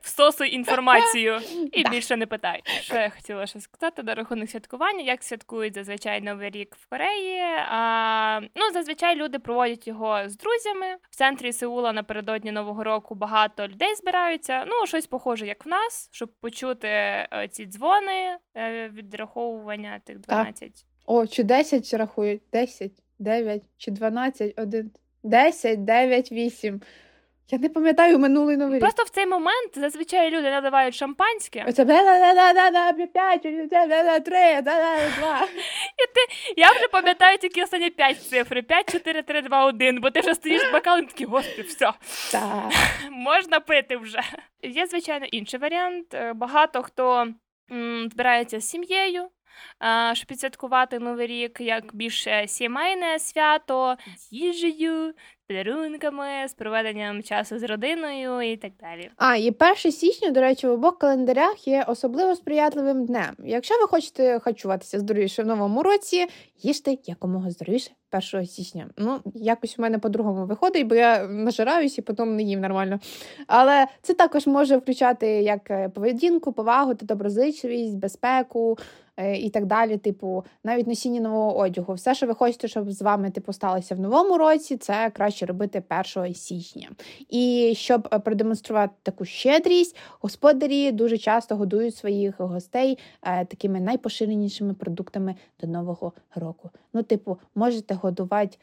Всосуй 0.00 0.54
інформацію 0.54 1.38
і 1.72 1.88
більше 1.90 2.16
не 2.16 2.26
питай. 2.26 2.62
Що 2.64 2.94
я 2.94 3.10
хотіла 3.10 3.46
ще 3.46 3.60
сказати 3.60 4.02
на 4.02 4.14
рахунок 4.14 4.50
святкування, 4.50 5.04
як 5.04 5.22
святкують 5.22 5.74
зазвичай 5.74 6.20
Новий 6.20 6.50
рік 6.50 6.76
в 6.80 6.86
Кореї. 6.88 7.40
А, 7.70 8.40
Ну, 8.54 8.72
зазвичай 8.72 9.16
люди 9.16 9.38
проводять 9.38 9.86
його 9.86 10.28
з 10.28 10.36
друзями. 10.36 10.96
В 11.10 11.16
центрі 11.16 11.52
Сеула 11.52 11.92
напередодні 11.92 12.52
Нового 12.52 12.84
року 12.84 13.14
багато 13.14 13.68
людей 13.68 13.94
збираються. 13.94 14.64
Ну, 14.66 14.86
щось 14.86 15.06
похоже, 15.06 15.46
як 15.46 15.66
в 15.66 15.68
нас, 15.68 16.08
щоб 16.12 16.32
почути 16.40 16.88
е, 16.88 17.48
ці 17.50 17.66
дзвони 17.66 18.36
е, 18.56 18.88
відраховування 18.88 20.00
тих 20.04 20.18
12. 20.18 20.86
О, 21.06 21.26
чи 21.26 21.42
10 21.42 21.94
рахують? 21.94 22.42
10, 22.52 22.92
9, 23.18 23.62
чи 23.76 23.90
12, 23.90 24.54
1, 24.58 24.90
10, 25.22 25.84
9, 25.84 26.32
8. 26.32 26.80
Я 27.52 27.58
не 27.58 27.68
пам'ятаю 27.68 28.18
минулий 28.18 28.56
новий 28.56 28.74
рік. 28.74 28.80
Просто 28.80 29.04
в 29.04 29.08
цей 29.08 29.26
момент 29.26 29.72
зазвичай 29.74 30.30
люди 30.30 30.50
наливають 30.50 30.94
шампанське. 30.94 31.64
Оце 31.68 31.84
п'ять, 31.84 33.42
три, 34.24 34.62
два. 34.62 35.48
Я 36.56 36.72
вже 36.72 36.88
пам'ятаю 36.88 37.38
тільки 37.38 37.62
останні 37.62 37.90
п'ять 37.90 38.22
цифр. 38.22 38.62
5, 38.62 38.92
4, 38.92 39.22
3, 39.22 39.42
2, 39.42 39.64
1, 39.64 40.00
бо 40.00 40.10
ти 40.10 40.20
вже 40.20 40.34
стоїш 40.34 40.62
з 40.62 40.72
бокалом 40.72 41.04
і 41.04 41.06
такий, 41.06 41.26
господи, 41.26 41.62
все. 41.62 41.92
Так. 42.32 42.72
Можна 43.10 43.60
пити 43.60 43.96
вже. 43.96 44.20
Є, 44.62 44.86
звичайно, 44.86 45.26
інший 45.26 45.60
варіант. 45.60 46.16
Багато 46.34 46.82
хто 46.82 47.28
збирається 48.10 48.60
з 48.60 48.68
сім'єю, 48.68 49.28
щоб 50.12 50.26
підсвяткувати 50.26 50.98
новий 50.98 51.26
рік 51.26 51.60
як 51.60 51.94
більш 51.94 52.28
сімейне 52.46 53.18
свято, 53.18 53.96
з 54.16 54.32
їжею, 54.32 55.14
подарунками, 55.50 56.48
з 56.48 56.54
проведенням 56.54 57.22
часу 57.22 57.58
з 57.58 57.62
родиною 57.62 58.52
і 58.52 58.56
так 58.56 58.72
далі. 58.80 59.10
А 59.16 59.36
і 59.36 59.50
1 59.50 59.92
січня, 59.92 60.30
до 60.30 60.40
речі, 60.40 60.66
в 60.66 60.70
обох 60.70 60.98
календарях 60.98 61.68
є 61.68 61.84
особливо 61.88 62.36
сприятливим 62.36 63.06
днем. 63.06 63.36
Якщо 63.44 63.74
ви 63.80 63.86
хочете 63.86 64.38
харчуватися 64.38 64.98
здоровіше 64.98 65.42
в 65.42 65.46
новому 65.46 65.82
році, 65.82 66.26
їжте 66.62 66.96
якомога 67.06 67.50
здоровіше 67.50 67.90
1 68.32 68.46
січня. 68.46 68.86
Ну, 68.96 69.20
якось 69.34 69.78
у 69.78 69.82
мене 69.82 69.98
по-другому 69.98 70.46
виходить, 70.46 70.86
бо 70.86 70.94
я 70.94 71.26
нажираюсь 71.28 71.98
і 71.98 72.02
потім 72.02 72.36
не 72.36 72.42
їм 72.42 72.60
нормально. 72.60 72.98
Але 73.46 73.86
це 74.02 74.14
також 74.14 74.46
може 74.46 74.76
включати 74.76 75.26
як 75.26 75.70
е, 75.70 75.88
поведінку, 75.88 76.52
повагу 76.52 76.94
та 76.94 77.06
доброзичливість, 77.06 77.96
безпеку. 77.96 78.78
Е, 79.20 79.36
і 79.36 79.50
так 79.50 79.66
далі, 79.66 79.96
типу, 79.96 80.44
навіть 80.64 80.86
носіння 80.86 81.20
нового 81.20 81.56
одягу. 81.56 81.94
Все, 81.94 82.14
що 82.14 82.26
ви 82.26 82.34
хочете, 82.34 82.68
щоб 82.68 82.90
з 82.90 83.02
вами 83.02 83.30
типу 83.30 83.52
сталося 83.52 83.94
в 83.94 84.00
новому 84.00 84.38
році, 84.38 84.76
це 84.76 85.10
краще 85.10 85.46
робити 85.46 85.82
1 86.16 86.34
січня. 86.34 86.88
І 87.28 87.72
щоб 87.76 88.08
е, 88.12 88.18
продемонструвати 88.18 88.94
таку 89.02 89.24
щедрість, 89.24 89.96
господарі 90.20 90.92
дуже 90.92 91.18
часто 91.18 91.56
годують 91.56 91.96
своїх 91.96 92.40
гостей 92.40 92.98
е, 93.22 93.44
такими 93.44 93.80
найпоширенішими 93.80 94.74
продуктами 94.74 95.34
до 95.60 95.66
нового 95.66 96.12
року. 96.34 96.70
Ну, 96.92 97.02
типу, 97.02 97.38
можете 97.54 97.94
годувати 97.94 98.56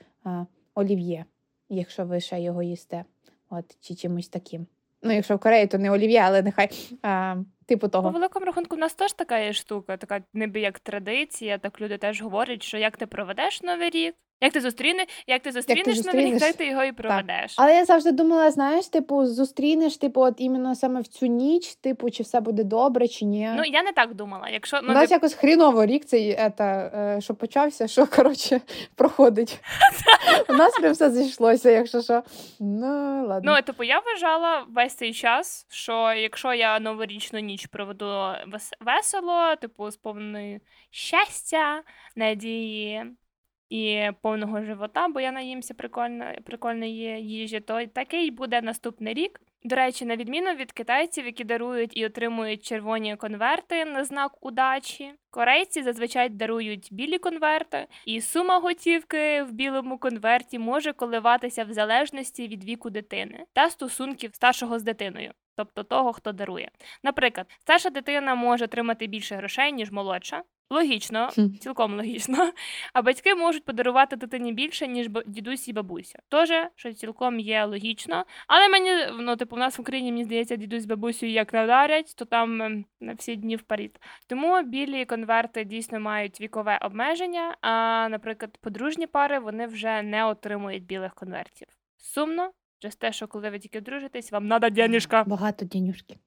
олів'є, 0.75 1.25
якщо 1.69 2.05
ви 2.05 2.19
ще 2.19 2.41
його 2.41 2.63
їсте, 2.63 3.05
от 3.49 3.77
чи 3.81 3.95
чимось 3.95 4.27
таким. 4.27 4.67
Ну, 5.03 5.13
якщо 5.13 5.35
в 5.35 5.39
Кореї, 5.39 5.67
то 5.67 5.77
не 5.77 5.91
олів'є, 5.91 6.19
але 6.19 6.41
нехай. 6.41 6.69
А, 7.03 7.35
Типу 7.65 7.87
того. 7.87 8.11
По 8.11 8.13
великому 8.13 8.45
рахунку, 8.45 8.75
в 8.75 8.79
нас 8.79 8.93
теж 8.93 9.13
така 9.13 9.37
є 9.39 9.53
штука, 9.53 9.97
така 9.97 10.21
ніби 10.33 10.59
як 10.59 10.79
традиція, 10.79 11.57
так 11.57 11.81
люди 11.81 11.97
теж 11.97 12.21
говорять, 12.21 12.63
що 12.63 12.77
як 12.77 12.97
ти 12.97 13.05
проведеш 13.05 13.61
новий 13.61 13.89
рік, 13.89 14.15
як 14.41 14.53
ти 14.53 14.61
зустріне, 14.61 15.05
як 15.27 15.41
ти 15.41 15.51
зустрінеш, 15.51 16.01
ти 16.01 16.17
рік, 16.17 16.39
так 16.39 16.55
ти 16.55 16.67
його 16.67 16.83
і 16.83 16.91
проведеш. 16.91 17.55
Так. 17.55 17.65
Але 17.65 17.75
я 17.75 17.85
завжди 17.85 18.11
думала, 18.11 18.51
знаєш, 18.51 18.87
типу, 18.87 19.25
зустрінеш, 19.25 19.97
типу, 19.97 20.21
от 20.21 20.33
іменно 20.37 20.75
саме 20.75 21.01
в 21.01 21.07
цю 21.07 21.25
ніч, 21.25 21.75
типу, 21.75 22.09
чи 22.09 22.23
все 22.23 22.39
буде 22.39 22.63
добре, 22.63 23.07
чи 23.07 23.25
ні. 23.25 23.51
Ну 23.55 23.63
я 23.65 23.83
не 23.83 23.91
так 23.91 24.13
думала. 24.13 24.49
Якщо 24.49 24.79
ну, 24.83 24.89
У 24.89 24.93
нас 24.93 25.11
якось 25.11 25.33
хріново 25.33 25.85
рік 25.85 26.05
цей 26.05 26.31
ета, 26.31 26.91
е, 27.17 27.21
що 27.21 27.35
почався, 27.35 27.87
що 27.87 28.07
коротше 28.15 28.61
проходить. 28.95 29.59
У 30.49 30.53
нас 30.53 30.73
прям 30.79 30.93
все 30.93 31.11
зійшлося, 31.11 31.69
якщо 31.69 32.01
що. 32.01 32.23
Ну 32.59 33.25
ладно. 33.27 33.55
Ну, 33.55 33.61
типу, 33.61 33.83
я 33.83 33.99
вважала 33.99 34.65
весь 34.69 34.95
цей 34.95 35.13
час, 35.13 35.65
що 35.69 36.13
якщо 36.13 36.53
я 36.53 36.79
новорічну 36.79 37.39
ніч 37.39 37.65
проведу 37.65 38.33
весело, 38.79 39.55
типу, 39.61 39.91
з 39.91 39.97
щастя, 40.91 41.83
надії 42.15 43.05
і 43.69 44.09
повного 44.21 44.61
живота, 44.61 45.07
бо 45.07 45.19
я 45.19 45.31
наїмся 45.31 45.73
прикольно, 45.73 46.25
прикольної 46.45 47.27
їжі, 47.27 47.59
то 47.59 47.85
такий 47.85 48.31
буде 48.31 48.61
наступний 48.61 49.13
рік. 49.13 49.41
До 49.63 49.75
речі, 49.75 50.05
на 50.05 50.15
відміну 50.15 50.55
від 50.55 50.71
китайців, 50.71 51.25
які 51.25 51.43
дарують 51.43 51.97
і 51.97 52.05
отримують 52.05 52.65
червоні 52.65 53.15
конверти 53.15 53.85
на 53.85 54.03
знак 54.03 54.45
удачі, 54.45 55.11
корейці 55.29 55.83
зазвичай 55.83 56.29
дарують 56.29 56.87
білі 56.91 57.17
конверти, 57.17 57.87
і 58.05 58.21
сума 58.21 58.59
готівки 58.59 59.43
в 59.43 59.51
білому 59.51 59.97
конверті 59.97 60.59
може 60.59 60.93
коливатися 60.93 61.63
в 61.63 61.73
залежності 61.73 62.47
від 62.47 62.63
віку 62.63 62.89
дитини 62.89 63.45
та 63.53 63.69
стосунків 63.69 64.35
старшого 64.35 64.79
з 64.79 64.83
дитиною. 64.83 65.31
Тобто 65.55 65.83
того, 65.83 66.13
хто 66.13 66.31
дарує. 66.31 66.71
Наприклад, 67.03 67.47
старша 67.59 67.89
дитина 67.89 68.35
може 68.35 68.65
отримати 68.65 69.07
більше 69.07 69.35
грошей, 69.35 69.71
ніж 69.71 69.91
молодша, 69.91 70.43
Логічно, 70.69 71.29
цілком 71.61 71.95
логічно. 71.95 72.51
А 72.93 73.01
батьки 73.01 73.35
можуть 73.35 73.65
подарувати 73.65 74.15
дитині 74.15 74.53
більше, 74.53 74.87
ніж 74.87 75.09
дідусь 75.25 75.67
і 75.67 75.73
бабуся. 75.73 76.19
Тоже, 76.29 76.69
що 76.75 76.93
цілком 76.93 77.39
є 77.39 77.65
логічно. 77.65 78.25
Але 78.47 78.69
мені, 78.69 78.91
ну, 79.19 79.35
типу, 79.35 79.55
в 79.55 79.59
нас 79.59 79.77
в 79.77 79.81
Україні, 79.81 80.11
мені 80.11 80.23
здається, 80.23 80.55
дідусь 80.55 80.83
з 80.83 80.85
бабусею 80.85 81.31
як 81.31 81.53
надарять, 81.53 82.15
то 82.15 82.25
там 82.25 82.61
ем, 82.61 82.85
на 83.01 83.13
всі 83.13 83.35
дні 83.35 83.55
вперед. 83.55 83.99
Тому 84.27 84.63
білі 84.63 85.05
конверти 85.05 85.63
дійсно 85.63 85.99
мають 85.99 86.41
вікове 86.41 86.79
обмеження, 86.81 87.57
а, 87.61 88.07
наприклад, 88.09 88.57
подружні 88.61 89.07
пари 89.07 89.39
вони 89.39 89.67
вже 89.67 90.01
не 90.01 90.25
отримують 90.25 90.83
білих 90.85 91.13
конвертів. 91.13 91.67
Сумно, 91.97 92.51
через 92.79 92.95
те, 92.95 93.11
що 93.11 93.27
коли 93.27 93.49
ви 93.49 93.59
тільки 93.59 93.81
дружитесь, 93.81 94.31
вам 94.31 94.47
треба 94.47 94.69
денежка. 94.69 95.23
Багато 95.23 95.65
денюжки. 95.65 96.17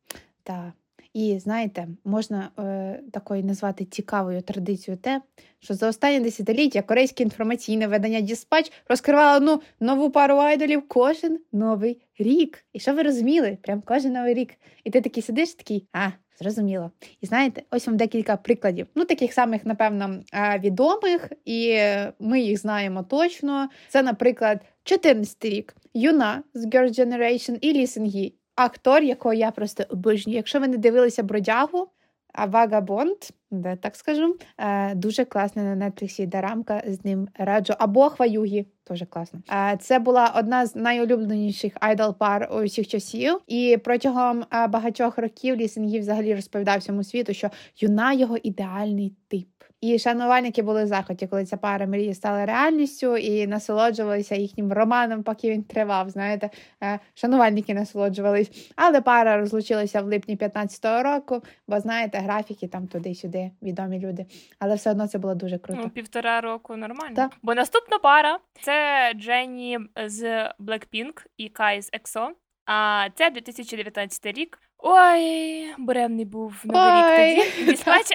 Так. 0.43 0.73
І 1.15 1.39
знаєте, 1.39 1.89
можна 2.05 2.51
е, 2.59 3.01
такою 3.13 3.45
назвати 3.45 3.85
цікавою 3.85 4.43
традицією 4.43 4.99
те, 5.03 5.21
що 5.61 5.75
за 5.75 5.89
останні 5.89 6.21
десятиліття 6.21 6.83
корейське 6.83 7.23
інформаційне 7.23 7.87
видання 7.87 8.21
Діспач 8.21 8.73
розкривало 8.89 9.37
одну 9.37 9.61
нову 9.81 10.11
пару 10.11 10.37
айдолів 10.37 10.89
кожен 10.89 11.39
новий 11.53 12.01
рік. 12.19 12.65
І 12.73 12.81
що 12.81 12.95
ви 12.95 13.03
розуміли? 13.03 13.59
Прям 13.63 13.83
кожен 13.87 14.13
новий 14.13 14.35
рік. 14.35 14.55
І 14.85 14.91
ти 14.91 15.01
такий 15.01 15.23
сидиш, 15.23 15.55
такий, 15.55 15.87
а, 15.93 16.09
зрозуміло. 16.41 16.91
І 17.21 17.27
знаєте, 17.27 17.63
ось 17.71 17.87
вам 17.87 17.97
декілька 17.97 18.37
прикладів. 18.37 18.87
Ну, 18.95 19.05
таких 19.05 19.33
самих, 19.33 19.67
напевно, 19.67 20.21
відомих, 20.59 21.33
і 21.45 21.79
ми 22.19 22.41
їх 22.41 22.59
знаємо 22.59 23.03
точно. 23.03 23.69
Це, 23.89 24.03
наприклад, 24.03 24.61
14 24.85 25.45
рік. 25.45 25.77
Юна 25.95 26.43
з 26.55 26.67
Girls' 26.67 27.01
Generation 27.01 27.59
і 27.61 27.73
Лі 27.73 27.88
Синґі 27.88 28.35
актор, 28.55 29.03
якого 29.03 29.35
я 29.35 29.51
просто 29.51 29.85
обожнюю. 29.89 30.37
Якщо 30.37 30.61
ви 30.61 30.69
не 30.69 30.77
дивилися 30.77 31.23
бродягу, 31.23 31.89
а 32.33 32.47
Vagabond, 32.47 33.17
де 33.51 33.77
так 33.77 33.97
скажу, 33.97 34.37
е, 34.59 34.95
дуже 34.95 35.25
класна 35.25 35.75
на 35.75 35.87
Netflix 35.87 36.21
є 36.21 36.41
дорамка 36.41 36.83
з 36.87 37.05
ним 37.05 37.29
раджу. 37.39 37.75
Або 37.79 38.09
Хваюгі, 38.09 38.67
теж 38.85 39.05
класно. 39.11 39.41
Е, 39.53 39.79
це 39.81 39.99
була 39.99 40.33
одна 40.37 40.67
з 40.67 40.77
найулюбленіших 40.77 41.73
айдол 41.81 42.15
пар 42.19 42.49
усіх 42.53 42.89
часів. 42.89 43.41
І 43.47 43.79
протягом 43.85 44.45
е, 44.53 44.67
багатьох 44.67 45.19
років 45.19 45.57
Лі 45.57 45.68
Синґі 45.68 46.01
взагалі 46.01 46.35
розповідав 46.35 46.79
всьому 46.79 47.05
світу, 47.05 47.35
що 47.35 47.51
юна 47.77 48.13
його 48.13 48.37
ідеальний 48.37 49.15
тип. 49.29 49.49
І 49.81 49.99
шанувальники 49.99 50.63
були 50.63 50.85
в 50.85 50.87
захоті, 50.87 51.27
коли 51.27 51.45
ця 51.45 51.57
пара 51.57 51.87
мрії 51.87 52.15
стала 52.15 52.47
реальністю 52.47 53.17
і 53.17 53.47
насолоджувалися 53.47 54.35
їхнім 54.35 54.73
романом, 54.73 55.23
поки 55.23 55.51
він 55.51 55.63
тривав. 55.63 56.11
Знаєте, 56.11 56.51
е, 56.83 56.99
шанувальники 57.15 57.75
насолоджувались. 57.75 58.73
Але 58.77 59.01
пара 59.01 59.37
розлучилася 59.37 60.03
в 60.03 60.07
липні 60.07 60.37
15-го 60.37 61.03
року, 61.03 61.43
бо 61.69 61.81
знаєте, 61.81 62.19
графіки 62.19 62.69
там 62.69 62.87
туди-сюди, 62.87 63.51
відомі 63.63 63.99
люди. 63.99 64.27
Але 64.59 64.75
все 64.75 64.91
одно 64.91 65.07
це 65.07 65.19
було 65.19 65.35
дуже 65.35 65.59
круто. 65.59 65.81
Ну, 65.85 65.91
Півтора 65.91 66.41
року 66.41 66.77
нормально. 66.77 67.17
Так. 67.17 67.33
Бо 67.43 67.55
наступна 67.55 67.99
пара 67.99 68.39
це 68.61 69.13
Дженні 69.17 69.79
з 70.07 70.49
Blackpink 70.61 71.27
і 71.37 71.49
Кай 71.49 71.83
з 71.83 71.91
EXO. 71.93 72.29
А 72.67 73.09
це 73.15 73.31
2019 73.31 74.27
рік. 74.27 74.59
Ой, 74.79 75.67
буремний 75.79 76.25
був 76.25 76.55
новий 76.65 77.35
рік 77.35 77.45
тоді. 77.85 78.15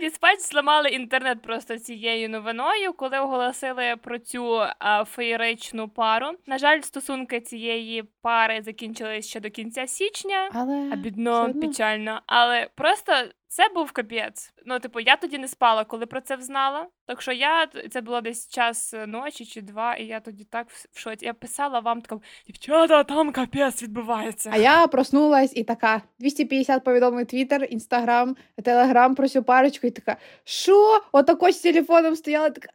Диспач 0.01 0.41
зламали 0.41 0.89
інтернет 0.89 1.43
просто 1.43 1.79
цією 1.79 2.29
новиною, 2.29 2.93
коли 2.93 3.19
оголосили 3.19 3.97
про 4.03 4.19
цю 4.19 4.61
а, 4.79 5.05
феєричну 5.05 5.89
пару. 5.89 6.27
На 6.47 6.59
жаль, 6.59 6.81
стосунки 6.81 7.41
цієї 7.41 8.03
пари 8.23 8.63
закінчились 8.63 9.29
ще 9.29 9.41
до 9.41 9.51
кінця 9.51 9.87
січня, 9.87 10.51
але 10.53 10.91
а 10.93 10.97
бідно 10.97 11.55
печально. 11.61 12.21
Але 12.27 12.69
просто 12.75 13.13
Це 13.49 13.69
був 13.75 13.93
капець. 13.93 14.53
Ну, 14.67 14.79
типу, 14.79 15.01
я 15.01 15.17
тоді 15.17 15.39
не 15.39 15.49
спала, 15.49 15.85
коли 15.85 16.07
про 16.07 16.21
це 16.21 16.37
взнала. 16.37 16.87
Так 17.07 17.23
що 17.23 17.33
я 17.33 17.67
це 17.91 18.01
було 18.01 18.21
десь 18.21 18.49
час 18.49 18.95
ночі 19.07 19.47
чи 19.47 19.63
два, 19.63 19.95
і 19.95 20.05
я 20.05 20.21
тоді 20.21 20.45
так 20.45 20.67
в 20.71 20.99
шоці. 20.99 21.25
Я 21.25 21.35
писала 21.35 21.81
вам 21.81 22.01
така, 22.01 22.21
дівчата, 22.47 23.05
там 23.05 23.33
капець 23.33 23.83
відбувається. 23.83 24.51
А 24.53 24.57
я 24.57 24.87
проснулась 24.87 25.57
і 25.57 25.65
така 25.65 26.03
250 26.19 26.85
повідомлень 26.85 27.27
Твіттер, 27.27 27.67
Інстаграм, 27.71 28.37
Телеграм 28.65 29.15
про 29.15 29.29
цю 29.29 29.43
парочку, 29.43 29.87
і 29.87 29.91
така, 29.91 30.17
що? 30.45 31.01
Отако 31.13 31.53
з 31.53 31.61
телефоном 31.61 32.17
стояла, 32.17 32.51
така. 32.51 32.69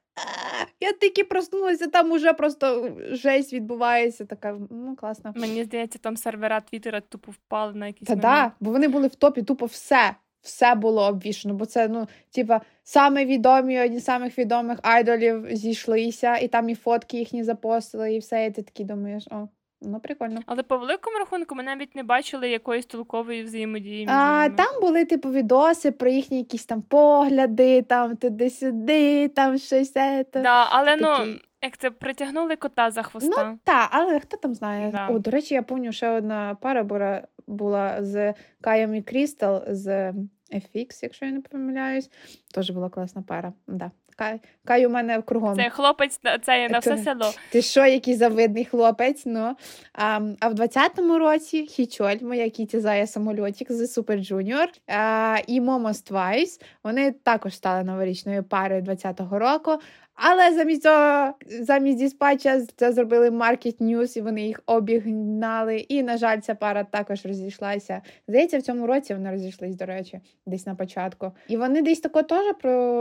Я 0.79 0.93
тільки 0.93 1.23
проснулася, 1.23 1.87
там 1.87 2.11
уже 2.11 2.33
просто 2.33 2.97
жесть 3.09 3.53
відбувається. 3.53 4.25
Така, 4.25 4.57
ну 4.71 4.95
класно. 4.95 5.33
Мені 5.35 5.63
здається, 5.63 5.99
там 5.99 6.17
сервера 6.17 6.61
Твіттера 6.61 7.01
тупо 7.01 7.31
впали 7.31 7.73
на 7.73 7.87
якісь. 7.87 8.07
Та 8.07 8.15
да, 8.15 8.51
бо 8.59 8.71
вони 8.71 8.87
були 8.87 9.07
в 9.07 9.15
топі, 9.15 9.43
тупо 9.43 9.65
все 9.65 10.15
все 10.41 10.75
було 10.75 11.07
обвішено, 11.07 11.53
бо 11.53 11.65
це, 11.65 11.87
ну, 11.87 12.07
типа, 12.31 12.61
саме 12.83 13.25
відомі, 13.25 13.81
одні 13.81 13.99
з 13.99 14.03
самих 14.03 14.37
відомих 14.37 14.79
айдолів 14.83 15.47
зійшлися, 15.51 16.37
і 16.37 16.47
там 16.47 16.69
і 16.69 16.75
фотки 16.75 17.17
їхні 17.17 17.43
запостили, 17.43 18.13
і 18.13 18.19
все, 18.19 18.45
і 18.45 18.51
ти 18.51 18.61
такий 18.61 18.85
думаєш, 18.85 19.27
о. 19.31 19.47
Ну, 19.83 19.99
прикольно. 19.99 20.41
Але 20.45 20.63
по 20.63 20.77
великому 20.77 21.17
рахунку 21.17 21.55
ми 21.55 21.63
навіть 21.63 21.95
не 21.95 22.03
бачили 22.03 22.49
якоїсь 22.49 22.85
толкової 22.85 23.43
взаємодії. 23.43 24.07
А, 24.09 24.49
Там 24.57 24.81
були 24.81 25.05
типу 25.05 25.31
відоси 25.31 25.91
про 25.91 26.09
їхні 26.09 26.37
якісь 26.37 26.65
там 26.65 26.81
погляди, 26.81 27.81
там 27.81 28.15
туди-сюди, 28.15 29.27
там 29.27 29.57
щось. 29.57 29.91
Це, 29.91 30.25
да, 30.33 30.67
але 30.69 30.97
такі... 30.97 31.03
ну 31.03 31.39
як 31.61 31.77
це 31.77 31.91
притягнули 31.91 32.55
кота 32.55 32.91
за 32.91 33.03
хвоста. 33.03 33.43
Ну, 33.43 33.59
Так, 33.63 33.89
але 33.91 34.19
хто 34.19 34.37
там 34.37 34.53
знає? 34.53 34.91
Да. 34.91 35.07
О, 35.07 35.19
до 35.19 35.31
речі, 35.31 35.53
я 35.53 35.63
пам'ятаю, 35.63 35.93
ще 35.93 36.09
одна 36.09 36.57
пара 36.61 36.83
була, 36.83 37.27
була 37.47 38.03
з 38.03 38.33
Каєм 38.61 38.95
і 38.95 39.01
Крістал 39.01 39.63
з 39.67 40.13
FX, 40.53 40.99
якщо 41.01 41.25
я 41.25 41.31
не 41.31 41.41
помиляюсь. 41.41 42.09
Теж 42.53 42.69
була 42.69 42.89
класна 42.89 43.21
пара. 43.21 43.53
Да. 43.67 43.91
Кай, 44.15 44.39
Кай 44.65 44.85
у 44.85 44.89
мене 44.89 45.21
кругом. 45.21 45.55
Це 45.55 45.69
хлопець 45.69 46.19
це 46.41 46.69
на 46.69 46.79
все 46.79 46.97
село. 46.97 47.33
Ти 47.51 47.61
що, 47.61 47.85
який 47.85 48.15
завидний 48.15 48.65
хлопець? 48.65 49.23
Ну. 49.25 49.55
А 49.93 50.19
а 50.39 50.49
в 50.49 50.53
20-му 50.53 51.19
році 51.19 51.65
Хічоль, 51.65 52.17
моя 52.21 52.49
кіті 52.49 52.79
зая 52.79 53.07
самольотик 53.07 53.71
з 53.71 53.97
Junior 53.97 54.67
а, 54.87 55.37
і 55.47 55.61
Momos 55.61 56.11
Twice, 56.11 56.61
вони 56.83 57.11
також 57.11 57.55
стали 57.55 57.83
новорічною 57.83 58.43
парою 58.43 58.81
20-го 58.81 59.39
року. 59.39 59.77
Але 60.23 60.53
замість 60.53 60.83
цього, 60.83 61.33
замість 61.47 61.97
диспатча 61.97 62.61
це 62.75 62.91
зробили 62.91 63.29
Market 63.29 63.81
News, 63.81 64.17
і 64.17 64.21
вони 64.21 64.41
їх 64.41 64.61
обігнали. 64.65 65.77
І, 65.77 66.03
на 66.03 66.17
жаль, 66.17 66.39
ця 66.39 66.55
пара 66.55 66.83
також 66.83 67.25
розійшлася. 67.25 68.01
Здається, 68.27 68.57
в 68.57 68.61
цьому 68.61 68.87
році 68.87 69.13
вони 69.13 69.31
розійшлись, 69.31 69.75
до 69.75 69.85
речі, 69.85 70.19
десь 70.45 70.65
на 70.65 70.75
початку. 70.75 71.31
І 71.47 71.57
вони 71.57 71.81
десь 71.81 71.99
тако 71.99 72.23
теж 72.23 72.41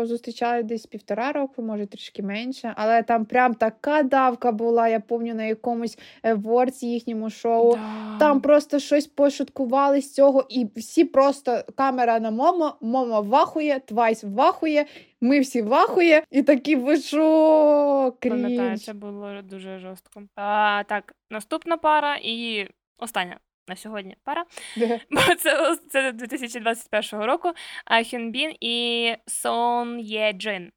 зустрічали 0.08 0.62
десь 0.62 0.86
півтора 0.86 1.32
року, 1.32 1.62
може 1.62 1.86
трішки 1.86 2.22
менше. 2.22 2.72
Але 2.76 3.02
там 3.02 3.24
прям 3.24 3.54
така 3.54 4.02
давка 4.02 4.52
була. 4.52 4.88
Я 4.88 5.00
пам'ятаю, 5.00 5.34
на 5.34 5.44
якомусь 5.44 5.98
ворці 6.34 6.86
їхньому 6.86 7.30
шоу. 7.30 7.72
Да. 7.72 8.18
Там 8.18 8.40
просто 8.40 8.78
щось 8.78 9.06
пошуткували 9.06 10.00
з 10.00 10.14
цього, 10.14 10.46
і 10.48 10.66
всі 10.76 11.04
просто 11.04 11.60
камера 11.74 12.20
на 12.20 12.30
Момо, 12.30 12.74
Момо 12.80 13.22
вахує, 13.22 13.80
Твайс 13.86 14.24
вахує. 14.24 14.86
Ми 15.20 15.40
всі 15.40 15.62
вахує, 15.62 16.22
і 16.30 16.42
такі 16.42 16.76
ви 16.76 16.96
що? 16.96 18.14
Пам'ятаю, 18.20 18.78
це 18.78 18.92
було 18.92 19.42
дуже 19.42 19.78
жорстко. 19.78 20.22
А, 20.36 20.82
Так, 20.88 21.14
наступна 21.30 21.76
пара 21.76 22.18
і 22.22 22.68
остання. 22.98 23.38
На 23.70 23.76
сьогодні 23.76 24.16
пара, 24.24 24.44
бо 25.10 25.20
це 25.38 25.76
це 25.90 26.12
2021 26.12 27.20
року. 27.20 27.52
Хюнбін 28.10 28.54
і 28.60 29.14
Сон 29.26 30.00
Є 30.00 30.32
Джин. 30.32 30.72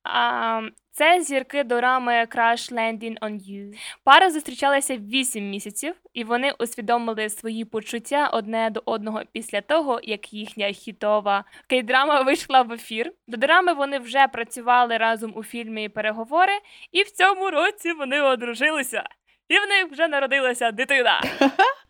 Це 0.92 1.22
зірки 1.22 1.64
дорами 1.64 2.12
Crash 2.12 2.74
Landing 2.74 3.20
on 3.20 3.34
You. 3.50 3.74
Пара 4.04 4.32
зустрічалася 4.32 4.98
8 4.98 5.50
місяців, 5.50 5.96
і 6.14 6.24
вони 6.24 6.52
усвідомили 6.60 7.30
свої 7.30 7.66
почуття 7.66 8.28
одне 8.28 8.70
до 8.70 8.84
одного 8.86 9.22
після 9.32 9.62
того, 9.62 10.00
як 10.04 10.34
їхня 10.34 10.72
хітова 10.72 11.44
кейдрама 11.68 12.22
вийшла 12.22 12.62
в 12.62 12.74
ефір. 12.74 13.14
До 13.28 13.38
драми 13.38 13.74
вони 13.74 14.00
вже 14.00 14.28
працювали 14.28 14.98
разом 14.98 15.34
у 15.36 15.44
фільмі 15.44 15.90
Переговори, 15.90 16.54
і 16.92 17.04
в 17.04 17.12
цьому 17.12 17.50
році 17.50 17.94
вони 17.94 18.22
одружилися. 18.22 19.04
І 19.48 19.58
в 19.58 19.68
них 19.68 19.92
вже 19.92 20.08
народилася 20.08 20.72
дитина. 20.72 21.22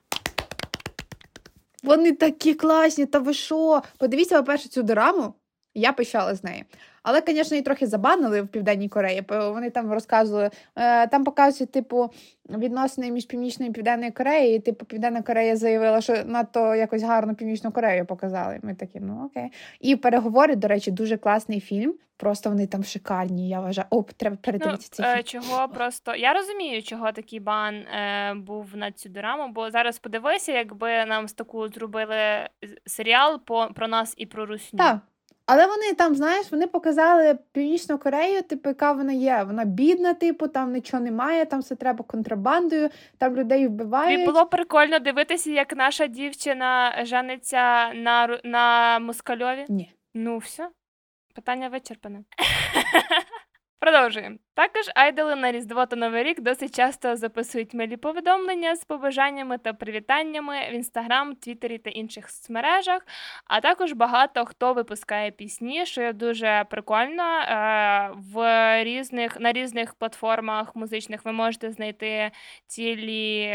Вони 1.84 2.12
такі 2.12 2.54
класні, 2.54 3.06
та 3.06 3.20
ви 3.20 3.34
що? 3.34 3.82
Подивіться, 3.98 4.38
по-перше, 4.38 4.70
цю 4.70 4.84
драму. 4.84 5.34
Я 5.74 5.94
пишала 5.94 6.36
з 6.36 6.44
нею. 6.44 6.64
Але, 7.04 7.22
звісно, 7.28 7.56
її 7.56 7.64
трохи 7.64 7.88
забанили 7.88 8.42
в 8.42 8.48
Південній 8.48 8.90
Кореї. 8.90 9.24
Вони 9.30 9.70
там 9.70 9.94
розказували, 9.94 10.50
е, 10.76 11.08
там 11.08 11.24
показують, 11.24 11.72
типу, 11.72 12.10
відносини 12.50 13.12
між 13.12 13.26
Північною 13.26 13.72
і 13.72 13.74
Південною 13.74 14.14
Кореєю. 14.14 14.56
І, 14.56 14.60
типу, 14.60 14.86
Південна 14.86 15.22
Корея 15.22 15.56
заявила, 15.56 16.02
що 16.02 16.24
надто 16.26 16.76
якось 16.76 17.04
гарно 17.04 17.36
Північну 17.36 17.72
Корею 17.72 18.06
показали. 18.06 18.60
Ми 18.64 18.76
такі, 18.76 19.00
ну 19.00 19.26
окей. 19.26 19.52
І 19.80 19.96
переговори, 19.96 20.56
до 20.56 20.68
речі, 20.68 20.92
дуже 20.92 21.18
класний 21.18 21.60
фільм. 21.60 21.94
Просто 22.18 22.50
вони 22.50 22.68
там 22.68 22.84
шикарні. 22.84 23.50
Я 23.50 23.60
вважаю, 23.60 23.88
о, 23.90 24.04
треба 24.18 24.38
передивитися 24.42 24.90
ну, 25.00 25.06
цей 25.06 25.24
фільм. 25.24 25.24
Чого 25.24 25.70
просто 25.70 26.16
я 26.16 26.34
розумію, 26.34 26.84
чого 26.84 27.12
такий 27.12 27.40
бан 27.40 27.76
е, 27.76 28.34
був 28.34 28.76
на 28.76 28.92
цю 28.92 29.10
драму, 29.10 29.54
бо 29.54 29.72
зараз 29.72 30.00
подивися, 30.00 30.52
якби 30.52 31.06
нам 31.06 31.28
з 31.28 31.34
таку 31.34 31.68
зробили 31.68 32.50
серіал 32.86 33.42
по 33.46 33.70
про 33.76 33.88
нас 33.88 34.14
і 34.18 34.26
про 34.26 34.46
русню. 34.46 34.78
Так. 34.78 35.00
Але 35.46 35.68
вони 35.68 35.94
там, 35.94 36.16
знаєш, 36.16 36.52
вони 36.52 36.68
показали 36.68 37.38
Північну 37.52 37.98
Корею, 37.98 38.42
типу, 38.42 38.70
яка 38.70 38.92
вона 38.92 39.14
є. 39.14 39.44
Вона 39.44 39.66
бідна, 39.66 40.14
типу, 40.14 40.48
там 40.48 40.74
нічого 40.74 41.04
немає, 41.04 41.46
там 41.46 41.60
все 41.60 41.76
треба 41.76 42.04
контрабандою, 42.04 42.90
там 43.18 43.36
людей 43.36 43.68
вбивають. 43.68 44.12
Мені 44.20 44.26
було 44.26 44.46
прикольно 44.46 45.00
дивитися, 45.00 45.52
як 45.52 45.76
наша 45.76 46.08
дівчина 46.08 47.00
жениться 47.06 47.94
на 47.94 48.40
на 48.44 49.00
Москальові. 49.00 49.66
Ні. 49.70 49.94
Ну, 50.14 50.38
все. 50.38 50.70
Питання 51.36 51.70
вичерпане. 51.70 52.24
Продовжуємо. 53.84 54.38
Також 54.54 54.90
айдоли 54.96 55.36
на 55.36 55.52
Різдво 55.52 55.86
та 55.86 55.96
Новий 55.96 56.24
рік 56.24 56.42
досить 56.42 56.76
часто 56.76 57.16
записують 57.16 57.74
милі 57.74 57.98
повідомлення 57.98 58.76
з 58.76 58.86
побажаннями 58.86 59.58
та 59.58 59.74
привітаннями 59.74 60.56
в 60.72 60.74
інстаграм, 60.74 61.36
Твіттері 61.36 61.78
та 61.78 61.90
інших 61.90 62.30
соцмережах. 62.30 63.02
А 63.46 63.62
також 63.62 63.94
багато 63.94 64.46
хто 64.46 64.74
випускає 64.74 65.32
пісні, 65.32 65.86
що 65.86 66.02
є 66.02 66.14
дуже 66.14 66.66
прикольно. 66.70 67.24
Е, 67.24 68.12
в 68.16 68.84
різних 68.84 69.40
на 69.40 69.52
різних 69.52 69.94
платформах 69.94 70.76
музичних 70.76 71.26
ви 71.26 71.32
можете 71.32 71.72
знайти 71.72 72.32
цілі 72.68 73.54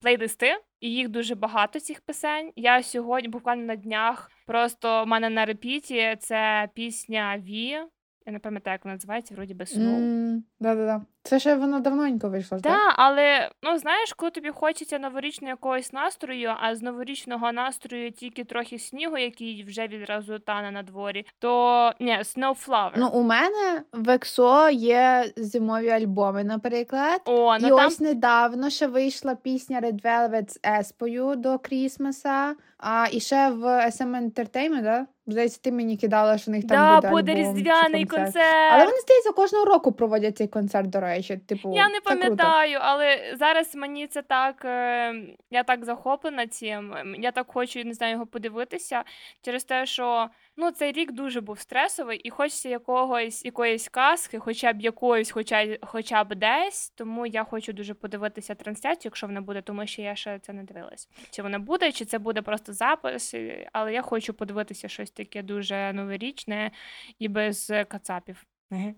плейлисти. 0.00 0.56
І 0.80 0.90
їх 0.90 1.08
дуже 1.08 1.34
багато 1.34 1.80
цих 1.80 2.00
пісень. 2.00 2.52
Я 2.56 2.82
сьогодні, 2.82 3.28
буквально 3.28 3.64
на 3.64 3.76
днях, 3.76 4.30
просто 4.46 5.04
в 5.04 5.06
мене 5.06 5.30
на 5.30 5.44
репіті 5.44 6.16
це 6.20 6.68
пісня 6.74 7.38
Ві. 7.38 7.78
Я 8.26 8.32
не 8.32 8.38
пам'ятаю, 8.38 8.74
як 8.74 8.84
вона 8.84 8.94
називається, 8.94 9.34
вроді 9.34 9.54
би 9.54 9.64
Snow. 9.64 9.98
Mm, 9.98 10.42
да-да-да. 10.60 11.02
Це 11.22 11.38
ще 11.38 11.54
воно 11.54 11.80
давненько 11.80 12.28
вийшло. 12.28 12.58
Так, 12.60 12.94
але 12.96 13.50
ну 13.62 13.78
знаєш, 13.78 14.12
коли 14.12 14.30
тобі 14.30 14.50
хочеться 14.50 14.98
новорічного 14.98 15.50
якогось 15.50 15.92
настрою, 15.92 16.52
а 16.60 16.76
з 16.76 16.82
новорічного 16.82 17.52
настрою 17.52 18.12
тільки 18.12 18.44
трохи 18.44 18.78
снігу, 18.78 19.18
який 19.18 19.64
вже 19.64 19.86
відразу 19.86 20.38
тане 20.38 20.70
на 20.70 20.82
дворі, 20.82 21.26
то 21.38 21.92
ні, 22.00 22.18
Snowflower. 22.18 22.90
Ну 22.96 23.08
у 23.08 23.22
мене 23.22 23.82
в 23.92 24.08
EXO 24.08 24.70
є 24.72 25.32
зимові 25.36 25.88
альбоми, 25.88 26.44
наприклад. 26.44 27.20
О, 27.24 27.58
ну 27.58 27.66
І 27.66 27.70
там... 27.70 27.86
ось 27.86 28.00
недавно 28.00 28.70
ще 28.70 28.86
вийшла 28.86 29.34
пісня 29.34 29.80
Red 29.80 30.02
Velvet 30.02 30.50
з 30.50 30.60
Еспою 30.64 31.36
до 31.36 31.58
Крісмаса, 31.58 32.54
а 32.78 33.06
і 33.12 33.20
ще 33.20 33.50
в 33.50 33.64
SM 33.86 34.30
Entertainment, 34.30 34.82
да? 34.82 35.06
Здається, 35.26 35.60
ти 35.62 35.72
мені 35.72 35.96
кидала, 35.96 36.38
що 36.38 36.50
в 36.50 36.54
них 36.54 36.66
там 36.66 36.76
да, 36.76 36.94
буде, 36.94 37.10
буде 37.10 37.32
альбом, 37.32 37.56
різдвяний 37.56 38.04
концерт. 38.04 38.24
концерт. 38.24 38.72
Але 38.72 38.84
вони 38.84 38.98
здається 38.98 39.32
кожного 39.32 39.64
року 39.64 39.92
проводять 39.92 40.36
цей 40.36 40.48
концерт, 40.48 40.90
до 40.90 41.00
речі. 41.00 41.36
Типу, 41.36 41.72
я 41.76 41.88
не 41.88 42.00
пам'ятаю, 42.00 42.78
але 42.80 43.34
зараз 43.38 43.74
мені 43.74 44.06
це 44.06 44.22
так. 44.22 44.64
Е, 44.64 45.14
я 45.50 45.62
так 45.62 45.84
захоплена 45.84 46.46
цим. 46.46 46.94
Я 47.18 47.32
так 47.32 47.46
хочу 47.48 47.84
не 47.84 47.94
знаю 47.94 48.12
його 48.12 48.26
подивитися 48.26 49.04
через 49.42 49.64
те, 49.64 49.86
що 49.86 50.28
ну 50.56 50.70
цей 50.70 50.92
рік 50.92 51.12
дуже 51.12 51.40
був 51.40 51.58
стресовий, 51.58 52.18
і 52.18 52.30
хочеться 52.30 52.68
якогось 52.68 53.44
якоїсь 53.44 53.88
казки, 53.88 54.38
хоча 54.38 54.72
б 54.72 54.80
якоїсь, 54.80 55.30
хоча 55.30 55.78
хоча 55.82 56.24
б 56.24 56.34
десь. 56.34 56.90
Тому 56.90 57.26
я 57.26 57.44
хочу 57.44 57.72
дуже 57.72 57.94
подивитися 57.94 58.54
трансляцію, 58.54 59.02
якщо 59.04 59.26
вона 59.26 59.40
буде, 59.40 59.62
тому 59.62 59.86
що 59.86 60.02
я 60.02 60.16
ще 60.16 60.38
це 60.38 60.52
не 60.52 60.62
дивилась. 60.62 61.08
Чи 61.30 61.42
вона 61.42 61.58
буде, 61.58 61.92
чи 61.92 62.04
це 62.04 62.18
буде 62.18 62.42
просто 62.42 62.72
запис, 62.72 63.34
але 63.72 63.92
я 63.92 64.02
хочу 64.02 64.34
подивитися 64.34 64.88
щось 64.88 65.10
таке 65.10 65.42
дуже 65.42 65.92
новорічне 65.92 66.70
і 67.18 67.28
без 67.28 67.72
кацапів. 67.88 68.44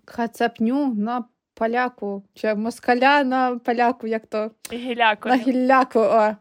Кацапню 0.05 0.95
на 0.95 1.25
поляку, 1.55 2.25
чи 2.35 2.55
москаля 2.55 3.25
на 3.25 3.59
поляку, 3.59 4.07
як 4.07 4.27
то 4.27 4.51
Гіляку. 4.73 5.29
На 5.29 5.37
гілляку. 5.37 5.99
О. 5.99 6.37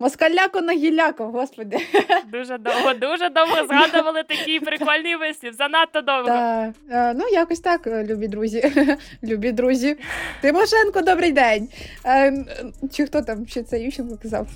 Москаляко 0.00 0.60
на 0.60 0.72
гіляко, 0.72 1.24
господи. 1.24 1.76
Дуже 2.32 2.58
довго, 2.58 2.94
дуже 2.94 3.28
довго 3.28 3.66
згадували 3.66 4.22
такий 4.22 4.60
прикольний 4.60 5.16
вислів. 5.16 5.52
Занадто 5.52 6.00
довго. 6.00 6.26
Та, 6.26 6.72
е, 6.90 7.14
ну, 7.14 7.24
якось 7.32 7.60
так, 7.60 7.86
е, 7.86 8.04
любі 8.04 8.28
друзі. 8.28 8.72
любі 9.24 9.52
друзі. 9.52 9.96
Тимошенко, 10.40 11.02
добрий 11.02 11.32
день. 11.32 11.68
Е, 12.06 12.44
чи 12.92 13.06
хто 13.06 13.22
там 13.22 13.46
ще 13.46 13.62
це 13.62 13.80
Ющенко 13.80 14.18
казав? 14.22 14.46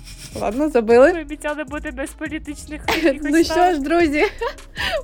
Ладно, 0.41 0.69
забили. 0.69 1.13
Ми 1.13 1.21
обіцяли 1.21 1.63
бути 1.63 1.91
без 1.91 2.11
політичних 2.11 2.81
Ну 3.23 3.43
що 3.43 3.73
ж, 3.73 3.79
друзі, 3.81 4.25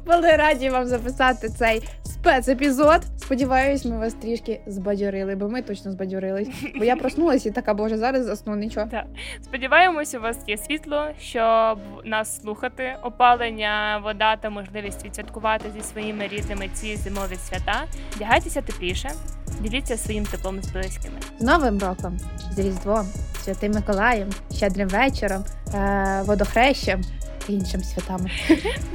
були 0.05 0.31
раді 0.31 0.69
вам 0.69 0.85
записати 0.85 1.49
цей 1.49 1.81
спецепізод. 2.23 3.01
Сподіваюсь, 3.17 3.85
ми 3.85 3.97
вас 3.97 4.13
трішки 4.13 4.61
збадьорили, 4.67 5.35
бо 5.35 5.49
ми 5.49 5.61
точно 5.61 5.91
збадьорились. 5.91 6.47
Бо 6.75 6.83
я 6.83 6.95
проснулася 6.95 7.49
і 7.49 7.51
така, 7.51 7.73
боже, 7.73 7.97
зараз 7.97 8.25
засну 8.25 8.55
нічого. 8.55 8.87
Так. 8.91 9.05
Сподіваємось, 9.41 10.15
у 10.15 10.19
вас 10.33 10.43
є 10.47 10.57
світло, 10.57 11.07
щоб 11.19 11.79
нас 12.05 12.41
слухати, 12.41 12.95
опалення, 13.03 14.01
вода 14.03 14.35
та 14.35 14.49
можливість 14.49 15.05
відсвяткувати 15.05 15.71
зі 15.75 15.81
своїми 15.81 16.27
рідними 16.27 16.69
ці 16.73 16.95
зимові 16.95 17.35
свята. 17.35 17.83
Вдягайтеся 18.15 18.61
тепліше, 18.61 19.11
діліться 19.59 19.97
своїм 19.97 20.25
теплом 20.25 20.61
з 20.61 20.71
близькими. 20.71 21.15
З 21.39 21.43
Новим 21.43 21.79
роком, 21.79 22.19
з 22.51 22.59
Різдвом, 22.59 23.07
Святим 23.43 23.71
Миколаєм, 23.71 24.29
щедрим 24.55 24.87
вечором, 24.87 25.43
е- 25.73 26.23
водохрещем 26.25 27.01
іншим 27.49 27.83
святами. 27.83 28.31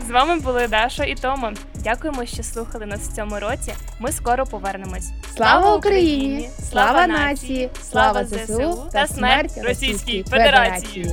З 0.09 0.11
вами 0.11 0.41
були 0.41 0.69
Даша 0.69 1.05
і 1.05 1.15
Тома. 1.15 1.53
Дякуємо, 1.75 2.27
що 2.27 2.43
слухали 2.43 2.87
нас 2.87 3.01
в 3.01 3.17
цьому 3.17 3.39
році. 3.41 3.75
Ми 3.99 4.13
скоро 4.13 4.47
повернемось. 4.47 5.11
Слава 5.37 5.75
Україні! 5.77 6.49
Слава 6.71 7.07
нації! 7.07 7.71
Слава 7.91 8.25
ЗСУ 8.25 8.89
та 8.93 9.07
смерть 9.07 9.53
Російській 9.65 10.25
Федерації! 10.31 11.11